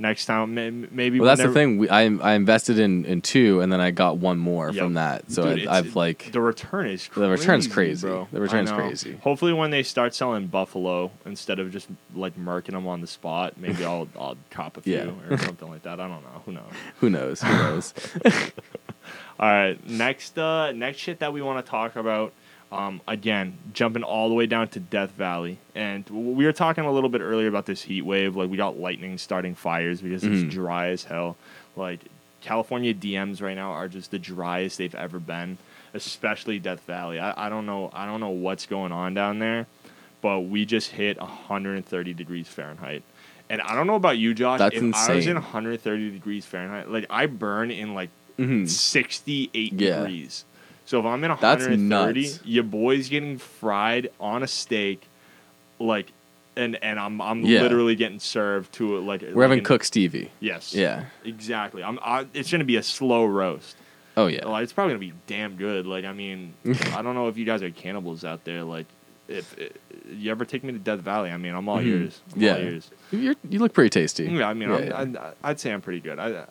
Next 0.00 0.24
time, 0.24 0.54
maybe. 0.54 1.20
Well, 1.20 1.28
that's 1.28 1.46
the 1.46 1.52
thing. 1.52 1.76
We, 1.76 1.88
I 1.90 2.04
I 2.06 2.32
invested 2.32 2.78
in, 2.78 3.04
in 3.04 3.20
two, 3.20 3.60
and 3.60 3.70
then 3.70 3.82
I 3.82 3.90
got 3.90 4.16
one 4.16 4.38
more 4.38 4.70
Yep. 4.70 4.82
from 4.82 4.94
that. 4.94 5.30
So 5.30 5.54
Dude, 5.54 5.66
I, 5.68 5.76
I've 5.76 5.94
like 5.94 6.32
The 6.32 6.40
return 6.40 6.86
is 6.86 7.06
crazy, 7.06 7.20
The 7.20 7.28
return's 7.30 7.66
crazy. 7.66 8.08
bro. 8.08 8.26
The 8.32 8.40
return's 8.40 8.72
crazy. 8.72 9.18
Hopefully, 9.22 9.52
when 9.52 9.70
they 9.70 9.82
start 9.82 10.14
selling 10.14 10.46
buffalo 10.46 11.10
instead 11.26 11.58
of 11.58 11.70
just 11.70 11.86
like 12.14 12.38
marking 12.38 12.74
them 12.74 12.86
on 12.88 13.02
the 13.02 13.06
spot, 13.06 13.58
maybe 13.58 13.84
I'll 13.84 14.08
I'll 14.18 14.38
cop 14.48 14.78
a 14.78 14.80
few 14.80 14.94
Yeah. 14.94 15.10
or 15.34 15.36
something 15.36 15.68
like 15.68 15.82
that. 15.82 16.00
I 16.00 16.08
don't 16.08 16.22
know. 16.22 16.42
Who 16.46 16.52
knows? 16.52 16.72
who 17.00 17.10
knows 17.10 17.42
who 17.42 17.52
knows. 17.52 17.94
All 19.38 19.48
right, 19.48 19.88
next 19.88 20.38
uh 20.38 20.72
next 20.72 20.98
shit 20.98 21.18
that 21.18 21.32
we 21.34 21.42
want 21.42 21.64
to 21.64 21.70
talk 21.70 21.96
about. 21.96 22.32
Um, 22.72 23.00
again, 23.08 23.58
jumping 23.72 24.04
all 24.04 24.28
the 24.28 24.34
way 24.34 24.46
down 24.46 24.68
to 24.68 24.80
Death 24.80 25.10
Valley, 25.12 25.58
and 25.74 26.08
we 26.08 26.44
were 26.44 26.52
talking 26.52 26.84
a 26.84 26.92
little 26.92 27.10
bit 27.10 27.20
earlier 27.20 27.48
about 27.48 27.66
this 27.66 27.82
heat 27.82 28.02
wave. 28.02 28.36
Like 28.36 28.48
we 28.48 28.56
got 28.56 28.78
lightning 28.78 29.18
starting 29.18 29.56
fires 29.56 30.00
because 30.00 30.22
Mhm. 30.22 30.44
it's 30.44 30.54
dry 30.54 30.88
as 30.90 31.02
hell. 31.04 31.36
Like 31.74 31.98
California 32.42 32.94
DMs 32.94 33.42
right 33.42 33.56
now 33.56 33.72
are 33.72 33.88
just 33.88 34.12
the 34.12 34.20
driest 34.20 34.78
they've 34.78 34.94
ever 34.94 35.18
been, 35.18 35.58
especially 35.94 36.60
Death 36.60 36.80
Valley. 36.86 37.18
I, 37.18 37.46
I 37.46 37.48
don't 37.48 37.66
know 37.66 37.90
I 37.92 38.06
don't 38.06 38.20
know 38.20 38.30
what's 38.30 38.66
going 38.66 38.92
on 38.92 39.14
down 39.14 39.40
there, 39.40 39.66
but 40.22 40.40
we 40.42 40.64
just 40.64 40.92
hit 40.92 41.20
130 41.20 42.14
degrees 42.14 42.46
Fahrenheit. 42.46 43.02
And 43.48 43.60
I 43.62 43.74
don't 43.74 43.88
know 43.88 43.96
about 43.96 44.16
you, 44.16 44.32
Josh. 44.32 44.60
That's 44.60 44.76
if 44.76 44.94
I 44.94 45.14
was 45.16 45.26
in 45.26 45.34
130 45.34 46.10
degrees 46.12 46.46
Fahrenheit, 46.46 46.88
like 46.88 47.06
I 47.10 47.26
burn 47.26 47.72
in 47.72 47.94
like 47.94 48.10
Mhm. 48.38 48.68
68 48.68 49.72
Yeah. 49.72 49.96
degrees. 50.02 50.44
So 50.90 50.98
if 50.98 51.06
I'm 51.06 51.22
in 51.22 51.28
That's 51.30 51.42
130, 51.68 52.20
nuts. 52.22 52.40
your 52.44 52.64
boy's 52.64 53.08
getting 53.08 53.38
fried 53.38 54.10
on 54.18 54.42
a 54.42 54.48
steak, 54.48 55.06
like, 55.78 56.10
and 56.56 56.82
and 56.82 56.98
I'm 56.98 57.20
I'm 57.22 57.42
Yeah. 57.44 57.62
literally 57.62 57.94
getting 57.94 58.18
served 58.18 58.72
to 58.72 58.96
it 58.96 59.02
like 59.02 59.22
We're 59.22 59.28
like 59.28 59.42
having 59.42 59.58
an- 59.60 59.64
Cook 59.64 59.84
Stevie. 59.84 60.32
Yes. 60.40 60.74
Yeah. 60.74 61.04
Exactly. 61.24 61.84
I'm. 61.84 62.00
I, 62.02 62.26
it's 62.34 62.50
gonna 62.50 62.64
be 62.64 62.74
a 62.74 62.82
slow 62.82 63.24
roast. 63.24 63.76
Oh 64.16 64.26
yeah. 64.26 64.44
Like, 64.48 64.64
it's 64.64 64.72
probably 64.72 64.94
gonna 64.94 64.98
be 65.06 65.12
damn 65.28 65.54
good. 65.54 65.86
Like 65.86 66.04
I 66.04 66.12
mean, 66.12 66.54
I 66.92 67.02
don't 67.02 67.14
know 67.14 67.28
if 67.28 67.36
you 67.38 67.44
guys 67.44 67.62
are 67.62 67.70
cannibals 67.70 68.24
out 68.24 68.42
there. 68.42 68.64
Like, 68.64 68.86
if, 69.28 69.56
if 69.56 69.70
you 70.12 70.28
ever 70.32 70.44
take 70.44 70.64
me 70.64 70.72
to 70.72 70.78
Death 70.80 70.98
Valley, 70.98 71.30
I 71.30 71.36
mean, 71.36 71.54
I'm 71.54 71.68
all 71.68 71.78
Mhm. 71.78 71.86
ears. 71.86 72.20
I'm 72.34 72.42
Yeah. 72.42 72.54
all 72.54 72.58
ears. 72.62 72.90
You're, 73.12 73.36
you 73.48 73.60
look 73.60 73.74
pretty 73.74 73.90
tasty. 73.90 74.24
Yeah, 74.24 74.48
I 74.48 74.54
mean, 74.54 74.70
Yeah, 74.70 74.90
I'm, 74.96 75.14
yeah. 75.14 75.30
I, 75.44 75.50
I'd 75.50 75.60
say 75.60 75.72
I'm 75.72 75.82
pretty 75.82 76.00
good. 76.00 76.18
I, 76.18 76.46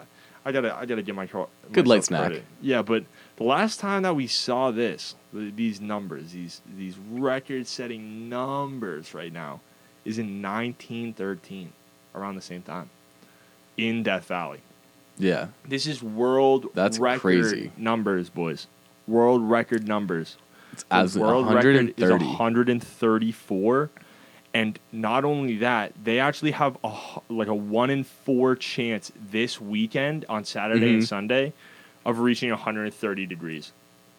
I 0.46 0.54
gotta, 0.54 0.74
I 0.74 0.86
gotta 0.86 1.02
give 1.02 1.18
my 1.18 1.28
cro- 1.28 1.50
Good 1.74 1.88
light 1.90 2.06
snack. 2.06 2.22
credit. 2.28 2.46
Yeah, 2.62 2.82
but 2.84 3.04
the 3.40 3.44
last 3.46 3.80
time 3.80 4.04
that 4.04 4.16
we 4.16 4.28
saw 4.28 4.70
this, 4.70 5.16
these 5.34 5.82
numbers, 5.82 6.32
these 6.34 6.62
these 6.78 6.98
record-setting 7.10 8.30
numbers 8.30 9.14
right 9.16 9.34
now, 9.34 9.62
is 10.06 10.20
in 10.20 10.42
1913, 10.42 11.74
around 12.14 12.36
the 12.36 12.42
same 12.42 12.62
time, 12.62 12.90
in 13.78 14.04
Death 14.04 14.26
Valley. 14.26 14.60
yeah. 15.18 15.48
This 15.66 15.88
is 15.88 16.04
world 16.04 16.68
That's 16.76 17.00
record 17.00 17.22
crazy. 17.22 17.72
numbers, 17.78 18.30
boys. 18.30 18.68
World 19.08 19.42
record 19.50 19.88
numbers. 19.88 20.38
It's 20.74 20.84
The 20.84 20.96
as 20.96 21.18
world 21.18 21.52
record 21.52 21.94
is 21.98 22.12
134 22.12 23.90
and 24.54 24.80
not 24.92 25.24
only 25.26 25.58
that 25.58 25.94
they 26.04 26.20
actually 26.20 26.52
have 26.52 26.78
a 26.84 26.94
like 27.30 27.48
a 27.48 27.56
1 27.56 27.90
in 27.90 28.04
4 28.04 28.56
chance 28.56 29.12
this 29.32 29.60
weekend 29.62 30.26
on 30.30 30.44
Saturday 30.46 30.94
and 30.94 31.04
Mhm. 31.04 31.08
Sunday 31.08 31.54
of 32.10 32.20
reaching 32.20 32.50
130 32.50 33.26
degrees 33.26 33.72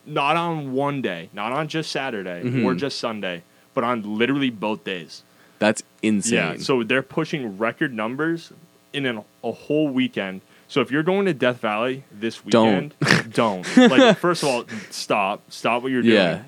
not 0.06 0.36
on 0.36 0.72
one 0.72 1.02
day 1.02 1.28
not 1.32 1.52
on 1.52 1.68
just 1.68 1.90
Saturday 1.92 2.40
or 2.40 2.74
Mhm. 2.74 2.78
just 2.78 2.98
Sunday 2.98 3.42
but 3.74 3.84
on 3.84 4.02
literally 4.18 4.50
both 4.50 4.82
days 4.84 5.22
That's 5.58 5.82
insane. 6.02 6.34
yeah 6.34 6.56
so 6.58 6.82
they're 6.82 7.02
pushing 7.02 7.58
record 7.58 7.92
numbers 7.92 8.52
in 8.92 9.06
an, 9.06 9.22
a 9.44 9.52
whole 9.52 9.88
weekend 9.88 10.40
so 10.68 10.80
if 10.80 10.90
you're 10.90 11.02
going 11.02 11.26
to 11.26 11.34
Death 11.34 11.60
Valley 11.60 12.04
this 12.12 12.44
weekend, 12.44 12.94
Don't. 13.00 13.32
don't 13.74 13.76
like 13.90 14.16
first 14.18 14.42
of 14.44 14.48
all 14.48 14.64
stop 14.90 15.42
stop 15.50 15.82
what 15.82 15.90
you're 15.90 16.02
doing 16.02 16.14
yeah. 16.14 16.42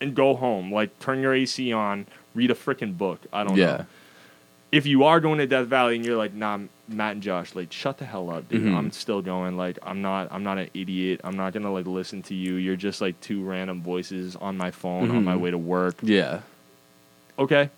and 0.00 0.14
go 0.14 0.34
home. 0.34 0.72
Like 0.72 0.98
turn 0.98 1.20
your 1.20 1.34
AC 1.34 1.70
on, 1.70 2.06
read 2.34 2.50
a 2.50 2.54
freaking 2.54 2.96
book. 2.96 3.20
I 3.34 3.44
don't 3.44 3.56
Yeah. 3.58 3.66
know. 3.76 3.86
If 4.72 4.86
you 4.86 5.04
are 5.04 5.20
going 5.20 5.38
to 5.38 5.46
Death 5.46 5.66
Valley 5.66 5.96
and 5.96 6.04
you're 6.04 6.16
like, 6.16 6.32
nah, 6.32 6.58
Matt 6.88 7.12
and 7.12 7.22
Josh, 7.22 7.54
like, 7.54 7.72
shut 7.72 7.98
the 7.98 8.04
hell 8.04 8.30
up, 8.30 8.48
dude. 8.48 8.62
Mhm. 8.62 8.74
I'm 8.76 8.90
still 8.92 9.20
going. 9.22 9.56
Like, 9.56 9.78
I'm 9.82 10.00
not, 10.02 10.28
I'm 10.30 10.42
not 10.44 10.58
an 10.58 10.70
idiot. 10.74 11.20
I'm 11.24 11.36
not 11.36 11.52
gonna 11.52 11.72
like 11.72 11.86
listen 11.86 12.22
to 12.24 12.34
you. 12.34 12.54
You're 12.54 12.76
just 12.76 13.00
like 13.00 13.20
two 13.20 13.42
random 13.44 13.82
voices 13.82 14.36
on 14.36 14.56
my 14.56 14.70
phone 14.70 15.10
on 15.10 15.24
my 15.24 15.34
Mhm. 15.34 15.40
way 15.40 15.50
to 15.50 15.58
work. 15.58 15.96
Yeah. 16.02 16.40
Okay. 17.38 17.70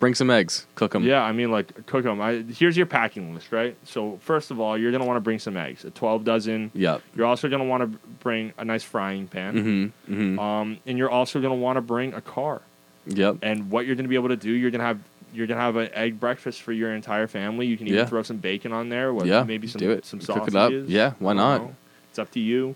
Bring 0.00 0.14
some 0.14 0.30
eggs. 0.30 0.64
Cook 0.76 0.92
them. 0.92 1.02
Yeah, 1.02 1.22
I 1.22 1.32
mean, 1.32 1.50
like, 1.50 1.86
cook 1.86 2.04
them. 2.04 2.20
I, 2.20 2.44
here's 2.56 2.76
your 2.76 2.86
packing 2.86 3.34
list, 3.34 3.50
right? 3.50 3.74
So 3.84 4.18
first 4.22 4.52
of 4.52 4.60
all, 4.60 4.78
you're 4.78 4.92
gonna 4.92 5.04
want 5.06 5.16
to 5.16 5.20
bring 5.20 5.40
some 5.40 5.56
eggs, 5.56 5.84
a 5.84 5.90
12 5.90 6.24
dozen. 6.24 6.70
Yep. 6.74 7.02
You're 7.16 7.26
also 7.26 7.48
gonna 7.48 7.64
want 7.64 7.82
to 7.82 7.98
bring 8.22 8.52
a 8.58 8.64
nice 8.64 8.84
frying 8.84 9.26
pan. 9.26 9.54
Mm-hmm. 9.54 10.14
Mm-hmm. 10.14 10.38
Um, 10.38 10.78
and 10.86 10.96
you're 10.98 11.10
also 11.10 11.40
gonna 11.40 11.56
want 11.56 11.78
to 11.78 11.80
bring 11.82 12.14
a 12.14 12.20
car. 12.20 12.62
Yep. 13.06 13.38
And 13.42 13.70
what 13.70 13.86
you're 13.86 13.96
gonna 13.96 14.08
be 14.08 14.14
able 14.14 14.28
to 14.28 14.36
do, 14.36 14.52
you're 14.52 14.70
gonna 14.70 14.84
have 14.84 15.00
you're 15.34 15.46
gonna 15.46 15.60
have 15.60 15.76
an 15.76 15.90
egg 15.94 16.18
breakfast 16.20 16.62
for 16.62 16.72
your 16.72 16.92
entire 16.94 17.26
family. 17.26 17.66
You 17.66 17.76
can 17.76 17.86
even 17.86 17.98
Yeah. 18.00 18.06
throw 18.06 18.22
some 18.22 18.36
bacon 18.38 18.72
on 18.72 18.88
there. 18.88 19.12
What, 19.12 19.26
Yeah, 19.26 19.42
maybe 19.44 19.66
some 19.66 19.80
do 19.80 19.90
it. 19.90 20.04
some 20.06 20.18
Cook 20.20 20.26
sausages. 20.26 20.54
it 20.54 20.58
up. 20.58 20.72
Yeah, 20.88 21.12
why 21.18 21.32
know. 21.34 21.74
It's 22.10 22.18
up 22.18 22.30
to 22.32 22.40
you. 22.40 22.74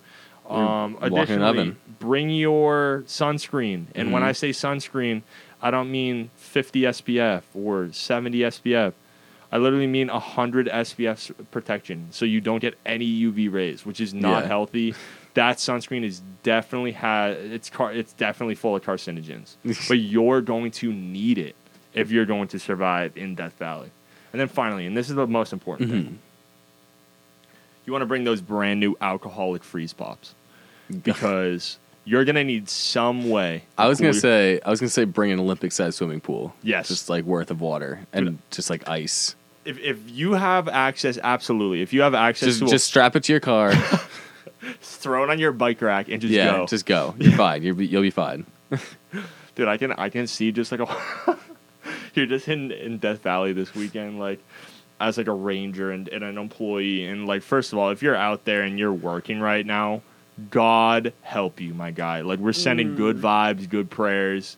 Um, 0.49 0.99
additionally, 1.01 1.49
oven. 1.49 1.77
bring 2.01 2.29
your 2.31 3.05
sunscreen. 3.07 3.87
And 3.95 4.12
when 4.12 4.23
Mhm. 4.23 4.27
I 4.27 4.33
say 4.33 4.51
sunscreen, 4.51 5.23
I 5.62 5.71
don't 5.71 5.91
mean 5.91 6.31
50 6.37 6.85
SPF 6.87 7.45
or 7.55 7.88
70 7.93 8.45
SPF. 8.45 8.93
I 9.53 9.59
literally 9.59 9.87
mean 9.87 10.09
100 10.09 10.69
SPF 10.69 11.31
protection, 11.51 12.07
so 12.11 12.25
you 12.25 12.41
don't 12.41 12.59
get 12.61 12.75
any 12.85 13.05
UV 13.05 13.49
rays, 13.49 13.87
which 13.87 14.01
is 14.01 14.12
not 14.12 14.43
Yeah. 14.43 14.49
healthy. 14.49 14.95
That 15.35 15.59
sunscreen 15.59 16.05
is 16.05 16.23
definitely 16.43 16.93
has 16.93 17.37
it's 17.51 17.71
car 17.71 17.93
it's 17.93 18.12
definitely 18.12 18.55
full 18.55 18.75
of 18.77 18.83
carcinogens, 18.83 19.57
but 19.88 19.99
you're 19.99 20.41
going 20.41 20.71
to 20.73 20.93
need 20.93 21.38
it 21.38 21.55
if 21.94 22.11
you're 22.11 22.26
going 22.26 22.48
to 22.48 22.59
survive 22.59 23.16
in 23.16 23.35
Death 23.35 23.59
Valley. 23.59 23.90
And 24.33 24.40
then 24.40 24.48
finally, 24.48 24.87
and 24.87 24.96
this 24.96 25.09
is 25.11 25.16
the 25.16 25.26
most 25.26 25.52
important 25.52 25.90
Mm-hmm. 25.90 26.02
thing, 26.02 26.18
you 27.85 27.92
want 27.92 28.02
to 28.02 28.07
bring 28.07 28.24
those 28.24 28.40
brand 28.40 28.81
new 28.81 28.96
alcoholic 29.00 29.62
freeze 29.64 29.92
pops 29.92 30.35
because 31.02 31.78
you're 32.05 32.24
gonna 32.24 32.44
need 32.44 32.68
some 32.68 33.28
way. 33.31 33.64
I 33.78 33.87
was 33.88 33.98
cool 33.98 34.05
gonna 34.07 34.14
your- 34.14 34.20
say 34.20 34.61
I 34.64 34.70
was 34.70 34.81
gonna 34.81 34.90
say 34.90 35.05
bring 35.05 35.31
an 35.33 35.38
Olympic 35.40 35.72
sized 35.72 35.96
swimming 35.98 36.20
pool. 36.20 36.55
Yes. 36.62 36.88
Just 36.88 37.09
like 37.09 37.24
worth 37.24 37.50
of 37.50 37.61
water 37.61 38.00
and 38.12 38.26
Dude. 38.26 38.38
just 38.50 38.70
like 38.70 38.88
ice. 38.88 39.35
if 39.64 39.78
if 39.78 39.98
you 40.11 40.33
have 40.33 40.68
access, 40.68 41.18
absolutely. 41.22 41.83
If 41.83 41.92
you 41.92 42.02
have 42.02 42.14
access 42.14 42.48
Just 42.48 42.61
to 42.61 42.66
just 42.66 42.87
strap 42.87 43.14
it 43.16 43.24
to 43.24 43.33
your 43.33 43.40
car. 43.40 43.72
throw 44.81 45.24
it 45.24 45.31
on 45.31 45.38
your 45.40 45.50
bike 45.52 45.83
rack 45.83 46.09
and 46.09 46.20
just 46.20 46.33
yeah. 46.33 46.52
go. 46.52 46.66
Just 46.66 46.87
go. 46.87 47.14
You're 47.18 47.33
fine. 47.33 47.62
You'll 47.64 47.74
be 47.76 47.87
you'll 47.87 48.02
be 48.02 48.11
fine. 48.11 48.46
Dude, 49.57 49.66
I 49.68 49.76
can 49.76 49.92
I 49.92 50.09
can 50.09 50.26
see 50.28 50.52
just 50.52 50.70
like 50.72 50.81
a 50.81 51.37
you're 52.16 52.27
just 52.27 52.48
in 52.48 52.70
in 52.72 52.98
Death 52.98 53.22
Valley 53.22 53.53
this 53.53 53.75
weekend, 53.75 54.18
like 54.18 54.40
as 55.01 55.18
like 55.18 55.27
a 55.27 55.33
ranger 55.33 55.90
and, 55.90 56.09
and 56.09 56.22
an 56.22 56.38
employee, 56.38 57.05
and 57.05 57.27
like 57.27 57.42
first 57.42 57.72
of 57.72 57.79
all, 57.79 57.90
if 57.90 58.03
you're 58.03 58.16
out 58.16 58.44
there 58.44 58.62
and 58.62 58.79
you're 58.79 58.92
working 58.92 59.40
right 59.40 59.66
now, 59.66 60.03
God 60.51 61.12
help 61.22 61.61
you, 61.61 61.75
my 61.75 61.90
guy. 61.90 62.20
Like 62.20 62.38
we're 62.38 62.53
sending 62.53 62.94
good 62.94 63.16
mm. 63.16 63.22
vibes, 63.22 63.68
good 63.68 63.90
prayers. 63.90 64.57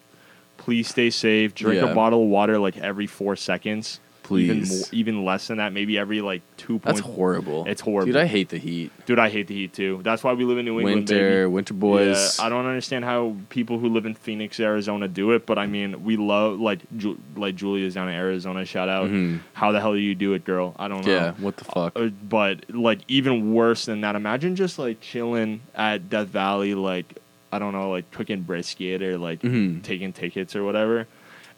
Please 0.57 0.89
stay 0.89 1.11
safe. 1.11 1.55
Drink 1.55 1.83
Yeah. 1.83 1.91
a 1.91 1.95
bottle 1.95 2.23
of 2.23 2.29
water 2.29 2.59
like 2.59 2.77
every 2.79 3.07
four 3.07 3.37
seconds. 3.37 4.01
Even 4.31 4.61
Please. 4.61 4.71
more, 4.71 4.87
even 4.93 5.25
less 5.25 5.49
than 5.49 5.59
that, 5.59 5.73
maybe 5.73 5.99
every 5.99 6.21
like 6.23 6.41
two 6.57 6.81
That's 6.83 7.01
horrible. 7.01 7.65
It's 7.67 7.81
horrible. 7.83 8.07
Dude, 8.13 8.17
I 8.23 8.27
hate 8.27 8.49
the 8.49 8.57
heat. 8.59 8.91
Dude, 9.05 9.19
I 9.19 9.29
hate 9.29 9.49
the 9.49 9.55
heat 9.55 9.73
too. 9.75 10.01
That's 10.03 10.25
why 10.25 10.33
we 10.33 10.45
live 10.45 10.57
in 10.59 10.65
New 10.65 10.79
England. 10.81 11.09
winter, 11.11 11.43
baby. 11.43 11.47
winter 11.53 11.75
boys. 11.75 12.39
Yeah, 12.39 12.47
I 12.47 12.49
don't 12.49 12.65
understand 12.67 13.05
how 13.05 13.37
people 13.51 13.79
who 13.79 13.89
live 13.91 14.07
in 14.07 14.15
Phoenix, 14.15 14.59
Arizona, 14.61 15.09
do 15.09 15.33
it. 15.33 15.45
But 15.45 15.59
I 15.59 15.67
mean, 15.67 16.05
we 16.05 16.17
love 16.17 16.59
like 16.59 16.81
Ju- 16.97 17.19
like 17.37 17.55
Julia's 17.57 17.95
down 17.95 18.09
in 18.09 18.15
Arizona. 18.15 18.65
Shout 18.65 18.89
out. 18.89 19.11
Mhm. 19.11 19.41
How 19.53 19.73
the 19.73 19.81
hell 19.81 19.93
do 19.93 19.99
you 19.99 20.15
do 20.15 20.33
it, 20.33 20.45
girl? 20.45 20.75
I 20.79 20.89
don't 20.89 21.05
know. 21.05 21.13
yeah. 21.13 21.33
What 21.39 21.57
the 21.59 21.65
fuck? 21.65 21.93
Uh, 21.95 22.09
but 22.27 22.65
like 22.75 23.01
even 23.09 23.53
worse 23.53 23.85
than 23.85 24.01
that, 24.01 24.17
imagine 24.17 24.57
just 24.57 24.79
like 24.79 25.01
chilling 25.01 25.61
at 25.75 26.09
Death 26.09 26.29
Valley, 26.29 26.75
like 26.75 27.19
I 27.53 27.59
don't 27.59 27.73
know, 27.73 27.91
like 27.91 28.11
cooking 28.11 28.41
brisket 28.41 29.03
or 29.03 29.17
like 29.19 29.41
Mhm. 29.43 29.83
taking 29.83 30.13
tickets 30.13 30.57
or 30.57 30.65
whatever, 30.65 31.07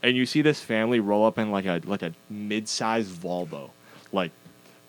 and 0.03 0.17
you 0.17 0.27
see 0.27 0.43
this 0.43 0.61
family 0.61 1.01
roll 1.01 1.25
up 1.27 1.39
in 1.39 1.51
like 1.51 1.67
a 1.67 1.81
like 1.85 2.03
a 2.03 2.13
mid-sized 2.31 3.11
Volvo, 3.11 3.71
like 4.13 4.31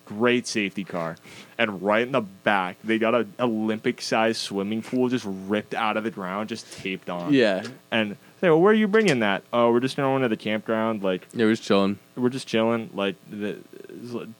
great 0.04 0.46
safety 0.46 0.84
car, 0.84 1.16
and 1.58 1.82
right 1.82 2.02
in 2.06 2.12
the 2.12 2.20
back 2.22 2.76
they 2.82 2.98
got 2.98 3.14
an 3.14 3.32
Olympic-sized 3.38 4.40
swimming 4.40 4.80
pool 4.82 5.08
just 5.08 5.26
ripped 5.26 5.74
out 5.74 5.96
of 5.96 6.04
the 6.04 6.10
ground, 6.10 6.48
just 6.48 6.70
taped 6.72 7.10
on. 7.10 7.32
Yeah. 7.32 7.62
And 7.90 8.16
say, 8.40 8.48
well, 8.48 8.60
where 8.60 8.70
are 8.70 8.74
you 8.74 8.88
bringing 8.88 9.18
that? 9.20 9.42
Oh, 9.52 9.70
we're 9.72 9.80
just 9.80 9.96
going 9.96 10.22
to 10.22 10.28
the 10.28 10.36
campground, 10.36 11.02
like 11.02 11.26
Yeah, 11.34 11.44
we're 11.44 11.52
just 11.52 11.64
chilling. 11.64 11.98
we're 12.16 12.30
just 12.30 12.48
chilling. 12.48 12.88
Like 12.94 13.16
the 13.30 13.58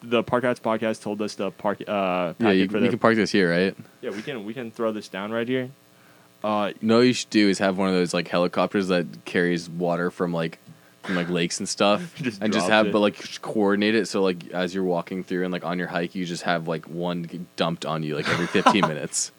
the 0.03 0.23
Park 0.23 0.45
Rats 0.45 0.61
podcast 0.61 1.03
told 1.03 1.21
us 1.21 1.35
to 1.37 1.51
park. 1.51 1.83
Uh, 1.87 2.35
Yeah, 2.39 2.51
you, 2.51 2.67
we 2.69 2.89
can 2.89 2.99
park 2.99 3.17
this 3.17 3.33
here, 3.33 3.51
right? 3.51 3.77
yeah, 4.01 4.11
we 4.11 4.23
can 4.23 4.45
we 4.45 4.55
can 4.55 4.71
throw 4.71 4.93
this 4.93 5.09
down 5.09 5.33
right 5.33 5.49
here. 5.49 5.71
Uh, 6.45 6.73
You 6.81 6.89
know 6.89 6.97
what 6.99 7.07
you 7.07 7.13
should 7.13 7.31
do 7.31 7.49
is 7.49 7.59
have 7.59 7.79
one 7.79 7.89
of 7.89 7.95
those 7.95 8.15
like 8.15 8.29
helicopters 8.29 8.89
that 8.89 9.07
carries 9.25 9.69
water 9.69 10.11
from 10.11 10.33
like 10.33 10.59
from 11.03 11.17
like 11.17 11.29
lakes 11.31 11.59
and 11.59 11.69
stuff, 11.69 12.15
Just 12.23 12.43
and 12.43 12.53
just 12.53 12.69
have 12.69 12.87
it. 12.89 12.93
but 12.93 13.01
like 13.01 13.17
just 13.17 13.41
coordinate 13.43 13.95
it 13.95 14.07
so 14.09 14.23
like 14.23 14.49
as 14.51 14.75
you're 14.75 14.85
walking 14.85 15.25
through 15.25 15.45
and 15.45 15.53
like 15.53 15.65
on 15.65 15.79
your 15.79 15.89
hike, 15.89 16.15
you 16.15 16.25
just 16.27 16.43
have 16.43 16.69
like 16.69 16.87
one 16.87 17.47
dumped 17.57 17.87
on 17.87 18.03
you 18.03 18.15
like 18.15 18.29
every 18.29 18.47
15 18.47 18.81
minutes. 18.89 19.33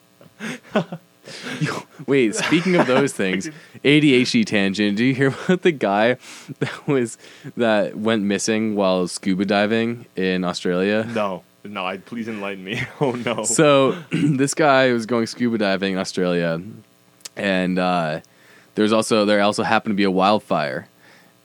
Yo, 1.62 1.84
Wait, 2.08 2.34
speaking 2.34 2.76
of 2.76 2.88
those 2.88 3.14
things, 3.14 3.50
ADHD 3.86 4.46
tangent. 4.46 4.98
Do 4.98 5.06
you 5.06 5.14
hear 5.14 5.28
about 5.28 5.62
the 5.62 5.72
guy 5.72 6.18
that 6.60 6.88
was 6.88 7.18
that 7.56 7.96
went 7.98 8.24
missing 8.24 8.76
while 8.76 9.08
scuba 9.08 9.46
diving 9.46 10.06
in 10.16 10.44
Australia? 10.44 11.06
no, 11.14 11.44
no, 11.64 11.86
I 11.86 11.98
please 11.98 12.28
enlighten 12.28 12.64
me. 12.64 12.82
Oh 13.00 13.12
no. 13.12 13.44
So 13.44 13.92
this 14.12 14.54
guy 14.56 14.92
was 14.92 15.06
going 15.06 15.28
scuba 15.28 15.58
diving 15.60 15.94
in 15.94 16.00
Australia, 16.00 16.60
and 17.36 17.80
uh, 17.80 18.22
there's 18.76 18.92
also 18.92 19.26
there 19.26 19.42
also 19.42 19.64
happened 19.64 19.94
to 19.94 19.98
be 19.98 20.04
a 20.04 20.12
wildfire 20.12 20.88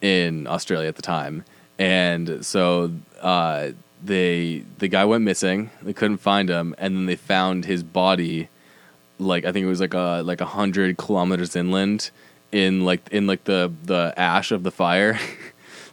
in 0.00 0.46
Australia 0.46 0.88
at 0.88 0.96
the 0.96 1.02
time, 1.02 1.44
and 1.78 2.44
so 2.44 2.92
uh, 3.20 3.70
they 4.02 4.64
the 4.78 4.88
guy 4.88 5.04
went 5.04 5.24
missing. 5.24 5.70
They 5.82 5.92
couldn't 5.92 6.18
find 6.18 6.48
him, 6.48 6.74
and 6.78 6.96
then 6.96 7.06
they 7.06 7.16
found 7.16 7.64
his 7.64 7.82
body, 7.82 8.48
like 9.18 9.44
I 9.44 9.52
think 9.52 9.64
it 9.64 9.68
was 9.68 9.80
like 9.80 9.94
a 9.94 10.22
like 10.24 10.40
a 10.40 10.46
hundred 10.46 10.96
kilometers 10.96 11.56
inland, 11.56 12.10
in 12.52 12.84
like 12.84 13.08
in 13.10 13.26
like 13.26 13.44
the 13.44 13.72
the 13.84 14.14
ash 14.16 14.52
of 14.52 14.62
the 14.62 14.70
fire. 14.70 15.18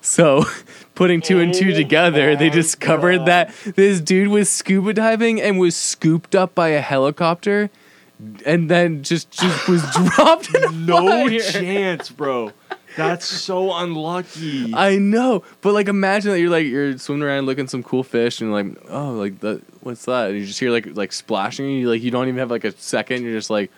So, 0.02 0.46
putting 0.96 1.22
two 1.22 1.40
and 1.40 1.54
two 1.54 1.74
together, 1.74 2.36
they 2.36 2.50
discovered 2.50 3.20
God. 3.20 3.28
that 3.28 3.54
this 3.76 4.02
dude 4.02 4.30
was 4.30 4.50
scuba 4.50 4.94
diving 4.94 5.40
and 5.40 5.60
was 5.60 5.76
scooped 5.76 6.36
up 6.36 6.56
by 6.56 6.70
a 6.70 6.82
helicopter, 6.82 7.70
and 8.46 8.70
then 8.70 9.04
just 9.04 9.32
just 9.32 9.68
was 9.68 9.84
dropped. 10.16 10.54
In 10.54 10.86
no 10.86 11.28
fire. 11.28 11.40
chance, 11.40 12.10
bro. 12.10 12.52
That's 12.98 13.26
so 13.26 13.74
unlucky. 13.74 14.74
I 14.74 14.98
know, 14.98 15.44
but 15.62 15.74
like 15.74 15.88
imagine 15.88 16.32
that 16.32 16.40
you're 16.40 16.50
like 16.50 16.66
you're 16.66 16.98
swimming 16.98 17.24
around 17.24 17.46
looking 17.46 17.64
at 17.64 17.70
some 17.70 17.84
cool 17.84 18.04
fish 18.04 18.42
and 18.42 18.50
you're 18.50 18.64
like 18.64 18.78
oh 18.90 19.12
like 19.14 19.40
that 19.40 19.62
what's 19.82 20.06
that? 20.06 20.30
And 20.32 20.40
you 20.40 20.46
just 20.46 20.60
hear 20.60 20.72
like 20.72 20.88
like 20.96 21.14
splashing. 21.14 21.66
And 21.66 21.76
you 21.80 21.90
like 21.90 22.02
you 22.02 22.12
don't 22.12 22.28
even 22.28 22.40
have 22.40 22.52
like 22.52 22.66
a 22.66 22.72
second. 22.74 23.24
You're 23.24 23.38
just 23.38 23.50
like 23.50 23.72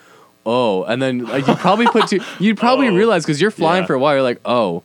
oh, 0.45 0.83
and 0.83 1.01
then 1.01 1.25
like 1.25 1.47
you 1.47 1.55
probably 1.55 1.85
put 1.87 2.07
two. 2.07 2.19
You'd 2.39 2.57
probably 2.57 2.87
Oh, 2.89 2.95
realize 2.95 3.23
because 3.23 3.39
you're 3.39 3.51
flying 3.51 3.83
yeah. 3.83 3.87
for 3.87 3.93
a 3.93 3.99
while. 3.99 4.13
You're 4.13 4.23
like 4.23 4.41
oh, 4.45 4.83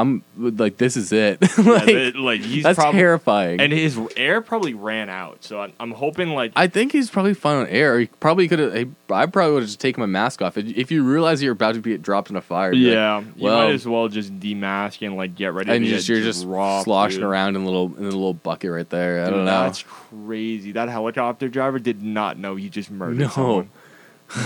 I'm 0.00 0.22
like 0.36 0.76
this 0.76 0.96
is 0.96 1.12
it. 1.12 1.38
Yeah, 1.58 1.64
like 1.72 1.86
that- 1.86 2.16
like 2.16 2.40
he's 2.40 2.62
that's 2.62 2.78
prob- 2.78 2.94
terrifying. 2.94 3.60
And 3.60 3.72
his 3.72 3.98
air 4.16 4.40
probably 4.40 4.74
ran 4.74 5.08
out, 5.08 5.42
so 5.44 5.60
I'm, 5.60 5.72
I'm 5.80 5.90
hoping 5.92 6.30
like 6.30 6.52
I 6.56 6.66
think 6.68 6.92
he's 6.92 7.10
probably 7.10 7.34
fine 7.34 7.56
on 7.58 7.66
air. 7.66 7.98
He 8.00 8.06
probably 8.06 8.46
could 8.48 8.58
have. 8.58 8.74
I 9.10 9.26
probably 9.26 9.54
would 9.54 9.60
have 9.62 9.68
just 9.68 9.80
taken 9.80 10.00
my 10.00 10.06
mask 10.06 10.40
off. 10.42 10.56
If 10.56 10.66
if 10.76 10.90
you 10.90 11.02
realize 11.02 11.42
you're 11.42 11.52
about 11.52 11.74
to 11.74 11.80
be 11.80 11.96
dropped 11.98 12.30
in 12.30 12.36
a 12.36 12.40
fire, 12.40 12.72
you'd 12.72 12.88
like, 12.90 12.94
yeah, 12.94 13.20
you 13.20 13.44
well- 13.44 13.58
might 13.66 13.72
as 13.74 13.86
well 13.86 14.08
just 14.08 14.38
demask 14.38 15.04
and 15.06 15.16
like 15.16 15.34
get 15.34 15.52
ready. 15.52 15.70
and 15.70 15.84
to 15.84 15.90
just 15.90 16.08
you're 16.08 16.20
just 16.20 16.44
dropped, 16.44 16.84
sloshing 16.84 17.18
dude. 17.20 17.24
around 17.28 17.56
in 17.56 17.62
a 17.62 17.64
little 17.64 17.94
in 17.96 18.02
a 18.04 18.10
little 18.10 18.34
bucket 18.34 18.70
right 18.70 18.88
there. 18.88 19.22
I 19.22 19.24
Dude, 19.26 19.34
don't 19.34 19.44
know. 19.46 19.62
That's 19.64 19.82
crazy. 19.82 20.72
That 20.72 20.88
helicopter 20.88 21.48
driver 21.48 21.78
did 21.78 22.02
not 22.02 22.38
know 22.38 22.56
he 22.56 22.68
just 22.68 22.90
murdered 22.90 23.18
No. 23.18 23.28
someone. 23.28 23.70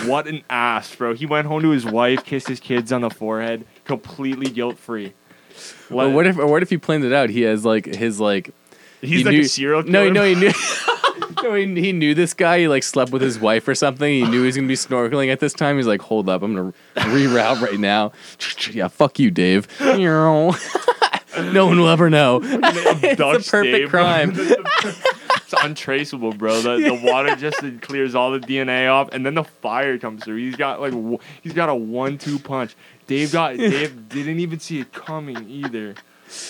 What 0.06 0.28
an 0.28 0.42
ass, 0.48 0.94
bro. 0.94 1.12
He 1.12 1.26
went 1.26 1.48
home 1.48 1.62
to 1.62 1.70
his 1.70 1.84
wife, 1.84 2.24
kissed 2.24 2.46
his 2.46 2.60
kids 2.60 2.92
on 2.92 3.00
the 3.00 3.10
forehead, 3.10 3.66
completely 3.84 4.48
guilt 4.48 4.78
free. 4.78 5.12
But 5.90 6.10
what 6.12 6.26
if 6.26 6.36
what 6.36 6.62
if 6.62 6.70
he 6.70 6.78
planned 6.78 7.04
it 7.04 7.12
out? 7.12 7.30
He 7.30 7.42
has 7.42 7.64
like 7.64 7.86
his 7.86 8.18
like 8.20 8.50
he's 9.00 9.18
he 9.18 9.24
like 9.24 9.32
knew- 9.34 9.40
a 9.40 9.44
serial 9.44 9.82
killer? 9.82 9.92
no 9.92 10.10
no, 10.10 10.24
he 10.24 10.34
knew 10.34 10.52
no 11.42 11.54
he, 11.54 11.66
he 11.80 11.92
knew 11.92 12.14
this 12.14 12.34
guy. 12.34 12.60
He 12.60 12.68
like 12.68 12.82
slept 12.82 13.10
with 13.12 13.22
his 13.22 13.38
wife 13.38 13.66
or 13.68 13.74
something. 13.74 14.10
He 14.12 14.22
knew 14.24 14.40
he 14.40 14.46
was 14.46 14.56
gonna 14.56 14.68
be 14.68 14.74
snorkeling 14.74 15.30
at 15.32 15.40
this 15.40 15.52
time. 15.52 15.76
He's 15.76 15.86
like, 15.86 16.00
hold 16.02 16.28
up, 16.28 16.42
I'm 16.42 16.54
gonna 16.54 16.72
reroute 16.96 17.60
right 17.60 17.78
now. 17.80 18.12
yeah, 18.70 18.88
fuck 18.88 19.18
you, 19.18 19.30
Dave. 19.30 19.66
no 19.80 21.66
one 21.66 21.78
will 21.80 21.88
ever 21.88 22.10
know. 22.10 22.40
it's 22.42 23.48
a 23.48 23.50
perfect 23.50 23.88
crime. 23.90 24.32
it's 24.36 25.54
untraceable, 25.62 26.32
bro. 26.32 26.60
The, 26.60 26.76
the 26.78 27.00
water 27.10 27.34
just 27.36 27.60
clears 27.82 28.14
all 28.14 28.30
the 28.32 28.38
DNA 28.40 28.90
off, 28.92 29.08
and 29.12 29.24
then 29.24 29.34
the 29.34 29.44
fire 29.44 29.98
comes 29.98 30.24
through. 30.24 30.36
He's 30.36 30.56
got 30.56 30.80
like 30.80 30.92
w- 30.92 31.18
he's 31.42 31.52
got 31.54 31.68
a 31.68 31.74
one-two 31.74 32.38
punch. 32.38 32.76
Dave 33.12 33.32
got 33.32 33.56
Dave 33.56 34.08
didn't 34.08 34.40
even 34.40 34.58
see 34.60 34.80
it 34.80 34.92
coming 34.92 35.48
either. 35.48 35.94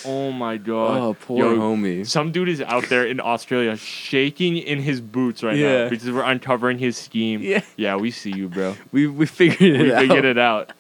Oh 0.05 0.31
my 0.31 0.59
god. 0.59 1.01
Oh, 1.01 1.15
poor 1.15 1.39
Yo, 1.39 1.57
homie. 1.59 2.07
Some 2.07 2.31
dude 2.31 2.49
is 2.49 2.61
out 2.61 2.85
there 2.89 3.05
in 3.05 3.19
Australia 3.21 3.77
shaking 3.77 4.57
in 4.57 4.79
his 4.81 5.01
boots 5.01 5.43
right 5.43 5.57
Yeah. 5.57 5.85
now 5.85 5.89
because 5.91 6.09
we're 6.09 6.23
uncovering 6.23 6.79
his 6.79 6.97
scheme. 6.97 7.41
Yeah. 7.43 7.63
Yeah, 7.77 7.97
we 7.97 8.13
see 8.13 8.31
you, 8.31 8.49
bro. 8.49 8.77
We 8.93 9.09
we 9.09 9.27
figured 9.27 9.61
it 9.61 9.83
we 9.83 9.93
out. 9.93 10.01
We 10.03 10.09
figured 10.09 10.25
it 10.25 10.39
out. 10.51 10.73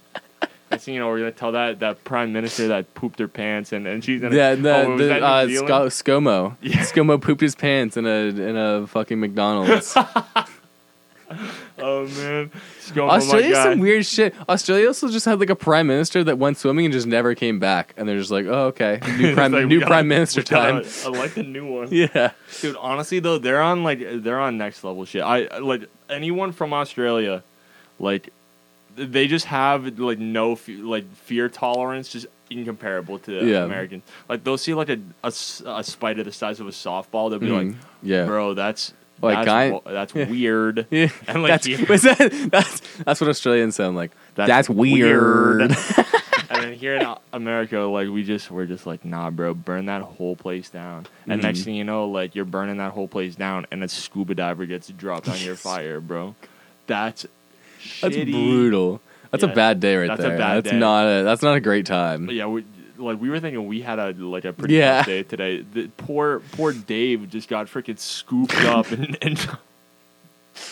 Next 0.70 0.84
thing 0.84 0.94
you 0.94 1.00
know, 1.00 1.08
we're 1.08 1.18
gonna 1.18 1.32
tell 1.32 1.52
that 1.52 1.80
that 1.80 2.02
prime 2.04 2.32
minister 2.32 2.68
that 2.68 2.94
pooped 2.94 3.18
her 3.18 3.28
pants, 3.28 3.72
and, 3.72 3.86
and 3.86 4.02
she's 4.04 4.20
gonna. 4.22 4.34
Yeah, 4.36 4.54
the, 4.54 4.86
oh, 4.86 4.96
the 4.96 5.20
uh, 5.22 5.48
Sco- 5.48 5.88
ScoMo. 5.88 6.56
Yeah. 6.62 6.78
ScoMo 6.78 7.20
pooped 7.20 7.40
his 7.42 7.54
pants 7.56 7.96
in 7.96 8.06
a 8.06 8.28
in 8.28 8.56
a 8.56 8.86
fucking 8.86 9.18
McDonald's. 9.20 9.96
oh 11.78 12.06
man, 12.06 12.50
ScoMo, 12.80 13.08
Australia's 13.10 13.56
my 13.58 13.62
some 13.64 13.78
weird 13.80 14.04
shit. 14.06 14.34
Australia 14.48 14.86
also 14.86 15.08
just 15.08 15.24
had 15.26 15.40
like 15.40 15.50
a 15.50 15.56
prime 15.56 15.86
minister 15.86 16.22
that 16.24 16.38
went 16.38 16.58
swimming 16.58 16.84
and 16.86 16.92
just 16.92 17.06
never 17.06 17.34
came 17.34 17.58
back, 17.58 17.94
and 17.96 18.08
they're 18.08 18.18
just 18.18 18.30
like, 18.30 18.46
oh 18.46 18.66
okay, 18.66 19.00
new 19.18 19.34
prime 19.34 19.52
like, 19.52 19.66
new 19.66 19.80
gotta- 19.80 19.90
prime 19.90 20.08
minister 20.08 20.42
time. 20.42 20.82
elect 21.04 21.36
a 21.36 21.42
new 21.42 21.66
one. 21.66 21.88
Yeah, 21.92 22.32
Dude, 22.60 22.76
honestly 22.76 23.18
though, 23.18 23.38
they're 23.38 23.62
on 23.62 23.82
like 23.84 24.00
they're 24.22 24.40
on 24.40 24.58
next 24.58 24.84
level 24.84 25.04
shit. 25.04 25.22
I 25.22 25.58
like 25.58 25.82
anyone 26.10 26.52
from 26.52 26.72
Australia, 26.72 27.42
like 27.98 28.30
they 28.94 29.26
just 29.26 29.46
have 29.46 29.98
like 29.98 30.18
no 30.18 30.54
fe- 30.56 30.76
like 30.76 31.10
fear 31.14 31.48
tolerance, 31.48 32.08
just 32.08 32.26
incomparable 32.50 33.18
to 33.20 33.32
Yeah. 33.46 33.64
Americans. 33.64 34.02
Like 34.28 34.44
they'll 34.44 34.58
see 34.58 34.74
like 34.74 34.90
a 34.90 34.98
a 35.24 35.30
spider 35.32 36.22
the 36.22 36.32
size 36.32 36.60
of 36.60 36.66
a 36.66 36.70
softball, 36.72 37.30
they'll 37.30 37.38
be 37.38 37.46
Mhm. 37.48 37.68
like, 37.68 37.76
yeah. 38.02 38.26
"Bro, 38.26 38.54
that's 38.54 38.92
Like, 39.22 39.44
that's, 39.46 39.46
guy- 39.46 39.92
that's 39.92 40.14
weird." 40.14 40.86
Yeah, 40.90 41.08
And, 41.28 41.42
like, 41.42 41.62
that's, 41.62 41.66
that? 42.02 42.48
that's 42.50 42.80
that's 43.04 43.20
what 43.20 43.30
Australians 43.30 43.76
sound 43.76 43.96
like. 43.96 44.10
That's 44.34 44.48
That's, 44.48 44.70
weird. 44.70 45.58
weird. 45.60 45.60
and 46.50 46.62
then 46.64 46.72
here 46.74 46.96
in 46.96 47.14
America, 47.32 47.80
like 47.80 48.08
we 48.08 48.24
just 48.24 48.50
we're 48.50 48.66
just 48.66 48.86
like, 48.86 49.04
nah, 49.04 49.30
bro, 49.30 49.52
burn 49.54 49.86
that 49.86 50.02
whole 50.02 50.36
place 50.36 50.70
down. 50.70 51.06
And 51.26 51.42
next 51.42 51.60
Mhm. 51.60 51.64
thing 51.64 51.74
you 51.76 51.84
know, 51.84 52.06
like 52.08 52.34
you're 52.34 52.44
burning 52.46 52.78
that 52.78 52.92
whole 52.92 53.08
place 53.08 53.34
down, 53.36 53.66
and 53.70 53.84
a 53.84 53.88
scuba 53.88 54.34
diver 54.34 54.64
gets 54.66 54.88
dropped 54.88 55.28
on 55.28 55.38
your 55.40 55.54
fire, 55.56 56.00
bro. 56.00 56.34
That's 56.86 57.26
that's 58.00 58.16
shitty. 58.16 58.30
brutal. 58.32 59.00
That's 59.30 59.44
Yeah, 59.44 59.50
a 59.50 59.54
bad 59.54 59.80
day 59.80 59.96
right 59.96 60.08
that's 60.08 60.20
a 60.20 60.22
there. 60.28 60.38
that's 60.38 60.70
day. 60.70 60.78
not 60.78 61.04
a 61.06 61.22
that's 61.24 61.42
not 61.42 61.56
a 61.56 61.60
great 61.60 61.86
time. 61.86 62.26
But 62.26 62.34
yeah, 62.34 62.46
we, 62.46 62.64
like 63.02 63.20
we 63.20 63.28
were 63.30 63.40
thinking 63.40 63.66
we 63.66 63.82
had 63.82 63.98
a 63.98 64.12
like 64.12 64.44
a 64.44 64.52
pretty 64.52 64.74
Yeah. 64.74 65.02
day 65.04 65.22
today. 65.22 65.60
The 65.62 65.88
poor 65.96 66.40
poor 66.52 66.72
Dave 66.72 67.28
just 67.30 67.48
got 67.48 67.66
freaking 67.66 67.98
scooped 67.98 68.54
up, 68.64 68.90
and, 68.92 69.16
and 69.22 69.48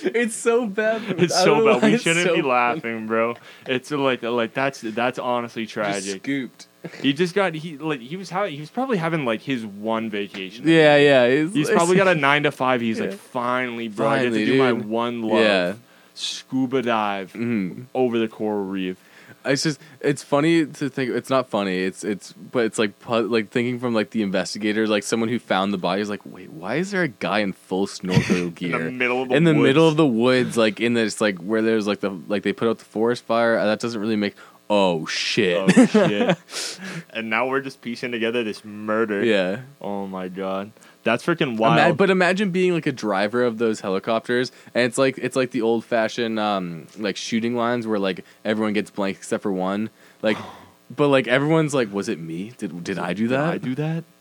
It's 0.03 0.35
so 0.35 0.67
bad. 0.67 1.03
it's 1.21 1.35
so 1.35 1.79
bad. 1.81 1.83
We 1.91 1.99
shouldn't 1.99 2.27
so 2.27 2.35
be 2.37 2.43
laughing, 2.43 3.07
bro. 3.07 3.37
It's 3.67 3.91
like 3.91 4.23
like 4.23 4.55
that's 4.55 4.81
that's 4.83 5.19
honestly 5.19 5.65
Just 5.65 5.75
tragic. 5.75 6.23
scooped. 6.23 6.67
He 7.03 7.13
just 7.13 7.35
got 7.35 7.55
he 7.55 7.77
like 7.79 8.01
he 8.01 8.17
was 8.17 8.31
having 8.31 8.55
he 8.55 8.61
was 8.61 8.71
probably 8.71 8.97
having 8.99 9.25
like 9.25 9.43
his 9.43 9.65
one 9.67 10.09
vacation. 10.11 10.67
Yeah, 10.67 10.97
yeah. 10.97 11.25
It's, 11.25 11.55
He's 11.55 11.69
probably 11.71 11.97
got 11.97 12.09
a 12.09 12.15
nine 12.29 12.43
to 12.45 12.51
five. 12.51 12.81
He's 12.81 13.01
like, 13.01 13.13
finally, 13.13 13.89
bro, 13.89 14.07
I 14.09 14.17
get 14.19 14.25
Finally, 14.33 14.45
to 14.47 14.53
do 14.53 14.59
my 14.59 14.73
one 14.73 15.23
love. 15.23 15.41
Yeah. 15.41 15.75
Scuba 16.15 16.83
dive 16.83 17.33
Mhm. 17.33 17.85
over 17.95 18.19
the 18.19 18.29
coral 18.29 18.65
reef. 18.65 18.97
It's 19.45 19.63
just 19.63 19.81
it's 20.01 20.23
funny 20.23 20.67
to 20.67 20.89
think. 20.91 21.11
It's 21.13 21.31
not 21.31 21.49
funny. 21.49 21.79
It's 21.83 22.05
it's 22.05 22.33
but 22.33 22.65
it's 22.67 22.79
like 22.79 22.99
pu- 22.99 23.27
like 23.29 23.49
thinking 23.51 23.79
from 23.79 23.95
like 23.95 24.11
the 24.11 24.23
investigator, 24.23 24.87
like 24.87 25.03
someone 25.03 25.29
who 25.29 25.39
found 25.39 25.73
the 25.73 25.79
body 25.79 26.03
is 26.03 26.11
like, 26.11 26.21
wait, 26.27 26.51
why 26.53 26.77
is 26.77 26.91
there 26.91 27.03
a 27.03 27.09
guy 27.09 27.39
in 27.39 27.53
full 27.55 27.87
snorkel 27.87 28.51
gear 28.51 28.77
In 28.81 28.85
the 28.87 28.91
middle 28.93 29.23
of 29.23 29.29
the 29.31 29.35
in 29.37 29.45
the 29.45 29.55
woods. 29.55 29.63
middle 29.63 29.89
of 29.89 29.97
the 29.97 30.07
woods, 30.07 30.57
like 30.57 30.81
in 30.81 30.93
this 30.95 31.21
like 31.21 31.39
where 31.39 31.63
there's 31.63 31.87
like 31.87 32.01
the 32.01 32.11
like 32.29 32.43
they 32.43 32.53
put 32.53 32.69
out 32.69 32.79
the 32.79 32.85
forest 32.85 33.25
fire? 33.25 33.57
That 33.57 33.81
doesn't 33.81 34.01
really 34.01 34.17
make. 34.17 34.35
Oh 34.69 35.05
shit. 35.07 35.57
Oh 35.59 35.87
shit! 35.87 36.39
and 37.11 37.29
now 37.29 37.49
we're 37.49 37.61
just 37.61 37.81
piecing 37.81 38.13
together 38.13 38.45
this 38.45 38.65
murder. 38.65 39.25
yeah. 39.25 39.63
Oh 39.81 40.07
my 40.07 40.29
god, 40.29 40.71
that's 41.03 41.25
freaking 41.25 41.57
wild. 41.57 41.79
Ima- 41.79 41.95
but 41.95 42.11
imagine 42.11 42.51
being 42.51 42.73
like 42.75 42.87
a 42.87 42.93
driver 42.93 43.43
of 43.45 43.59
those 43.59 43.81
helicopters, 43.81 44.53
and 44.75 44.85
it's 44.85 44.99
like 44.99 45.19
it's 45.19 45.37
like 45.37 45.51
the 45.51 45.63
old 45.63 45.85
fashioned 45.85 46.39
um, 46.39 46.87
like 46.99 47.17
shooting 47.17 47.57
lines 47.57 47.87
where 47.87 47.99
like 47.99 48.25
everyone 48.45 48.73
gets 48.73 48.91
blank 48.91 49.17
except 49.17 49.43
for 49.43 49.53
one. 49.53 49.91
Like, 50.23 50.37
but 50.95 51.09
like 51.09 51.27
everyone's 51.29 51.75
like, 51.75 51.93
was 51.93 52.09
it 52.09 52.19
me? 52.19 52.53
Did 52.59 52.85
did 52.85 52.99
I 52.99 53.13
do 53.15 53.29
that? 53.29 53.53
Did? 53.53 53.55
I 53.55 53.59
do 53.59 53.75
that? 53.77 54.05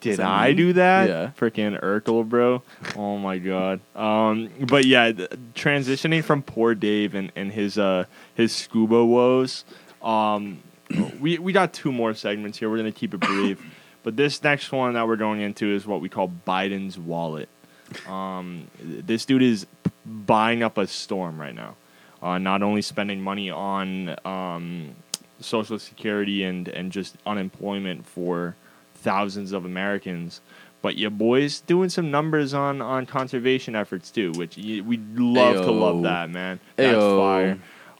Did 0.00 0.18
that 0.18 0.26
I 0.26 0.48
me? 0.48 0.54
do 0.54 0.72
that? 0.74 1.08
Yeah. 1.08 1.30
Freaking 1.40 1.82
Urkel, 1.82 2.28
bro. 2.28 2.62
Oh 2.96 3.16
my 3.16 3.38
god. 3.38 3.80
Um, 3.96 4.50
but 4.60 4.84
yeah, 4.84 5.10
th- 5.10 5.30
transitioning 5.54 6.22
from 6.22 6.42
poor 6.42 6.74
Dave 6.74 7.14
and, 7.14 7.32
and 7.34 7.50
his 7.50 7.78
uh 7.78 8.04
his 8.34 8.54
scuba 8.54 9.02
woes. 9.04 9.64
Um, 10.02 10.62
we 11.18 11.38
we 11.38 11.52
got 11.52 11.72
two 11.72 11.90
more 11.92 12.12
segments 12.12 12.58
here. 12.58 12.68
We're 12.70 12.76
gonna 12.76 12.92
keep 12.92 13.14
it 13.14 13.20
brief. 13.20 13.58
But 14.06 14.16
this 14.16 14.40
next 14.44 14.70
one 14.70 14.92
that 14.92 15.08
we're 15.08 15.16
going 15.16 15.40
into 15.40 15.66
is 15.66 15.84
what 15.84 16.00
we 16.00 16.08
call 16.08 16.30
Biden's 16.46 16.96
wallet. 16.96 17.48
Um, 18.06 18.68
this 18.80 19.24
dude 19.24 19.42
is 19.42 19.66
buying 20.04 20.62
up 20.62 20.78
a 20.78 20.86
storm 20.86 21.40
right 21.40 21.52
now. 21.56 21.74
Uh, 22.22 22.38
not 22.38 22.62
only 22.62 22.82
spending 22.82 23.20
money 23.20 23.50
on 23.50 24.14
um, 24.24 24.94
Social 25.40 25.76
Security 25.80 26.44
and, 26.44 26.68
and 26.68 26.92
just 26.92 27.16
unemployment 27.26 28.06
for 28.06 28.54
thousands 28.94 29.50
of 29.50 29.64
Americans, 29.64 30.40
but 30.82 30.96
your 30.96 31.10
boy's 31.10 31.58
doing 31.62 31.88
some 31.88 32.08
numbers 32.08 32.54
on, 32.54 32.80
on 32.80 33.06
conservation 33.06 33.74
efforts 33.74 34.12
too, 34.12 34.30
which 34.36 34.56
we 34.56 35.00
love 35.16 35.64
to 35.64 35.72
love 35.72 36.04
that, 36.04 36.30
man. 36.30 36.60
That's 36.76 36.94
Ayo. 36.94 37.18
fire. 37.18 37.58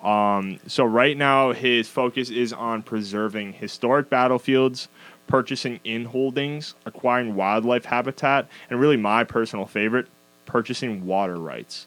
Um, 0.09 0.61
so 0.69 0.85
right 0.85 1.17
now, 1.17 1.53
his 1.53 1.89
focus 1.89 2.31
is 2.31 2.53
on 2.53 2.83
preserving 2.85 3.55
historic 3.55 4.09
battlefields, 4.09 4.87
purchasing 5.27 5.81
in 5.85 6.05
holdings, 6.07 6.75
acquiring 6.85 7.35
wildlife 7.35 7.85
habitat, 7.85 8.49
and 8.71 8.81
really 8.81 8.97
my 8.97 9.25
personal 9.25 9.67
favorite, 9.67 10.07
purchasing 10.45 11.07
water 11.07 11.37
rights 11.37 11.87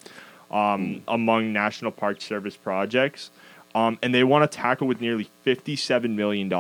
um, 0.52 1.02
among 1.08 1.54
National 1.54 1.92
Park 1.92 2.22
Service 2.22 2.56
projects. 2.56 3.32
Um, 3.76 4.00
and 4.02 4.14
they 4.14 4.24
want 4.24 4.50
to 4.50 4.58
tackle 4.58 4.88
with 4.88 5.00
nearly 5.00 5.30
$57 5.46 6.16
million. 6.16 6.52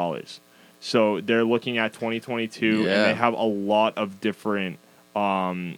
So 0.80 1.22
they're 1.22 1.44
looking 1.44 1.78
at 1.78 1.94
2022, 1.94 2.88
and 2.88 3.06
they 3.06 3.14
have 3.14 3.34
a 3.34 3.44
lot 3.44 3.98
of 3.98 4.22
different 4.22 4.78
um, 5.16 5.78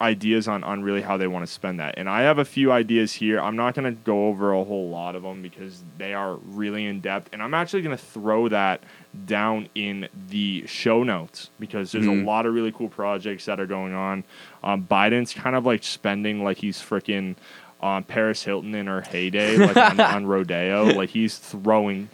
ideas 0.00 0.48
on, 0.48 0.64
on 0.64 0.82
really 0.82 1.02
how 1.02 1.16
they 1.16 1.26
want 1.26 1.46
to 1.46 1.52
spend 1.52 1.80
that. 1.80 1.94
And 1.96 2.08
I 2.08 2.22
have 2.22 2.38
a 2.38 2.44
few 2.44 2.72
ideas 2.72 3.12
here. 3.14 3.40
I'm 3.40 3.56
not 3.56 3.74
going 3.74 3.94
to 3.94 4.00
go 4.02 4.26
over 4.26 4.52
a 4.52 4.64
whole 4.64 4.90
lot 4.90 5.14
of 5.14 5.22
them 5.22 5.40
because 5.40 5.82
they 5.98 6.14
are 6.14 6.34
really 6.34 6.84
in 6.84 7.00
depth. 7.00 7.30
And 7.32 7.42
I'm 7.42 7.54
actually 7.54 7.82
going 7.82 7.96
to 7.96 8.02
throw 8.02 8.48
that 8.48 8.82
down 9.24 9.68
in 9.74 10.08
the 10.28 10.64
show 10.66 11.02
notes 11.02 11.50
because 11.58 11.92
there's 11.92 12.04
Mhm. 12.06 12.22
a 12.22 12.24
lot 12.26 12.44
of 12.46 12.52
really 12.54 12.72
cool 12.72 12.88
projects 12.88 13.46
that 13.46 13.58
are 13.58 13.66
going 13.66 13.94
on. 13.94 14.24
Um, 14.62 14.86
Biden's 14.90 15.32
kind 15.32 15.56
of 15.56 15.64
like 15.64 15.82
spending 15.82 16.44
like 16.44 16.58
he's 16.58 16.78
freaking 16.78 17.36
um, 17.82 18.02
Paris 18.04 18.42
Hilton 18.42 18.74
in 18.74 18.86
her 18.86 19.02
heyday, 19.02 19.56
like 19.58 19.76
on, 19.76 20.00
on 20.16 20.26
Rodeo. 20.26 20.84
Like 20.94 21.10
he's 21.10 21.36
throwing 21.38 22.08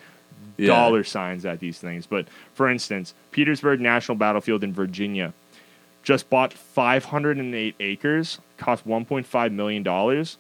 Yeah. 0.56 0.66
dollar 0.66 1.04
signs 1.04 1.46
at 1.46 1.60
these 1.60 1.78
things. 1.78 2.04
But 2.06 2.26
for 2.54 2.68
instance, 2.68 3.14
Petersburg 3.30 3.80
National 3.80 4.16
Battlefield 4.16 4.64
in 4.64 4.72
Virginia 4.72 5.32
just 6.02 6.28
bought 6.28 6.52
508 6.52 7.76
acres, 7.78 8.40
cost 8.58 8.84
1.5 8.86 9.52
million 9.52 9.84
dollars, 9.84 10.36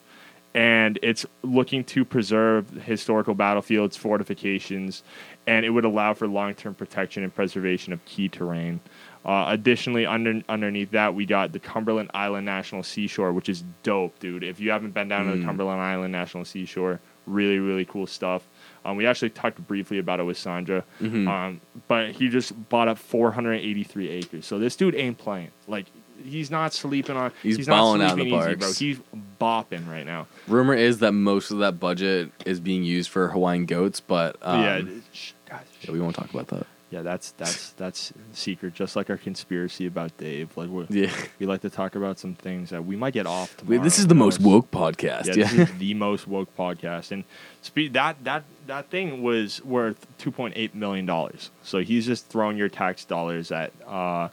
and 0.54 0.98
it's 1.02 1.24
looking 1.42 1.84
to 1.84 2.04
preserve 2.04 2.68
historical 2.84 3.34
battlefields, 3.34 3.96
fortifications, 3.96 5.02
and 5.46 5.64
it 5.66 5.70
would 5.70 5.84
allow 5.84 6.14
for 6.14 6.26
long-term 6.28 6.74
protection 6.74 7.22
and 7.22 7.34
preservation 7.34 7.92
of 7.92 8.04
key 8.04 8.28
terrain. 8.28 8.80
Uh, 9.24 9.46
additionally, 9.48 10.04
under, 10.04 10.42
underneath 10.48 10.90
that, 10.90 11.14
we 11.14 11.24
got 11.26 11.52
the 11.52 11.58
Cumberland 11.60 12.10
Island 12.12 12.44
National 12.44 12.82
Seashore, 12.82 13.32
which 13.32 13.48
is 13.48 13.62
dope, 13.84 14.18
dude. 14.18 14.42
If 14.42 14.58
you 14.58 14.70
haven't 14.72 14.92
been 14.94 15.08
down 15.08 15.26
to 15.26 15.32
the 15.32 15.36
Mm. 15.38 15.44
Cumberland 15.44 15.80
Island 15.80 16.10
National 16.12 16.44
Seashore, 16.44 17.00
really, 17.26 17.60
really 17.60 17.84
cool 17.84 18.08
stuff. 18.08 18.42
Um, 18.84 18.96
we 18.96 19.06
actually 19.06 19.30
talked 19.30 19.64
briefly 19.68 19.98
about 19.98 20.18
it 20.18 20.24
with 20.24 20.36
Sandra, 20.36 20.82
Mhm. 21.00 21.28
um, 21.28 21.60
but 21.86 22.10
he 22.10 22.28
just 22.28 22.68
bought 22.68 22.88
up 22.88 22.98
483 22.98 24.08
acres. 24.08 24.44
So 24.44 24.58
this 24.58 24.74
dude 24.74 24.96
ain't 24.96 25.18
playing. 25.18 25.50
Like 25.68 25.86
he's 26.24 26.50
not 26.50 26.72
sleeping 26.72 27.16
on. 27.16 27.30
He's 27.42 27.68
not 27.68 27.94
in 27.94 28.00
the 28.00 28.08
sleeping 28.10 28.34
easy, 28.40 28.54
bro. 28.56 28.72
He's 28.72 29.00
bopping 29.42 29.88
right 29.88 30.06
now. 30.06 30.26
Rumor 30.48 30.74
is 30.74 30.98
that 31.00 31.12
most 31.12 31.50
of 31.50 31.58
that 31.58 31.80
budget 31.80 32.30
is 32.46 32.60
being 32.60 32.84
used 32.84 33.10
for 33.10 33.28
Hawaiian 33.28 33.66
goats, 33.66 34.00
but 34.00 34.36
um, 34.42 34.62
yeah, 34.62 34.76
yeah, 34.78 35.00
sh- 35.12 35.32
guys, 35.48 35.66
sh- 35.82 35.88
we 35.88 36.00
won't 36.00 36.14
talk 36.16 36.30
about 36.32 36.48
that. 36.48 36.66
yeah, 36.90 37.02
that's 37.02 37.32
that's 37.32 37.70
that's 37.72 38.12
secret. 38.32 38.74
Just 38.74 38.96
like 38.96 39.08
our 39.10 39.16
conspiracy 39.16 39.86
about 39.86 40.16
Dave. 40.18 40.56
Like 40.56 40.68
we 40.70 40.86
Yeah, 40.90 41.12
we 41.38 41.46
like 41.46 41.62
to 41.62 41.70
talk 41.70 41.94
about 41.96 42.18
some 42.18 42.34
things 42.34 42.70
that 42.70 42.84
we 42.84 42.96
might 42.96 43.14
get 43.14 43.26
off. 43.26 43.62
Wait, 43.64 43.82
this 43.82 43.98
is 43.98 44.06
the 44.08 44.14
most 44.14 44.40
woke 44.40 44.70
podcast. 44.70 45.26
Yeah, 45.26 45.34
Yeah, 45.36 45.48
this 45.50 45.70
is 45.70 45.78
the 45.78 45.94
most 45.94 46.26
woke 46.28 46.54
podcast, 46.56 47.10
and 47.12 47.24
spe- 47.62 47.92
that 47.92 48.22
that 48.24 48.44
that 48.66 48.90
thing 48.90 49.22
was 49.22 49.64
worth 49.64 50.06
two 50.18 50.30
point 50.30 50.54
eight 50.56 50.74
million 50.74 51.06
dollars. 51.06 51.50
So 51.62 51.78
he's 51.78 52.06
just 52.06 52.28
throwing 52.28 52.56
your 52.56 52.68
tax 52.68 53.04
dollars 53.04 53.50
at 53.50 53.72
uh, 53.86 54.28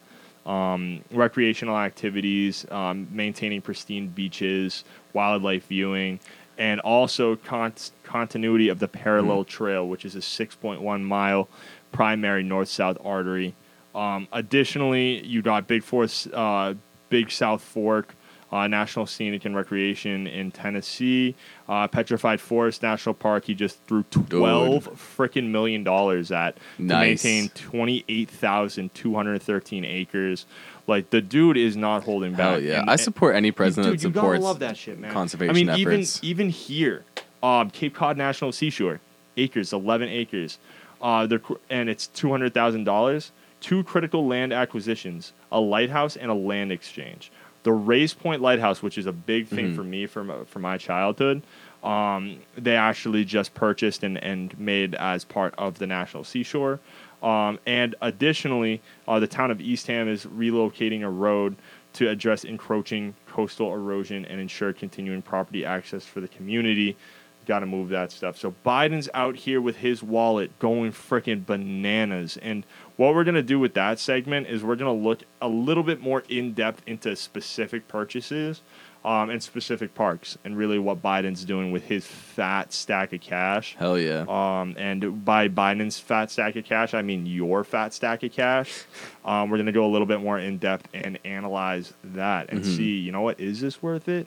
um, 0.46 1.04
recreational 1.12 1.78
activities, 1.78 2.66
um, 2.72 3.08
maintaining 3.12 3.62
pristine 3.62 4.08
beaches, 4.08 4.84
wildlife 5.14 5.68
viewing, 5.68 6.20
and 6.58 6.80
also 6.82 7.36
con- 7.38 7.74
continuity 8.04 8.70
of 8.70 8.80
the 8.80 8.88
parallel 8.88 9.44
trail, 9.44 9.88
which 9.88 10.06
is 10.06 10.16
a 10.16 10.22
six 10.22 10.56
point 10.56 10.82
one 10.82 11.04
mile 11.04 11.48
primary 11.92 12.44
north 12.44 12.70
south 12.70 12.98
artery. 13.04 13.54
Um, 13.96 14.28
additionally, 14.32 15.26
you 15.26 15.42
got 15.42 15.68
Big 15.68 15.84
Forest, 15.84 16.28
uh, 16.34 16.76
Big 17.10 17.32
South 17.32 17.62
Fork, 17.62 18.14
uh, 18.52 18.68
National 18.68 19.06
Scenic 19.06 19.46
and 19.46 19.56
Recreation 19.56 20.26
in 20.28 20.52
Tennessee, 20.52 21.36
uh, 21.68 21.88
Petrified 21.88 22.42
Forest 22.42 22.82
National 22.82 23.14
Park. 23.14 23.46
He 23.46 23.54
just 23.54 23.82
threw 23.86 24.04
twelve 24.04 24.86
freaking 25.18 25.50
million 25.52 25.84
dollars 25.84 26.32
at 26.32 26.58
Nice. 26.78 27.22
to 27.22 27.28
maintain 27.28 27.50
twenty 27.56 28.04
eight 28.10 28.30
thousand 28.30 28.94
two 28.94 29.14
hundred 29.16 29.42
thirteen 29.42 29.86
acres. 29.86 30.46
Like 30.88 31.12
the 31.12 31.22
dude 31.22 31.58
is 31.58 31.78
not 31.78 32.04
holding 32.04 32.32
back. 32.32 32.40
Hell 32.54 32.62
yeah. 32.62 32.82
And- 32.82 32.90
I 32.90 32.96
support 32.96 33.36
any 33.36 33.52
president 33.52 34.00
Dude, 34.00 34.14
that 34.14 34.18
supports 34.20 34.44
love 34.44 34.60
that 34.60 34.76
shit, 34.78 34.98
man. 35.00 35.12
conservation 35.14 35.52
I 35.52 35.54
mean, 35.54 35.70
efforts. 35.70 36.20
even 36.24 36.48
even 36.48 36.50
here, 36.50 37.04
um, 37.44 37.70
Cape 37.70 37.94
Cod 37.94 38.18
National 38.18 38.52
Seashore, 38.52 39.00
acres, 39.38 39.72
eleven 39.72 40.10
acres, 40.10 40.58
uh, 41.02 41.28
they're, 41.28 41.42
and 41.70 41.90
it's 41.90 42.08
two 42.08 42.30
hundred 42.32 42.54
thousand 42.56 42.86
dollars. 42.86 43.32
Two 43.62 43.84
critical 43.84 44.26
land 44.26 44.52
acquisitions: 44.54 45.34
a 45.52 45.60
lighthouse 45.60 46.16
and 46.16 46.32
a 46.32 46.34
land 46.34 46.72
exchange. 46.72 47.30
The 47.64 47.72
Race 47.74 48.14
Point 48.14 48.42
Lighthouse, 48.42 48.82
which 48.82 48.98
is 48.98 49.06
a 49.06 49.12
big 49.12 49.48
thing 49.48 49.68
Mm-hmm. 49.68 49.76
for 49.76 49.84
me 49.84 50.06
from 50.08 50.46
from 50.46 50.62
my 50.62 50.78
childhood, 50.78 51.42
um, 51.84 52.40
they 52.58 52.76
actually 52.76 53.26
just 53.26 53.54
purchased 53.54 54.04
and, 54.04 54.18
and 54.24 54.58
made 54.60 54.96
as 54.96 55.26
part 55.26 55.54
of 55.58 55.80
the 55.80 55.88
National 55.88 56.24
Seashore. 56.24 56.80
Um, 57.22 57.60
and 57.66 57.96
additionally, 58.02 58.82
uh, 59.08 59.20
the 59.20 59.28
town 59.28 59.52
of 59.52 59.60
Eastham 59.60 60.08
is 60.08 60.26
relocating 60.26 61.04
a 61.04 61.10
road 61.10 61.58
to 61.94 62.08
address 62.08 62.46
encroaching 62.46 63.14
coastal 63.28 63.74
erosion 63.74 64.26
and 64.26 64.40
ensure 64.40 64.72
continuing 64.72 65.22
property 65.22 65.66
access 65.66 66.06
for 66.06 66.22
the 66.22 66.28
community. 66.30 66.96
Got 67.50 67.62
to 67.62 67.66
move 67.66 67.90
that 67.90 68.12
stuff. 68.12 68.38
So 68.38 68.54
Biden's 68.64 69.10
out 69.16 69.36
here 69.36 69.60
with 69.60 69.78
his 69.78 70.04
wallet 70.04 70.52
going 70.60 70.92
freaking 70.92 71.44
bananas. 71.44 72.38
And 72.44 72.64
what 72.96 73.16
we're 73.16 73.24
going 73.24 73.34
to 73.34 73.42
do 73.42 73.58
with 73.58 73.74
that 73.74 73.98
segment 73.98 74.46
is 74.46 74.64
we're 74.64 74.76
going 74.76 74.96
to 74.96 75.04
look 75.10 75.22
a 75.42 75.48
little 75.48 75.82
bit 75.82 76.00
more 76.00 76.24
in 76.30 76.54
depth 76.54 76.84
into 76.86 77.16
specific 77.16 77.88
purchases 77.88 78.62
um, 79.04 79.32
and 79.32 79.42
specific 79.42 79.96
parks 79.96 80.38
and 80.46 80.56
really 80.58 80.78
what 80.78 81.02
Biden's 81.02 81.44
doing 81.44 81.72
with 81.72 81.86
his 81.86 82.06
fat 82.06 82.72
stack 82.72 83.14
of 83.14 83.22
cash. 83.22 83.76
Hell 83.80 83.98
yeah. 83.98 84.26
Um, 84.30 84.76
and 84.78 85.26
by 85.26 85.48
Biden's 85.50 85.98
fat 85.98 86.30
stack 86.30 86.56
of 86.56 86.66
cash, 86.66 86.94
I 86.94 87.02
mean 87.02 87.26
your 87.26 87.64
fat 87.64 87.96
stack 87.96 88.22
of 88.22 88.32
cash. 88.32 88.84
Um, 89.26 89.50
we're 89.52 89.58
going 89.58 89.68
to 89.68 89.72
go 89.74 89.86
a 89.86 89.92
little 89.92 90.08
bit 90.08 90.22
more 90.22 90.40
in 90.40 90.58
depth 90.58 90.88
and 90.94 91.20
analyze 91.24 91.94
that 92.04 92.50
and 92.52 92.62
Mhm. 92.62 92.78
see, 92.78 92.98
you 92.98 93.12
know 93.12 93.22
what, 93.22 93.40
is 93.40 93.62
this 93.62 93.84
worth 93.84 94.08
it? 94.10 94.26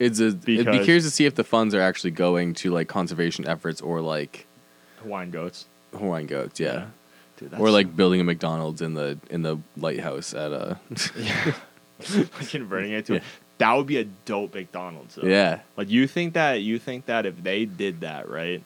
It's 0.00 0.18
a, 0.18 0.28
it'd 0.28 0.44
be 0.44 0.82
curious 0.82 1.04
to 1.04 1.10
see 1.10 1.26
if 1.26 1.34
the 1.36 1.44
funds 1.44 1.74
are 1.74 1.80
actually 1.80 2.10
going 2.10 2.54
to 2.54 2.70
like 2.72 2.88
conservation 2.88 3.46
efforts 3.46 3.80
or 3.80 4.00
like 4.00 4.46
Hawaiian 5.02 5.30
goats. 5.30 5.66
Hawaiian 5.92 6.26
goats, 6.26 6.58
yeah. 6.58 6.86
Dude, 7.36 7.54
Or 7.58 7.70
like 7.70 7.94
building 7.94 8.20
a 8.20 8.24
McDonald's 8.24 8.80
in 8.82 8.94
the 8.94 9.18
in 9.30 9.42
the 9.42 9.58
lighthouse 9.76 10.34
at 10.34 10.52
uh 10.52 10.74
converting 12.48 12.92
it 12.92 13.06
to 13.06 13.14
Yeah. 13.14 13.20
that 13.58 13.74
would 13.74 13.86
be 13.86 13.98
a 13.98 14.04
dope 14.04 14.54
McDonald's. 14.54 15.14
Though. 15.16 15.28
Yeah. 15.28 15.60
Like 15.76 15.90
you 15.90 16.06
think 16.06 16.34
that 16.34 16.62
you 16.62 16.78
think 16.78 17.06
that 17.06 17.26
if 17.26 17.42
they 17.42 17.64
did 17.64 18.00
that, 18.00 18.28
right? 18.28 18.62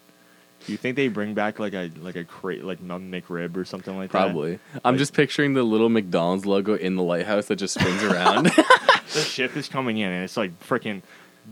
You 0.67 0.77
think 0.79 0.97
they 0.97 1.09
bring 1.09 1.35
back 1.35 1.59
like 1.59 1.75
a 1.75 1.91
like 2.01 2.17
a 2.17 2.25
crate 2.25 2.65
like 2.65 2.79
a 2.79 2.83
McRib 2.83 3.57
or 3.57 3.65
something 3.65 3.97
like 3.97 4.11
that? 4.13 4.19
Probably. 4.19 4.59
I'm 4.85 4.95
Like- 4.95 4.99
just 4.99 5.13
picturing 5.15 5.55
the 5.55 5.63
little 5.63 5.89
McDonald's 5.89 6.47
logo 6.47 6.75
in 6.75 6.97
the 6.97 7.03
lighthouse 7.03 7.47
that 7.47 7.57
just 7.57 7.75
spins 7.75 8.03
around. 8.11 8.47
The 8.47 9.21
ship 9.21 9.57
is 9.57 9.69
coming 9.69 9.99
in 9.99 10.11
and 10.11 10.25
it's 10.25 10.37
like 10.37 10.59
freaking 10.67 11.03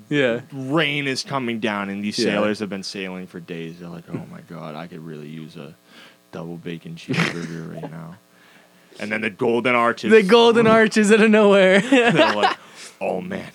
yeah. 0.09 0.41
rain 0.53 1.07
is 1.07 1.23
coming 1.23 1.59
down 1.61 1.89
and 1.91 2.03
these 2.05 2.19
Yeah. 2.19 2.27
sailors 2.33 2.59
have 2.61 2.69
been 2.71 2.83
sailing 2.83 3.27
for 3.27 3.41
days. 3.41 3.79
They're 3.81 3.89
like, 3.89 4.05
oh 4.11 4.27
my 4.31 4.41
god, 4.49 4.75
I 4.75 4.87
could 4.87 5.05
really 5.05 5.29
use 5.29 5.57
a 5.57 5.75
double 6.33 6.57
bacon 6.57 6.95
cheeseburger 6.97 7.75
right 7.83 7.91
now. 7.91 8.17
And 9.01 9.11
then 9.11 9.21
the 9.23 9.31
golden 9.31 9.75
arches. 9.75 10.11
The 10.11 10.23
golden 10.23 10.67
arches 10.79 11.11
out 11.13 11.21
of 11.21 11.31
nowhere. 11.31 11.81
They're 11.91 12.35
like, 12.35 12.57
oh 13.01 13.21
man, 13.21 13.51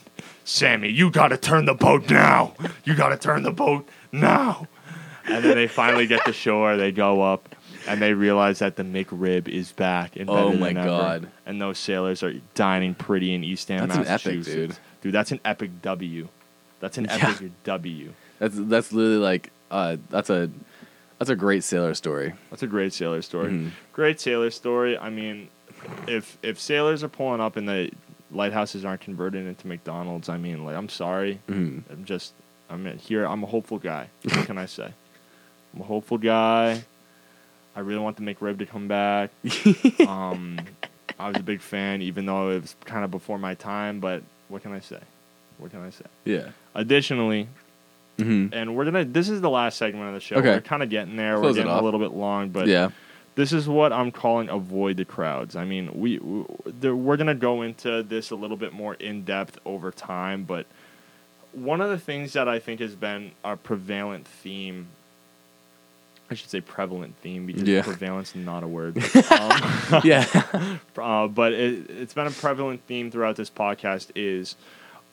Sammy, 0.45 0.89
you 0.89 1.11
got 1.11 1.27
to 1.29 1.37
turn 1.37 1.65
the 1.65 1.73
boat 1.75 2.09
now. 2.09 2.53
You 2.85 2.95
got 2.95 3.09
to 3.09 3.17
turn 3.17 3.43
the 3.43 3.51
boat 3.51 3.87
now. 4.11 4.67
And 5.25 5.43
then 5.43 5.55
they 5.55 5.67
finally 5.67 6.07
get 6.07 6.23
to 6.25 6.33
shore. 6.33 6.77
They 6.77 6.91
go 6.91 7.21
up. 7.21 7.53
And 7.87 8.01
they 8.01 8.13
realize 8.13 8.59
that 8.59 8.75
the 8.75 8.83
McRib 8.83 9.47
is 9.47 9.71
back 9.71 10.17
and 10.17 10.29
oh 10.29 10.33
better 10.33 10.47
Oh 10.47 10.51
than 10.51 10.59
my 10.59 10.69
ever. 10.71 10.83
God. 10.83 11.31
And 11.45 11.61
those 11.61 11.77
sailors 11.77 12.21
are 12.21 12.33
dining 12.53 12.93
pretty 12.93 13.33
in 13.33 13.45
Eastham, 13.45 13.87
That's 13.87 13.95
an 13.95 14.07
epic, 14.07 14.37
Massachusetts. 14.37 14.55
dude. 14.55 14.77
Dude, 15.07 15.13
that's 15.15 15.31
an 15.31 15.39
epic 15.45 15.81
W. 15.83 16.27
That's 16.81 16.97
an 16.97 17.05
Yeah. 17.05 17.29
epic 17.31 17.51
W. 17.63 18.11
that's 18.39 18.55
that's 18.57 18.91
literally 18.91 19.17
like 19.19 19.51
uh 19.71 19.95
that's 20.09 20.29
a 20.29 20.49
that's 21.17 21.29
a 21.29 21.35
great 21.35 21.63
sailor 21.63 21.93
story. 21.93 22.33
That's 22.49 22.61
a 22.63 22.67
great 22.67 22.91
sailor 22.91 23.21
story. 23.21 23.51
Mhm. 23.53 23.71
Great 23.93 24.19
sailor 24.19 24.51
story. 24.51 24.97
I 24.97 25.09
mean, 25.09 25.47
if 26.07 26.37
if 26.43 26.59
sailors 26.59 27.03
are 27.05 27.07
pulling 27.07 27.39
up 27.39 27.55
and 27.55 27.69
the 27.69 27.89
lighthouses 28.31 28.83
aren't 28.83 28.99
converted 28.99 29.47
into 29.47 29.65
McDonald's, 29.65 30.27
I 30.27 30.35
mean, 30.35 30.65
like, 30.65 30.75
I'm 30.75 30.89
sorry. 30.89 31.39
Mhm. 31.47 31.83
I'm 31.89 32.03
just, 32.03 32.33
I'm 32.69 32.85
here. 32.97 33.23
I'm 33.25 33.43
a 33.43 33.47
hopeful 33.47 33.79
guy. 33.79 34.09
What 34.23 34.45
can 34.45 34.57
I 34.57 34.65
say? 34.65 34.91
I'm 35.73 35.81
a 35.81 35.85
hopeful 35.85 36.17
guy. 36.17 36.83
I 37.77 37.79
really 37.79 37.99
want 38.01 38.17
the 38.17 38.23
McRib 38.23 38.59
to 38.59 38.65
come 38.65 38.89
back. 38.89 39.29
um, 40.07 40.59
I 41.17 41.29
was 41.29 41.37
a 41.37 41.43
big 41.43 41.61
fan, 41.61 42.01
even 42.01 42.25
though 42.25 42.49
it 42.51 42.61
was 42.61 42.75
kind 42.85 43.05
of 43.05 43.11
before 43.11 43.39
my 43.39 43.53
time. 43.55 43.99
But 44.01 44.21
what 44.49 44.61
can 44.61 44.73
I 44.73 44.79
say? 44.79 44.99
What 45.57 45.71
can 45.71 45.83
I 45.83 45.89
say? 45.89 46.05
Yeah. 46.25 46.49
Additionally, 46.75 47.47
hmm 48.17 48.47
and 48.51 48.75
we're 48.75 48.85
gonna. 48.85 49.05
This 49.05 49.29
is 49.29 49.41
the 49.41 49.49
last 49.49 49.77
segment 49.77 50.07
of 50.07 50.13
the 50.13 50.19
show. 50.19 50.37
Okay. 50.37 50.49
We're 50.49 50.61
kind 50.61 50.83
of 50.83 50.89
getting 50.89 51.15
there. 51.15 51.37
Close 51.37 51.55
we're 51.55 51.63
getting 51.63 51.71
a 51.71 51.81
little 51.81 51.99
bit 51.99 52.11
long, 52.11 52.49
but 52.49 52.67
yeah. 52.67 52.89
this 53.35 53.53
is 53.53 53.67
what 53.67 53.93
I'm 53.93 54.11
calling 54.11 54.49
avoid 54.49 54.97
the 54.97 55.05
crowds. 55.05 55.55
I 55.55 55.65
mean, 55.65 55.91
we, 55.99 56.17
we 56.19 56.91
we're 56.91 57.17
gonna 57.17 57.35
go 57.35 57.61
into 57.61 58.03
this 58.03 58.31
a 58.31 58.35
little 58.35 58.57
bit 58.57 58.73
more 58.73 58.95
in 58.95 59.23
depth 59.23 59.59
over 59.65 59.91
time, 59.91 60.43
but 60.43 60.65
one 61.53 61.81
of 61.81 61.89
the 61.89 61.99
things 61.99 62.33
that 62.33 62.47
I 62.47 62.59
think 62.59 62.79
has 62.79 62.95
been 62.95 63.31
a 63.43 63.55
prevalent 63.55 64.27
theme. 64.27 64.87
I 66.29 66.33
should 66.35 66.49
say 66.49 66.59
prevalent 66.61 67.15
theme 67.21 67.45
because 67.45 67.63
Yeah. 67.63 67.81
prevalence 67.83 68.35
is 68.35 68.45
not 68.45 68.63
a 68.63 68.67
word. 68.67 68.97
um, 69.31 70.01
yeah. 70.03 70.25
uh, 70.97 71.27
but 71.27 71.53
it, 71.53 71.89
it's 71.89 72.13
been 72.13 72.27
a 72.27 72.31
prevalent 72.31 72.81
theme 72.87 73.09
throughout 73.11 73.35
this 73.37 73.49
podcast 73.49 74.11
is 74.15 74.55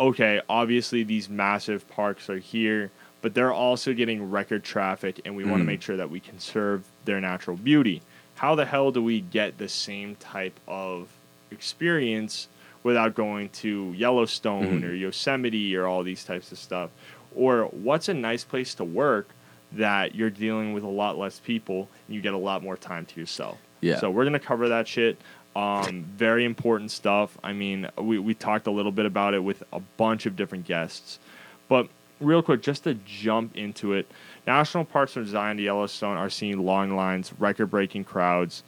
okay 0.00 0.40
obviously 0.48 1.04
these 1.04 1.28
massive 1.28 1.88
parks 1.88 2.28
are 2.28 2.38
here 2.38 2.90
but 3.22 3.32
they're 3.32 3.52
also 3.52 3.92
getting 3.94 4.28
record 4.28 4.64
traffic 4.64 5.20
and 5.24 5.36
we 5.36 5.44
want 5.44 5.60
to 5.60 5.64
make 5.64 5.80
sure 5.80 5.96
that 5.96 6.10
we 6.10 6.18
conserve 6.18 6.84
their 7.04 7.20
natural 7.20 7.56
beauty 7.56 8.02
how 8.34 8.56
the 8.56 8.64
hell 8.66 8.90
do 8.90 9.00
we 9.00 9.20
get 9.20 9.56
the 9.58 9.68
same 9.68 10.16
type 10.16 10.58
of 10.66 11.06
experience 11.52 12.48
without 12.82 13.14
going 13.14 13.48
to 13.48 13.92
yellowstone 13.96 14.82
Mhm. 14.82 14.88
or 14.90 14.92
yosemite 14.94 15.76
or 15.76 15.86
all 15.86 16.02
these 16.02 16.24
types 16.24 16.52
of 16.52 16.58
stuff 16.58 16.90
or 17.34 17.64
what's 17.66 18.08
a 18.08 18.14
nice 18.14 18.44
place 18.44 18.74
to 18.74 18.84
work 18.84 19.28
that 19.76 20.14
you're 20.14 20.30
dealing 20.30 20.72
with 20.72 20.82
a 20.84 20.88
lot 20.88 21.18
less 21.18 21.40
people 21.40 21.88
and 22.06 22.14
you 22.14 22.20
get 22.20 22.34
a 22.34 22.38
lot 22.38 22.62
more 22.62 22.76
time 22.76 23.04
to 23.06 23.20
yourself 23.20 23.58
Yeah. 23.80 23.98
so 23.98 24.10
we're 24.10 24.24
gonna 24.24 24.38
cover 24.38 24.68
that 24.68 24.86
shit. 24.88 25.18
Um, 25.56 26.04
very 26.16 26.44
important 26.44 26.90
stuff. 26.90 27.38
I 27.44 27.52
mean, 27.52 27.88
we 27.96 28.18
we 28.18 28.34
talked 28.34 28.66
a 28.66 28.72
little 28.72 28.90
bit 28.90 29.06
about 29.06 29.34
it 29.34 29.44
with 29.44 29.62
a 29.72 29.78
bunch 29.96 30.26
of 30.26 30.34
different 30.34 30.64
guests, 30.66 31.20
but 31.68 31.88
real 32.20 32.42
quick, 32.42 32.60
just 32.62 32.82
to 32.84 32.94
jump 33.06 33.56
into 33.56 33.92
it, 33.92 34.10
national 34.48 34.84
parks 34.84 35.12
from 35.12 35.26
Zion 35.26 35.56
to 35.58 35.62
Yellowstone 35.62 36.16
are 36.16 36.28
seeing 36.30 36.58
long 36.64 36.96
lines, 36.96 37.32
record-breaking 37.38 38.02
crowds, 38.04 38.62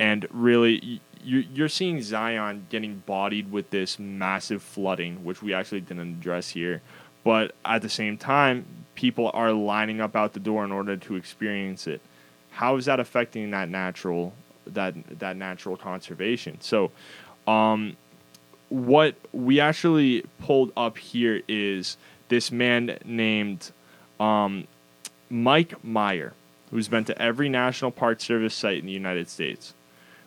and 0.00 0.26
really. 0.32 0.80
y- 1.24 1.46
You're 1.54 1.68
seeing 1.68 2.02
Zion 2.02 2.66
getting 2.70 3.04
bodied 3.06 3.52
with 3.52 3.70
this 3.70 3.96
massive 4.00 4.60
flooding, 4.60 5.22
which 5.24 5.40
we 5.40 5.54
actually 5.54 5.80
didn't 5.82 6.00
address 6.18 6.48
here. 6.48 6.82
But 7.22 7.54
at 7.64 7.82
the 7.82 7.88
same 7.88 8.16
time, 8.18 8.64
people 9.02 9.32
are 9.34 9.50
lining 9.50 10.00
up 10.00 10.14
out 10.14 10.32
the 10.32 10.38
door 10.38 10.64
in 10.64 10.70
order 10.70 10.96
to 10.96 11.16
experience 11.16 11.88
it. 11.88 12.00
How 12.52 12.76
is 12.76 12.84
that 12.84 13.00
affecting 13.00 13.50
that 13.50 13.68
natural 13.68 14.32
that 14.68 14.94
that 15.18 15.36
natural 15.36 15.76
conservation? 15.76 16.60
So 16.60 16.92
um 17.48 17.96
what 18.68 19.16
we 19.32 19.58
actually 19.58 20.24
pulled 20.38 20.70
up 20.76 20.98
here 20.98 21.42
is 21.48 21.96
this 22.28 22.52
man 22.52 22.96
named 23.04 23.72
um 24.20 24.68
Mike 25.28 25.82
Meyer 25.82 26.32
who's 26.70 26.86
been 26.86 27.04
to 27.04 27.20
every 27.20 27.48
national 27.48 27.90
park 27.90 28.20
service 28.20 28.54
site 28.54 28.78
in 28.78 28.86
the 28.86 28.92
United 28.92 29.28
States. 29.28 29.74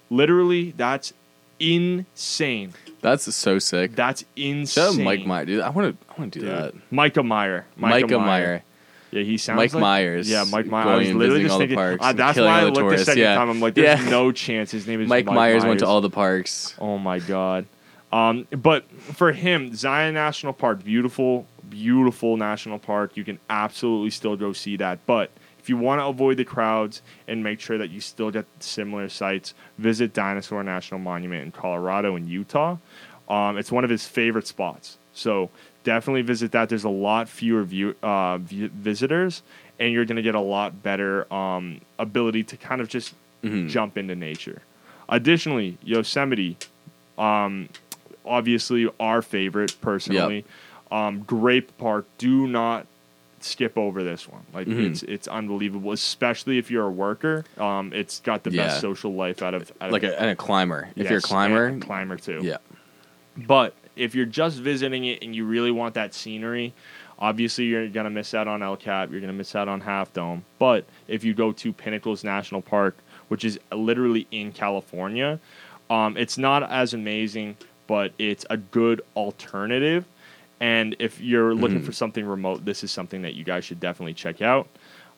Literally 0.09 0.71
that's 0.75 1.13
insane 1.61 2.73
That's 3.05 3.35
so 3.35 3.59
sick. 3.59 3.95
that's 3.95 4.25
insane 4.35 4.83
Shout 4.83 4.93
out 4.99 4.99
Mike 5.03 5.25
Meyer, 5.27 5.45
dude. 5.45 5.61
I 5.61 5.69
want 5.69 5.99
to 5.99 6.11
I 6.11 6.19
want 6.19 6.33
to 6.33 6.39
do 6.39 6.45
Dude. 6.45 6.55
that. 6.55 6.73
Mikah 6.91 7.23
Meyer 7.25 7.65
Mikah 7.79 8.19
Meyer. 8.19 8.63
Yeah, 9.11 9.21
he 9.23 9.37
sounds 9.37 9.57
Mike 9.57 9.73
like, 9.73 9.81
Myers. 9.81 10.29
Yeah, 10.29 10.43
Mike 10.49 10.65
Myers. 10.65 10.85
I 10.87 10.89
going 10.89 10.99
was 10.99 11.09
and 11.09 11.19
literally 11.19 11.43
visiting 11.43 11.45
just 11.45 11.53
all 11.53 11.59
the 11.59 11.63
thinking. 11.63 11.77
parks 11.77 12.03
uh, 12.03 12.07
and 12.09 12.19
that's 12.19 12.33
killing 12.35 12.49
why 12.51 12.57
I 12.57 12.59
all 12.63 12.65
the 12.65 12.71
looked 12.71 12.75
the 12.75 12.81
tourists, 12.81 13.05
second 13.05 13.21
yeah. 13.21 13.35
time. 13.35 13.49
I'm 13.49 13.59
like, 13.61 13.73
there's 13.75 14.01
Yeah. 14.03 14.09
no 14.09 14.31
chance 14.31 14.71
his 14.71 14.87
name 14.87 15.01
is 15.01 15.07
Mike, 15.07 15.25
Myers, 15.25 15.63
went 15.63 15.79
to 15.81 15.87
all 15.87 16.01
the 16.01 16.09
parks. 16.09 16.75
Oh 16.79 16.97
my 16.97 17.19
god. 17.19 17.65
Um, 18.11 18.47
but 18.51 18.89
for 18.91 19.31
him, 19.31 19.75
Zion 19.75 20.13
National 20.15 20.53
Park, 20.53 20.83
beautiful, 20.83 21.45
beautiful 21.69 22.37
national 22.37 22.79
park. 22.79 23.15
You 23.17 23.23
can 23.23 23.39
absolutely 23.49 24.09
still 24.09 24.35
go 24.35 24.51
see 24.53 24.77
that. 24.77 25.05
But 25.05 25.31
if 25.65 25.69
you 25.69 25.77
want 25.77 25.99
to 25.99 26.05
avoid 26.05 26.37
the 26.37 26.45
crowds 26.45 27.01
and 27.27 27.43
make 27.43 27.59
sure 27.59 27.79
that 27.79 27.89
you 27.89 27.99
still 27.99 28.29
get 28.29 28.45
similar 28.59 29.09
sites, 29.09 29.55
visit 29.79 30.13
Dinosaur 30.13 30.63
National 30.63 30.99
Monument 30.99 31.43
in 31.43 31.51
Colorado 31.51 32.15
and 32.15 32.29
Utah. 32.29 32.77
Um, 33.27 33.57
it's 33.57 33.71
one 33.71 33.83
of 33.83 33.89
his 33.89 34.05
favorite 34.05 34.45
spots. 34.45 34.99
So 35.15 35.49
definitely 35.83 36.21
visit 36.21 36.51
that. 36.51 36.69
There's 36.69 36.83
a 36.83 36.89
lot 36.89 37.27
fewer 37.27 37.63
view, 37.63 37.95
uh, 38.03 38.37
view, 38.37 38.67
visitors, 38.75 39.41
and 39.79 39.91
you're 39.91 40.05
going 40.05 40.17
to 40.17 40.21
get 40.21 40.35
a 40.35 40.39
lot 40.39 40.83
better 40.83 41.25
um, 41.33 41.81
ability 41.97 42.43
to 42.43 42.57
kind 42.57 42.79
of 42.79 42.87
just 42.87 43.15
Mhm. 43.43 43.67
jump 43.67 43.97
into 43.97 44.15
nature. 44.15 44.61
Additionally, 45.09 45.79
Yosemite, 45.83 46.57
um, 47.17 47.69
obviously 48.23 48.87
our 48.99 49.23
favorite 49.23 49.75
personally. 49.81 50.45
Um, 50.91 51.21
Grape 51.21 51.75
Park, 51.79 52.05
do 52.19 52.45
not 52.45 52.85
skip 53.45 53.77
over 53.77 54.03
this 54.03 54.27
one. 54.27 54.41
Like 54.53 54.67
Mhm. 54.67 54.91
it's 54.91 55.03
it's 55.03 55.27
unbelievable, 55.27 55.91
especially 55.91 56.57
if 56.57 56.69
you're 56.71 56.85
a 56.87 56.91
worker. 56.91 57.45
Um, 57.57 57.91
it's 57.93 58.19
got 58.19 58.43
the 58.43 58.51
Yeah. 58.51 58.65
best 58.67 58.81
social 58.81 59.13
life 59.13 59.41
out 59.41 59.53
of 59.53 59.71
out 59.79 59.91
like 59.91 60.03
of 60.03 60.11
a, 60.11 60.21
and 60.21 60.29
a 60.31 60.35
climber. 60.35 60.89
If 60.95 61.09
you're 61.09 61.19
a 61.19 61.21
climber, 61.21 61.67
a 61.67 61.79
climber 61.79 62.17
too. 62.17 62.41
yeah, 62.43 62.57
But 63.37 63.73
if 63.95 64.15
you're 64.15 64.25
just 64.25 64.59
visiting 64.59 65.05
it 65.05 65.21
and 65.23 65.35
you 65.35 65.45
really 65.45 65.71
want 65.71 65.93
that 65.95 66.13
scenery, 66.13 66.73
obviously 67.19 67.65
you're 67.65 67.87
gonna 67.87 68.09
miss 68.09 68.33
out 68.33 68.47
on 68.47 68.61
El 68.63 68.75
Cap. 68.75 69.11
You're 69.11 69.21
gonna 69.21 69.33
miss 69.33 69.55
out 69.55 69.67
on 69.67 69.81
Half 69.81 70.13
Dome. 70.13 70.43
But 70.59 70.85
if 71.07 71.23
you 71.23 71.33
go 71.33 71.51
to 71.51 71.73
Pinnacles 71.73 72.23
National 72.23 72.61
Park, 72.61 72.97
which 73.27 73.43
is 73.45 73.59
literally 73.73 74.27
in 74.31 74.51
California, 74.51 75.39
um, 75.89 76.17
it's 76.17 76.37
not 76.37 76.63
as 76.69 76.93
amazing, 76.93 77.57
but 77.87 78.11
it's 78.17 78.45
a 78.49 78.57
good 78.57 79.01
alternative. 79.15 80.05
And 80.59 80.95
if 80.99 81.19
you're 81.19 81.53
looking 81.53 81.81
Mhm. 81.81 81.85
for 81.85 81.91
something 81.91 82.25
remote, 82.25 82.63
this 82.65 82.83
is 82.83 82.91
something 82.91 83.21
that 83.23 83.33
you 83.35 83.43
guys 83.43 83.65
should 83.65 83.79
definitely 83.79 84.13
check 84.13 84.41
out. 84.41 84.67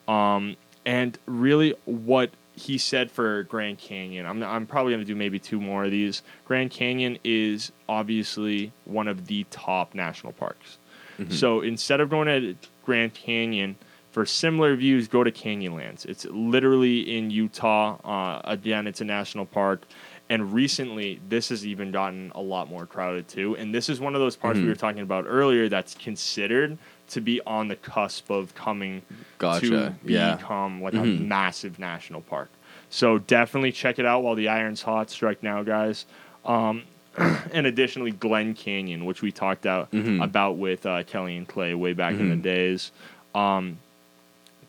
Um, 0.08 0.56
and 0.86 1.18
really, 1.26 1.76
what 1.86 2.32
he 2.56 2.78
said 2.80 3.12
for 3.12 3.44
Grand 3.44 3.78
Canyon, 3.78 4.26
I'm, 4.26 4.42
I'm 4.42 4.66
probably 4.66 4.94
going 4.94 5.06
to 5.06 5.08
do 5.08 5.16
maybe 5.16 5.38
two 5.38 5.62
more 5.62 5.86
of 5.86 5.92
these. 5.92 6.24
Grand 6.46 6.72
Canyon 6.72 7.20
is 7.24 7.72
obviously 7.88 8.72
one 8.86 9.08
of 9.08 9.28
the 9.28 9.46
top 9.52 9.94
national 9.94 10.34
parks. 10.34 10.78
Mhm. 11.20 11.32
So 11.34 11.62
instead 11.62 12.00
of 12.02 12.10
going 12.10 12.28
to 12.28 12.56
Grand 12.84 13.14
Canyon 13.14 13.76
for 14.12 14.26
similar 14.26 14.76
views, 14.76 15.08
go 15.08 15.24
to 15.24 15.32
Canyonlands. 15.32 16.06
It's 16.08 16.26
literally 16.26 17.16
in 17.16 17.30
Utah. 17.30 17.98
Uh, 18.04 18.42
again, 18.46 18.88
it's 18.88 19.02
a 19.02 19.06
national 19.06 19.46
park. 19.46 19.84
And 20.30 20.54
recently, 20.54 21.20
this 21.30 21.50
has 21.50 21.66
even 21.66 21.92
gotten 21.92 22.32
a 22.36 22.42
lot 22.42 22.70
more 22.70 22.86
crowded 22.86 23.28
too. 23.30 23.56
And 23.56 23.74
this 23.74 23.88
is 23.88 24.00
one 24.02 24.14
of 24.14 24.20
those 24.20 24.36
parts 24.36 24.60
we 24.60 24.66
Mhm. 24.66 24.70
were 24.70 24.76
talking 24.76 25.02
about 25.02 25.26
earlier 25.28 25.70
that's 25.70 25.94
considered 25.94 26.78
to 27.10 27.22
be 27.22 27.40
on 27.46 27.70
the 27.70 27.78
cusp 27.78 28.30
of 28.30 28.54
coming 28.54 29.04
gotcha. 29.38 29.96
to 30.04 30.10
yeah, 30.12 30.36
become 30.36 30.82
like 30.82 30.94
a 30.96 30.98
Mhm. 30.98 31.28
massive 31.28 31.80
national 31.80 32.20
park. 32.22 32.50
So 32.90 33.18
definitely 33.20 33.72
check 33.72 34.00
it 34.00 34.06
out 34.06 34.22
while 34.24 34.36
the 34.36 34.50
iron's 34.50 34.82
hot. 34.82 35.10
Strike 35.10 35.42
now, 35.44 35.64
guys. 35.64 36.06
Um, 36.44 36.84
and 37.54 37.66
additionally, 37.66 38.12
Glen 38.12 38.54
Canyon, 38.54 39.06
which 39.06 39.22
we 39.22 39.32
talked 39.32 39.66
out 39.66 39.90
Mhm. 39.92 40.22
about 40.22 40.58
with 40.58 40.86
uh, 40.86 41.04
Kelly 41.04 41.38
and 41.38 41.48
Clay 41.48 41.74
way 41.74 41.94
back 41.94 42.16
in 42.16 42.28
the 42.30 42.36
Mhm. 42.36 42.42
days. 42.42 42.92
Um, 43.34 43.78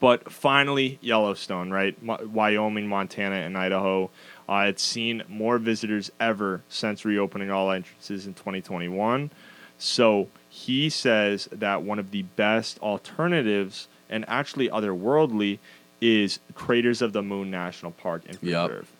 but 0.00 0.30
finally, 0.30 0.98
Yellowstone, 1.02 1.70
right? 1.72 1.96
Wyoming, 2.02 2.86
Montana, 2.86 3.34
and 3.36 3.58
Idaho. 3.58 4.10
Uh, 4.48 4.64
it's 4.68 4.82
seen 4.82 5.22
more 5.28 5.58
visitors 5.58 6.10
ever 6.18 6.62
since 6.68 7.04
reopening 7.04 7.50
all 7.50 7.70
entrances 7.70 8.26
in 8.26 8.32
2021. 8.34 9.30
So 9.76 10.28
he 10.48 10.88
says 10.88 11.48
that 11.52 11.82
one 11.82 11.98
of 11.98 12.10
the 12.10 12.22
best 12.22 12.78
alternatives, 12.80 13.88
and 14.08 14.24
actually 14.28 14.68
otherworldly, 14.68 15.58
is 16.00 16.38
Craters 16.54 17.02
of 17.02 17.12
the 17.12 17.22
Moon 17.22 17.50
National 17.50 17.92
Park 17.92 18.22
and 18.26 18.38
Yep. 18.40 18.68
Preserve. 18.68 18.92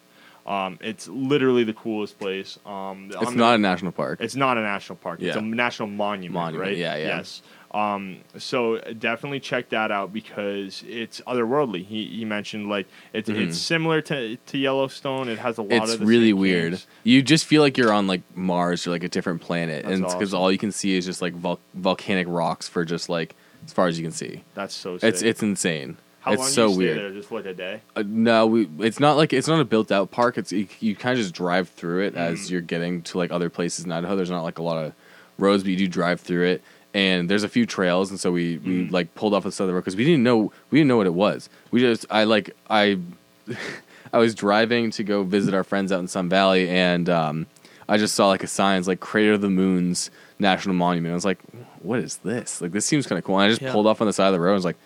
Um, 0.47 0.79
it's 0.81 1.07
literally 1.09 1.63
the 1.65 1.75
coolest 1.75 2.19
place. 2.19 2.59
Um, 2.65 3.07
it's 3.09 3.17
I'm 3.17 3.37
not 3.37 3.37
gonna- 3.37 3.55
a 3.55 3.59
national 3.59 3.93
park. 3.93 4.21
it's 4.23 4.35
not 4.37 4.57
a 4.57 4.63
national 4.63 4.97
park. 4.97 5.21
It's 5.21 5.37
a 5.37 5.43
national 5.43 5.89
monument, 5.89 6.33
Monument, 6.35 6.69
right? 6.71 6.77
yeah, 6.77 6.97
yeah. 6.97 7.07
Yes. 7.19 7.43
Um, 7.73 8.19
so 8.39 8.79
definitely 8.99 9.41
check 9.41 9.69
that 9.71 9.91
out 9.91 10.13
because 10.13 10.83
it's 10.89 11.21
otherworldly. 11.27 11.85
He, 11.85 12.07
he 12.07 12.25
mentioned 12.25 12.69
like 12.69 12.87
it's 13.13 13.29
Mhm. 13.29 13.49
it's 13.49 13.59
similar 13.59 14.01
to 14.03 14.37
to 14.37 14.59
Yellowstone. 14.59 15.29
It 15.29 15.39
has 15.39 15.59
a 15.59 15.63
lot 15.63 15.73
It's 15.73 15.93
of 15.95 16.01
It's 16.01 16.09
really 16.09 16.33
weird. 16.33 16.73
things. 16.73 16.87
You 17.05 17.21
just 17.23 17.45
feel 17.45 17.61
like 17.61 17.77
you're 17.77 17.93
on 17.93 18.07
like 18.07 18.23
Mars 18.35 18.87
or 18.87 18.91
like 18.91 19.05
a 19.05 19.09
different 19.09 19.43
planet, 19.43 19.85
That's 19.85 19.95
and 19.97 20.03
because 20.05 20.33
awesome. 20.33 20.39
all 20.41 20.53
you 20.53 20.57
can 20.59 20.73
see 20.73 20.97
is 20.97 21.05
just 21.05 21.21
like 21.21 21.35
vol- 21.35 21.61
volcanic 21.75 22.27
rocks 22.29 22.69
for 22.69 22.85
just 22.87 23.09
like 23.11 23.35
as 23.67 23.73
far 23.75 23.87
as 23.87 23.99
you 23.99 24.05
can 24.05 24.13
see. 24.13 24.43
That's 24.55 24.75
so 24.75 24.97
sick. 24.97 25.07
It's 25.09 25.21
it's 25.23 25.43
insane. 25.43 25.99
How 26.21 26.33
it's 26.33 26.41
long 26.41 26.49
so 26.51 26.67
you 26.69 26.73
stay 26.73 26.79
weird. 26.79 26.99
there? 26.99 27.11
Just 27.13 27.31
like 27.33 27.45
a 27.47 27.55
day. 27.55 27.81
Uh, 27.95 28.03
no, 28.07 28.47
we. 28.47 28.69
It's 28.81 28.99
not 28.99 29.17
like 29.19 29.33
it's 29.35 29.47
not 29.47 29.61
a 29.61 29.65
built 29.65 29.93
out 29.93 30.11
park. 30.11 30.39
It's 30.39 30.53
you, 30.53 30.69
you 30.81 30.97
kind 30.97 31.19
of 31.19 31.23
just 31.23 31.35
drive 31.35 31.69
through 31.69 32.05
it 32.07 32.15
Mm. 32.15 32.19
as 32.33 32.51
you're 32.51 32.61
getting 32.63 33.03
to 33.03 33.19
like 33.19 33.31
other 33.31 33.51
places 33.51 33.85
in 33.85 33.93
Idaho. 33.93 34.17
There's 34.17 34.31
not 34.31 34.43
like 34.43 34.59
a 34.59 34.63
lot 34.63 34.83
of 34.83 34.95
roads, 35.39 35.63
but 35.63 35.71
you 35.71 35.77
do 35.77 35.87
drive 35.87 36.21
through 36.21 36.47
it. 36.47 36.63
And 36.99 37.29
there's 37.29 37.45
a 37.45 37.49
few 37.49 37.65
trails, 37.67 38.11
and 38.11 38.19
so 38.19 38.29
we, 38.33 38.59
we 38.59 38.73
Mm. 38.87 38.91
like 38.91 39.15
pulled 39.15 39.33
off 39.35 39.45
the 39.45 39.53
side 39.53 39.65
of 39.65 39.69
the 39.69 39.75
road 39.75 39.81
because 39.83 39.97
we 39.97 40.05
didn't 40.05 40.23
know 40.29 40.39
we 40.71 40.79
didn't 40.79 40.89
know 40.89 40.97
what 40.97 41.07
it 41.07 41.15
was. 41.15 41.49
We 41.71 41.81
just 41.81 42.07
I 42.11 42.25
like 42.25 42.47
I 42.71 42.99
I 44.13 44.19
was 44.19 44.35
driving 44.35 44.91
to 44.93 45.03
go 45.05 45.23
visit 45.23 45.53
our 45.55 45.65
friends 45.65 45.93
out 45.93 46.01
in 46.01 46.09
Sun 46.09 46.29
Valley, 46.29 46.69
and 46.69 47.09
um, 47.09 47.47
I 47.89 47.99
just 47.99 48.15
saw 48.15 48.29
like 48.29 48.43
a 48.43 48.47
sign, 48.47 48.79
it's 48.79 48.89
like 48.89 49.01
Crater 49.01 49.35
of 49.35 49.41
the 49.43 49.51
Moon's 49.51 50.11
National 50.39 50.75
Monument. 50.75 51.13
I 51.13 51.15
was 51.15 51.25
like, 51.25 51.39
what 51.83 51.99
is 52.01 52.17
this? 52.19 52.61
Like 52.63 52.73
this 52.73 52.87
seems 52.87 53.07
kind 53.07 53.19
of 53.19 53.25
cool. 53.25 53.39
And 53.39 53.45
I 53.45 53.49
just 53.49 53.63
Yeah. 53.63 53.73
pulled 53.73 53.87
off 53.87 54.01
on 54.01 54.07
the 54.07 54.13
side 54.13 54.29
of 54.29 54.33
the 54.33 54.41
road. 54.41 54.51
and 54.53 54.57
was 54.57 54.65
like, 54.65 54.79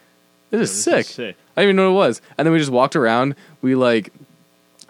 this 0.50 0.60
is 0.70 0.70
This 0.70 0.78
is 0.78 0.84
sick. 0.84 1.06
sick. 1.06 1.36
I 1.56 1.62
didn't 1.62 1.70
even 1.70 1.76
know 1.76 1.92
what 1.92 2.04
it 2.04 2.08
was. 2.08 2.20
And 2.36 2.46
then 2.46 2.52
we 2.52 2.58
just 2.58 2.70
walked 2.70 2.96
around. 2.96 3.36
We 3.62 3.74
like, 3.74 4.12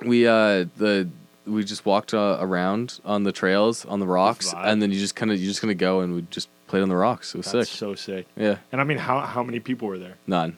we 0.05 0.27
uh 0.27 0.65
the 0.77 1.09
we 1.47 1.65
just 1.65 1.85
walked 1.85 2.15
uh, 2.15 2.37
around 2.41 3.01
on 3.05 3.25
the 3.25 3.33
trails 3.33 3.85
on 3.85 3.99
the 4.01 4.07
rocks, 4.07 4.53
and 4.57 4.81
then 4.81 4.93
you 4.93 4.99
just 4.99 5.17
kind 5.17 5.31
of 5.33 5.41
you 5.41 5.47
just 5.49 5.61
gonna 5.61 5.75
go 5.75 6.01
and 6.01 6.15
we 6.15 6.27
just 6.31 6.49
played 6.73 6.83
on 6.83 6.89
the 6.89 6.97
rocks. 6.97 7.35
It 7.35 7.37
was 7.39 7.53
That's 7.53 7.69
sick. 7.69 7.79
so 7.79 7.95
sick. 7.95 8.27
Yeah, 8.35 8.57
And 8.73 8.81
I 8.81 8.85
mean, 8.85 8.97
how 8.97 9.21
how 9.21 9.43
many 9.43 9.61
people 9.61 9.89
were 9.89 9.99
there? 9.99 10.17
none. 10.27 10.57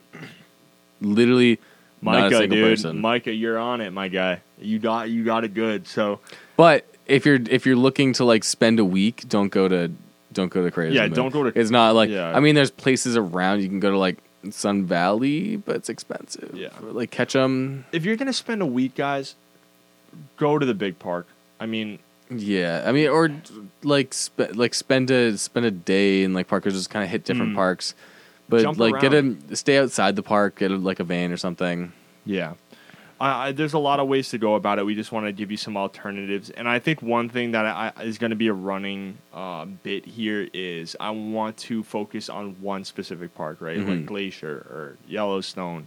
Literally, 1.01 1.59
Mikah, 2.03 2.49
dude, 2.49 2.63
person. 2.65 3.03
Mikah, 3.03 3.39
you're 3.39 3.59
on 3.59 3.81
it, 3.81 3.91
my 3.93 4.09
guy. 4.09 4.41
You 4.59 4.79
got 4.79 5.11
you 5.11 5.25
got 5.25 5.45
it 5.45 5.55
good. 5.55 5.87
So 5.89 6.21
But 6.57 6.87
if 7.07 7.27
you're 7.27 7.41
if 7.51 7.67
you're 7.67 7.77
looking 7.77 8.13
to 8.15 8.25
like 8.25 8.45
spend 8.45 8.79
a 8.79 8.85
week, 8.85 9.25
don't 9.29 9.49
go 9.49 9.67
to 9.69 9.91
don't 10.33 10.51
go 10.51 10.63
to 10.65 10.71
Craters. 10.71 10.95
Yeah, 10.95 11.05
of 11.05 11.11
the 11.15 11.21
Moon. 11.23 11.33
don't 11.33 11.43
go 11.45 11.51
to- 11.51 11.59
It's 11.61 11.71
not 11.71 11.95
like 11.95 12.11
yeah. 12.11 12.35
I 12.35 12.41
mean, 12.41 12.55
there's 12.55 12.71
places 12.71 13.17
around 13.17 13.63
you 13.63 13.69
can 13.69 13.81
go 13.81 13.91
to 13.91 13.99
like 13.99 14.19
Sun 14.51 14.85
Valley, 14.85 15.57
but 15.57 15.77
it's 15.77 15.89
expensive. 15.89 16.53
Yeah. 16.55 16.69
like 16.81 17.11
Ketchum. 17.11 17.85
if 17.93 18.05
you're 18.05 18.17
gonna 18.17 18.33
spend 18.33 18.63
a 18.63 18.67
week, 18.67 18.95
guys, 18.95 19.35
go 20.37 20.59
to 20.59 20.65
the 20.67 20.75
big 20.75 20.99
park. 21.01 21.27
I 21.59 21.67
mean, 21.67 21.99
Yeah, 22.31 22.83
I 22.87 22.93
mean, 22.93 23.09
or 23.09 23.31
like 23.83 24.15
spe- 24.15 24.55
like 24.55 24.75
spend 24.75 25.11
a 25.11 25.37
spend 25.37 25.67
a 25.67 25.71
day 25.71 26.23
in 26.23 26.33
like 26.35 26.49
park 26.49 26.67
or 26.67 26.71
just 26.71 26.91
kind 26.91 27.05
of 27.05 27.11
hit 27.11 27.25
different 27.25 27.53
Mm. 27.53 27.57
parks, 27.57 27.95
but 28.49 28.63
Jump 28.63 28.79
like 28.79 29.01
get 29.01 29.13
a 29.13 29.37
stay 29.57 29.79
outside 29.79 30.17
the 30.17 30.23
park, 30.23 30.57
get 30.59 30.71
a, 30.71 30.77
like 30.77 31.01
a 31.01 31.05
van 31.05 31.31
or 31.33 31.37
something. 31.37 31.93
Yeah. 32.25 32.55
I, 33.21 33.53
there's 33.53 33.75
a 33.75 33.79
lot 33.79 34.01
of 34.01 34.09
ways 34.09 34.31
to 34.31 34.39
go 34.39 34.55
about 34.57 34.79
it. 34.81 34.85
We 34.85 34.95
just 34.97 35.13
want 35.13 35.27
to 35.27 35.33
give 35.33 35.51
you 35.51 35.57
some 35.57 35.77
alternatives. 35.77 36.51
And 36.51 36.69
I 36.69 36.79
think 36.81 37.01
one 37.01 37.29
thing 37.29 37.53
that 37.53 37.65
I, 37.65 37.93
is 38.03 38.19
going 38.19 38.31
to 38.31 38.37
be 38.37 38.49
a 38.49 38.53
running 38.53 39.17
uh, 39.33 39.67
bit 39.67 40.05
here 40.05 40.49
is 40.53 40.97
I 40.99 41.11
want 41.11 41.57
to 41.59 41.85
focus 41.85 42.29
on 42.29 42.57
one 42.61 42.85
specific 42.85 43.33
park, 43.35 43.61
right? 43.61 43.79
Like 43.79 43.87
Mhm. 44.01 44.07
Glacier 44.07 44.67
or 44.69 44.97
Yellowstone, 45.07 45.87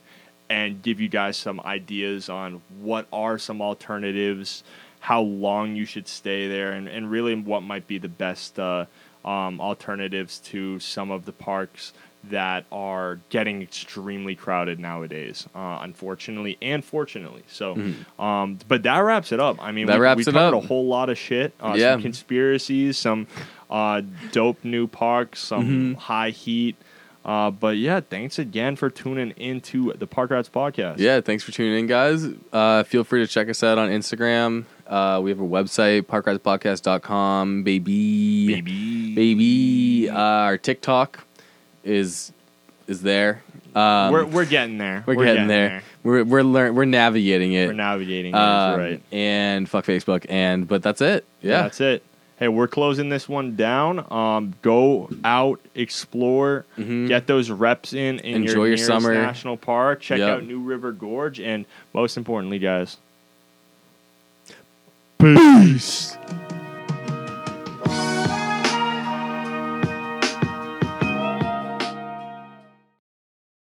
and 0.50 0.82
give 0.82 1.02
you 1.02 1.10
guys 1.10 1.36
some 1.36 1.60
ideas 1.60 2.30
on 2.30 2.62
what 2.80 3.08
are 3.12 3.38
some 3.38 3.62
alternatives, 3.62 4.64
how 5.00 5.22
long 5.22 5.76
you 5.76 5.86
should 5.86 6.08
stay 6.08 6.48
there, 6.48 6.72
and, 6.72 6.88
and 6.88 7.10
really 7.12 7.36
what 7.36 7.62
might 7.64 7.88
be 7.88 7.98
the 7.98 8.10
best 8.10 8.60
uh, 8.60 8.86
um, 9.26 9.60
alternatives 9.62 10.40
to 10.40 10.80
some 10.80 11.12
of 11.12 11.26
the 11.26 11.32
parks 11.34 11.94
that 12.30 12.66
are 12.72 13.20
getting 13.30 13.62
extremely 13.62 14.36
crowded 14.36 14.80
nowadays, 14.80 15.48
uh, 15.56 15.80
unfortunately 15.82 16.58
and 16.62 16.84
fortunately. 16.84 17.44
So, 17.48 17.76
Mhm. 17.76 18.20
um, 18.22 18.60
but 18.68 18.84
that 18.84 19.00
wraps 19.00 19.32
it 19.32 19.40
up. 19.40 19.62
I 19.64 19.72
mean, 19.72 19.86
That 19.86 19.96
we, 20.00 20.02
wraps 20.02 20.18
we 20.18 20.22
it 20.24 20.34
covered 20.34 20.58
up. 20.58 20.64
a 20.64 20.68
whole 20.68 20.88
lot 20.88 21.10
of 21.10 21.18
shit. 21.18 21.54
Uh, 21.62 21.76
Yeah. 21.78 21.94
Some 21.94 22.02
conspiracies, 22.02 22.98
some 22.98 23.28
uh, 23.70 24.02
dope 24.32 24.64
new 24.64 24.88
parks, 24.88 25.40
some 25.42 25.96
Mhm. 25.96 25.98
high 26.00 26.30
heat. 26.32 26.76
Uh, 27.26 27.52
but 27.52 27.76
yeah, 27.78 28.00
thanks 28.00 28.40
again 28.40 28.76
for 28.78 28.90
tuning 28.90 29.32
into 29.32 29.92
the 29.94 30.08
Park 30.08 30.32
Rats 30.32 30.50
podcast. 30.50 31.00
Yeah, 31.00 31.20
thanks 31.20 31.44
for 31.44 31.52
tuning 31.52 31.80
in, 31.80 31.88
guys. 31.88 32.26
Uh, 32.54 32.84
feel 32.84 33.04
free 33.04 33.22
to 33.22 33.28
check 33.28 33.50
us 33.50 33.64
out 33.64 33.78
on 33.78 33.90
Instagram. 33.90 34.64
Uh, 34.88 35.20
we 35.24 35.30
have 35.30 35.40
a 35.40 35.44
website, 35.44 36.04
parkratspodcast.com, 36.04 37.64
baby. 37.64 38.48
baby, 38.48 39.16
Baby. 39.16 40.10
Uh, 40.10 40.16
our 40.18 40.58
TikTok 40.58 41.26
is 41.84 42.32
is 42.88 43.02
there. 43.02 43.42
Um, 43.76 44.12
we're 44.14 44.26
we're 44.26 44.46
getting 44.46 44.78
there. 44.78 45.04
we're 45.06 45.16
getting, 45.24 45.48
there. 45.48 45.84
We're 46.04 46.24
we're 46.24 46.44
learn 46.44 46.74
we're 46.76 46.86
navigating 46.86 47.54
it. 47.54 47.68
We're 47.68 47.74
navigating. 47.74 48.34
it, 48.34 48.38
Um, 48.38 48.80
right. 48.80 49.02
And 49.12 49.70
fuck 49.70 49.86
Facebook. 49.86 50.26
And 50.30 50.68
but 50.68 50.82
that's 50.84 51.02
it. 51.02 51.26
Yeah. 51.42 51.64
That's 51.64 51.82
it. 51.82 52.04
hey, 52.40 52.48
we're 52.48 52.68
closing 52.68 53.10
this 53.10 53.28
one 53.28 53.56
down. 53.56 54.06
Um, 54.12 54.54
go 54.62 55.10
out, 55.26 55.60
explore, 55.76 56.66
Mhm. 56.78 57.08
get 57.08 57.26
those 57.28 57.50
reps 57.52 57.94
in 57.94 58.20
in 58.20 58.44
Enjoy 58.44 58.54
your, 58.66 58.68
your 58.70 58.78
summer. 58.78 59.14
national 59.14 59.58
park. 59.58 60.02
Check 60.02 60.20
Yep. 60.20 60.30
out 60.30 60.46
New 60.46 60.60
River 60.60 60.92
Gorge, 60.92 61.40
and 61.40 61.66
most 61.94 62.16
importantly, 62.18 62.60
guys, 62.60 62.98
Peace. 65.20 66.18